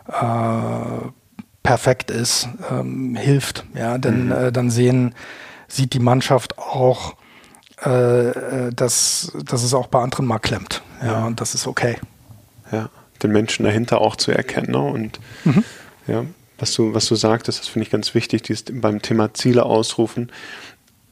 äh, 0.07 1.07
perfekt 1.63 2.09
ist, 2.09 2.47
ähm, 2.71 3.15
hilft. 3.15 3.65
Ja, 3.73 3.97
denn 3.97 4.27
mhm. 4.27 4.31
äh, 4.31 4.51
dann 4.51 4.69
sehen, 4.69 5.13
sieht 5.67 5.93
die 5.93 5.99
Mannschaft 5.99 6.57
auch, 6.57 7.15
äh, 7.83 8.29
äh 8.29 8.73
dass, 8.73 9.33
dass 9.43 9.63
es 9.63 9.73
auch 9.73 9.87
bei 9.87 10.01
anderen 10.01 10.25
mal 10.25 10.39
klemmt. 10.39 10.81
Ja, 11.01 11.19
ja. 11.19 11.25
und 11.25 11.41
das 11.41 11.53
ist 11.53 11.67
okay. 11.67 11.97
Ja 12.71 12.89
den 13.23 13.31
Menschen 13.31 13.65
dahinter 13.65 14.01
auch 14.01 14.15
zu 14.15 14.31
erkennen. 14.31 14.71
Ne? 14.71 14.79
Und 14.79 15.19
mhm. 15.43 15.63
ja, 16.07 16.25
was 16.57 16.73
du, 16.73 16.93
was 16.93 17.05
du 17.07 17.15
sagtest, 17.15 17.59
das 17.59 17.67
finde 17.67 17.83
ich 17.83 17.91
ganz 17.91 18.13
wichtig, 18.13 18.43
dieses, 18.43 18.65
beim 18.69 19.01
Thema 19.01 19.33
Ziele 19.33 19.63
ausrufen. 19.63 20.31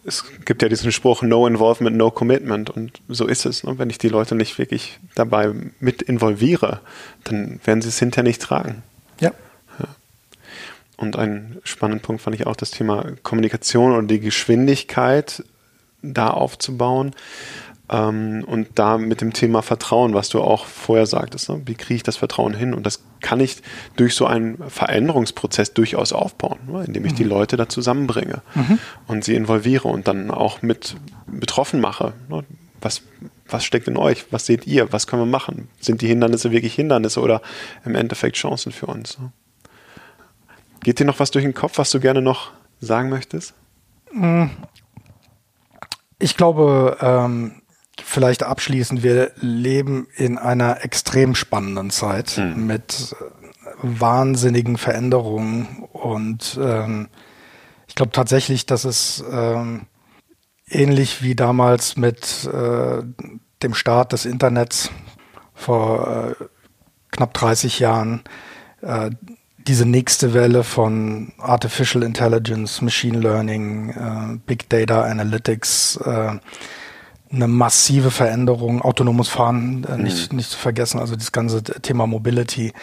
Es 0.06 0.24
gibt 0.46 0.62
ja 0.62 0.70
diesen 0.70 0.92
Spruch, 0.92 1.22
no 1.22 1.48
involvement, 1.48 1.98
no 1.98 2.12
commitment. 2.12 2.70
Und 2.70 3.02
so 3.10 3.28
ist 3.28 3.46
es. 3.46 3.64
Ne? 3.64 3.78
Wenn 3.78 3.90
ich 3.90 3.98
die 3.98 4.10
Leute 4.10 4.36
nicht 4.36 4.58
wirklich 4.58 5.00
dabei 5.16 5.54
mit 5.80 6.02
involviere, 6.02 6.82
dann 7.24 7.60
werden 7.66 7.82
sie 7.82 7.90
es 7.90 8.00
hinterher 8.00 8.24
nicht 8.24 8.42
tragen. 8.42 8.84
Ja. 9.20 9.32
ja. 9.80 9.88
Und 10.96 11.18
ein 11.18 11.58
spannender 11.64 12.04
Punkt 12.04 12.22
fand 12.22 12.36
ich 12.36 12.48
auch 12.48 12.56
das 12.56 12.72
Thema 12.72 13.06
Kommunikation 13.24 13.92
oder 13.92 14.08
die 14.08 14.22
Geschwindigkeit 14.22 15.44
da 16.02 16.30
aufzubauen. 16.30 17.14
Ähm, 17.90 18.44
und 18.46 18.68
da 18.76 18.98
mit 18.98 19.22
dem 19.22 19.32
Thema 19.34 19.62
Vertrauen, 19.62 20.14
was 20.14 20.30
du 20.30 20.42
auch 20.42 20.66
vorher 20.66 21.06
sagtest, 21.06 21.50
ne? 21.50 21.62
wie 21.66 21.76
kriege 21.76 21.96
ich 21.96 22.04
das 22.04 22.18
Vertrauen 22.18 22.54
hin? 22.54 22.74
Und 22.74 22.86
das 22.86 23.04
kann 23.22 23.40
ich 23.40 23.62
durch 23.96 24.14
so 24.14 24.26
einen 24.26 24.58
Veränderungsprozess 24.70 25.74
durchaus 25.74 26.12
aufbauen, 26.12 26.60
ne? 26.68 26.84
indem 26.86 27.06
ich 27.06 27.14
mhm. 27.14 27.18
die 27.18 27.24
Leute 27.24 27.56
da 27.56 27.70
zusammenbringe 27.70 28.42
mhm. 28.56 28.80
und 29.08 29.24
sie 29.24 29.36
involviere 29.36 29.88
und 29.88 30.08
dann 30.08 30.32
auch 30.32 30.62
mit 30.62 30.96
betroffen 31.28 31.80
mache. 31.80 32.14
Ne? 32.30 32.44
Was, 32.82 33.04
was 33.48 33.64
steckt 33.64 33.88
in 33.88 33.98
euch? 33.98 34.26
Was 34.32 34.46
seht 34.46 34.68
ihr? 34.68 34.92
Was 34.92 35.08
können 35.08 35.22
wir 35.22 35.28
machen? 35.28 35.70
Sind 35.80 36.02
die 36.02 36.08
Hindernisse 36.08 36.52
wirklich 36.52 36.76
Hindernisse 36.76 37.22
oder 37.22 37.42
im 37.86 37.96
Endeffekt 37.96 38.36
Chancen 38.36 38.74
für 38.74 38.88
uns? 38.88 39.18
Ne? 39.18 39.32
Geht 40.82 41.00
dir 41.00 41.06
noch 41.06 41.20
was 41.20 41.32
durch 41.32 41.44
den 41.44 41.54
Kopf, 41.54 41.78
was 41.78 41.90
du 41.92 42.02
gerne 42.02 42.22
noch 42.22 42.52
sagen 42.82 43.10
möchtest? 43.10 43.54
Mhm. 44.12 44.52
Ich 46.20 46.36
glaube, 46.36 46.98
ähm, 47.02 47.62
vielleicht 48.04 48.44
abschließend, 48.44 49.04
wir 49.04 49.32
leben 49.40 50.08
in 50.16 50.38
einer 50.38 50.84
extrem 50.84 51.36
spannenden 51.36 51.90
Zeit 51.90 52.38
mhm. 52.38 52.66
mit 52.68 53.16
wahnsinnigen 53.82 54.78
Veränderungen 54.78 55.86
und 55.92 56.60
ähm, 56.62 57.10
ich 57.88 57.96
glaube 57.96 58.12
tatsächlich, 58.12 58.66
dass 58.66 58.86
es 58.86 59.24
ähm, 59.32 59.88
ähnlich 60.70 61.22
wie 61.24 61.36
damals 61.36 61.96
mit 61.96 62.46
äh, 62.46 63.04
dem 63.64 63.74
Start 63.74 64.14
des 64.14 64.26
Internets 64.26 64.92
vor 65.54 66.36
äh, 66.40 66.44
knapp 67.12 67.34
30 67.34 67.80
Jahren 67.80 68.24
äh, 68.82 69.12
diese 69.58 69.86
nächste 69.86 70.34
Welle 70.34 70.64
von 70.64 71.34
Artificial 71.40 72.04
Intelligence, 72.04 72.82
Machine 72.82 73.20
Learning, 73.20 73.90
äh, 73.90 74.38
Big 74.46 74.70
Data 74.70 75.04
Analytics 75.04 75.98
äh, 75.98 76.40
eine 77.32 77.48
massive 77.48 78.12
Veränderung, 78.12 78.82
autonomes 78.82 79.28
Fahren 79.28 79.84
äh, 79.84 79.98
nicht, 79.98 80.32
mhm. 80.32 80.38
nicht 80.38 80.50
zu 80.50 80.58
vergessen, 80.58 81.00
also 81.00 81.16
das 81.16 81.32
ganze 81.32 81.62
Thema 81.64 82.08
Mobility, 82.08 82.74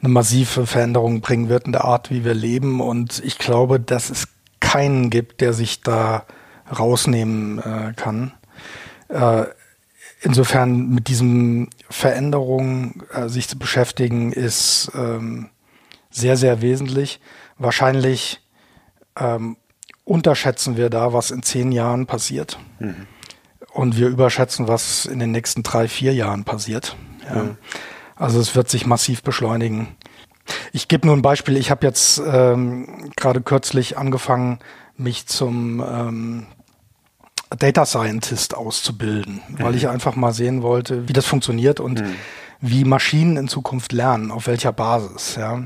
eine 0.00 0.10
massive 0.10 0.66
Veränderung 0.66 1.20
bringen 1.20 1.48
wird 1.48 1.66
in 1.66 1.72
der 1.72 1.84
Art, 1.84 2.10
wie 2.10 2.24
wir 2.24 2.34
leben. 2.34 2.80
Und 2.80 3.22
ich 3.24 3.38
glaube, 3.38 3.80
dass 3.80 4.10
es 4.10 4.28
keinen 4.60 5.10
gibt, 5.10 5.40
der 5.40 5.52
sich 5.52 5.80
da 5.80 6.24
rausnehmen 6.78 7.58
äh, 7.58 7.92
kann. 7.94 8.32
Äh, 9.08 9.44
insofern 10.20 10.90
mit 10.90 11.08
diesen 11.08 11.70
Veränderungen 11.88 13.02
äh, 13.12 13.28
sich 13.28 13.48
zu 13.48 13.58
beschäftigen, 13.58 14.32
ist 14.32 14.90
ähm, 14.94 15.48
sehr, 16.10 16.36
sehr 16.36 16.60
wesentlich. 16.60 17.20
Wahrscheinlich 17.58 18.40
ähm, 19.18 19.56
unterschätzen 20.04 20.76
wir 20.76 20.90
da, 20.90 21.12
was 21.14 21.30
in 21.30 21.42
zehn 21.42 21.72
Jahren 21.72 22.06
passiert. 22.06 22.58
Mhm 22.78 23.06
und 23.74 23.98
wir 23.98 24.08
überschätzen, 24.08 24.68
was 24.68 25.04
in 25.04 25.18
den 25.18 25.32
nächsten 25.32 25.62
drei, 25.62 25.88
vier 25.88 26.14
Jahren 26.14 26.44
passiert. 26.44 26.96
Ja. 27.28 27.42
Mhm. 27.42 27.56
Also 28.16 28.40
es 28.40 28.54
wird 28.54 28.70
sich 28.70 28.86
massiv 28.86 29.22
beschleunigen. 29.22 29.88
Ich 30.72 30.88
gebe 30.88 31.06
nur 31.06 31.16
ein 31.16 31.22
Beispiel. 31.22 31.56
Ich 31.56 31.70
habe 31.70 31.84
jetzt 31.84 32.22
ähm, 32.24 33.10
gerade 33.16 33.40
kürzlich 33.40 33.98
angefangen, 33.98 34.60
mich 34.96 35.26
zum 35.26 35.80
ähm, 35.86 36.46
Data 37.58 37.84
Scientist 37.84 38.54
auszubilden, 38.54 39.42
mhm. 39.48 39.62
weil 39.62 39.74
ich 39.74 39.88
einfach 39.88 40.14
mal 40.14 40.32
sehen 40.32 40.62
wollte, 40.62 41.08
wie 41.08 41.12
das 41.12 41.26
funktioniert 41.26 41.80
und 41.80 42.00
mhm. 42.00 42.14
wie 42.60 42.84
Maschinen 42.84 43.36
in 43.36 43.48
Zukunft 43.48 43.92
lernen, 43.92 44.30
auf 44.30 44.46
welcher 44.46 44.72
Basis. 44.72 45.34
Ja. 45.34 45.64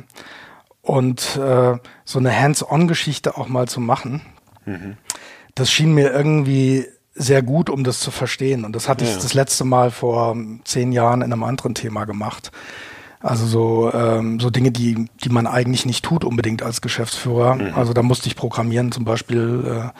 Und 0.80 1.36
äh, 1.36 1.76
so 2.04 2.18
eine 2.18 2.40
Hands-on-Geschichte 2.40 3.36
auch 3.36 3.48
mal 3.48 3.68
zu 3.68 3.80
machen, 3.80 4.22
mhm. 4.64 4.96
das 5.54 5.70
schien 5.70 5.92
mir 5.92 6.10
irgendwie 6.10 6.86
sehr 7.18 7.42
gut, 7.42 7.68
um 7.68 7.84
das 7.84 8.00
zu 8.00 8.10
verstehen. 8.10 8.64
Und 8.64 8.74
das 8.74 8.88
hatte 8.88 9.04
ja. 9.04 9.10
ich 9.10 9.16
das 9.16 9.34
letzte 9.34 9.64
Mal 9.64 9.90
vor 9.90 10.36
zehn 10.64 10.92
Jahren 10.92 11.22
in 11.22 11.32
einem 11.32 11.42
anderen 11.42 11.74
Thema 11.74 12.04
gemacht. 12.04 12.50
Also 13.20 13.46
so, 13.46 13.92
ähm, 13.92 14.38
so 14.38 14.48
Dinge, 14.48 14.70
die, 14.70 15.06
die 15.22 15.28
man 15.28 15.46
eigentlich 15.46 15.84
nicht 15.84 16.04
tut 16.04 16.24
unbedingt 16.24 16.62
als 16.62 16.80
Geschäftsführer. 16.80 17.56
Mhm. 17.56 17.74
Also 17.74 17.92
da 17.92 18.02
musste 18.02 18.28
ich 18.28 18.36
programmieren 18.36 18.92
zum 18.92 19.04
Beispiel. 19.04 19.92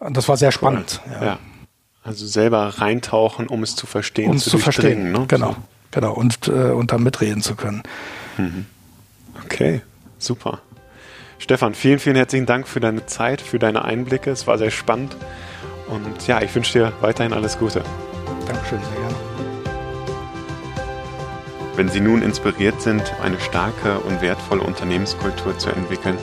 Äh, 0.00 0.10
das 0.10 0.28
war 0.28 0.36
sehr 0.36 0.52
spannend. 0.52 1.00
Cool. 1.06 1.12
Ja. 1.12 1.24
ja. 1.24 1.38
Also 2.02 2.26
selber 2.26 2.78
reintauchen, 2.78 3.48
um 3.48 3.62
es 3.62 3.76
zu 3.76 3.86
verstehen, 3.86 4.30
um 4.30 4.36
es 4.36 4.44
zu, 4.44 4.50
zu 4.50 4.58
verstehen. 4.58 5.12
Ne? 5.12 5.26
Genau, 5.28 5.50
so. 5.50 5.56
genau. 5.90 6.14
Und, 6.14 6.48
äh, 6.48 6.70
und 6.70 6.92
dann 6.92 7.02
mitreden 7.02 7.42
zu 7.42 7.54
können. 7.54 7.82
Mhm. 8.38 8.64
Okay, 9.44 9.82
super. 10.18 10.60
Stefan, 11.38 11.74
vielen, 11.74 11.98
vielen 11.98 12.16
herzlichen 12.16 12.46
Dank 12.46 12.66
für 12.66 12.80
deine 12.80 13.04
Zeit, 13.06 13.42
für 13.42 13.58
deine 13.58 13.84
Einblicke. 13.84 14.30
Es 14.30 14.46
war 14.46 14.56
sehr 14.56 14.70
spannend. 14.70 15.16
Und 15.90 16.26
ja, 16.26 16.42
ich 16.42 16.54
wünsche 16.54 16.78
dir 16.78 16.92
weiterhin 17.00 17.32
alles 17.32 17.58
Gute. 17.58 17.82
Dankeschön, 18.46 18.80
sehr 18.80 19.00
gerne. 19.00 19.16
Wenn 21.76 21.88
Sie 21.88 22.00
nun 22.00 22.22
inspiriert 22.22 22.82
sind, 22.82 23.14
eine 23.22 23.40
starke 23.40 24.00
und 24.00 24.20
wertvolle 24.20 24.62
Unternehmenskultur 24.62 25.56
zu 25.58 25.70
entwickeln, 25.70 26.18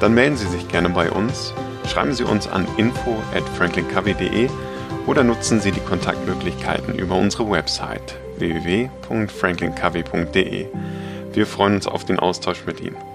dann 0.00 0.14
melden 0.14 0.36
Sie 0.36 0.46
sich 0.46 0.68
gerne 0.68 0.90
bei 0.90 1.10
uns 1.10 1.54
Schreiben 1.88 2.12
Sie 2.12 2.24
uns 2.24 2.46
an 2.46 2.68
info 2.76 3.16
at 3.34 3.42
franklincovey.de 3.56 4.50
oder 5.06 5.24
nutzen 5.24 5.58
Sie 5.60 5.72
die 5.72 5.80
Kontaktmöglichkeiten 5.80 6.98
über 6.98 7.16
unsere 7.16 7.50
Website 7.50 8.18
www.franklincovey.de. 8.36 10.66
Wir 11.32 11.46
freuen 11.46 11.76
uns 11.76 11.86
auf 11.86 12.04
den 12.04 12.18
Austausch 12.18 12.66
mit 12.66 12.82
Ihnen. 12.82 13.07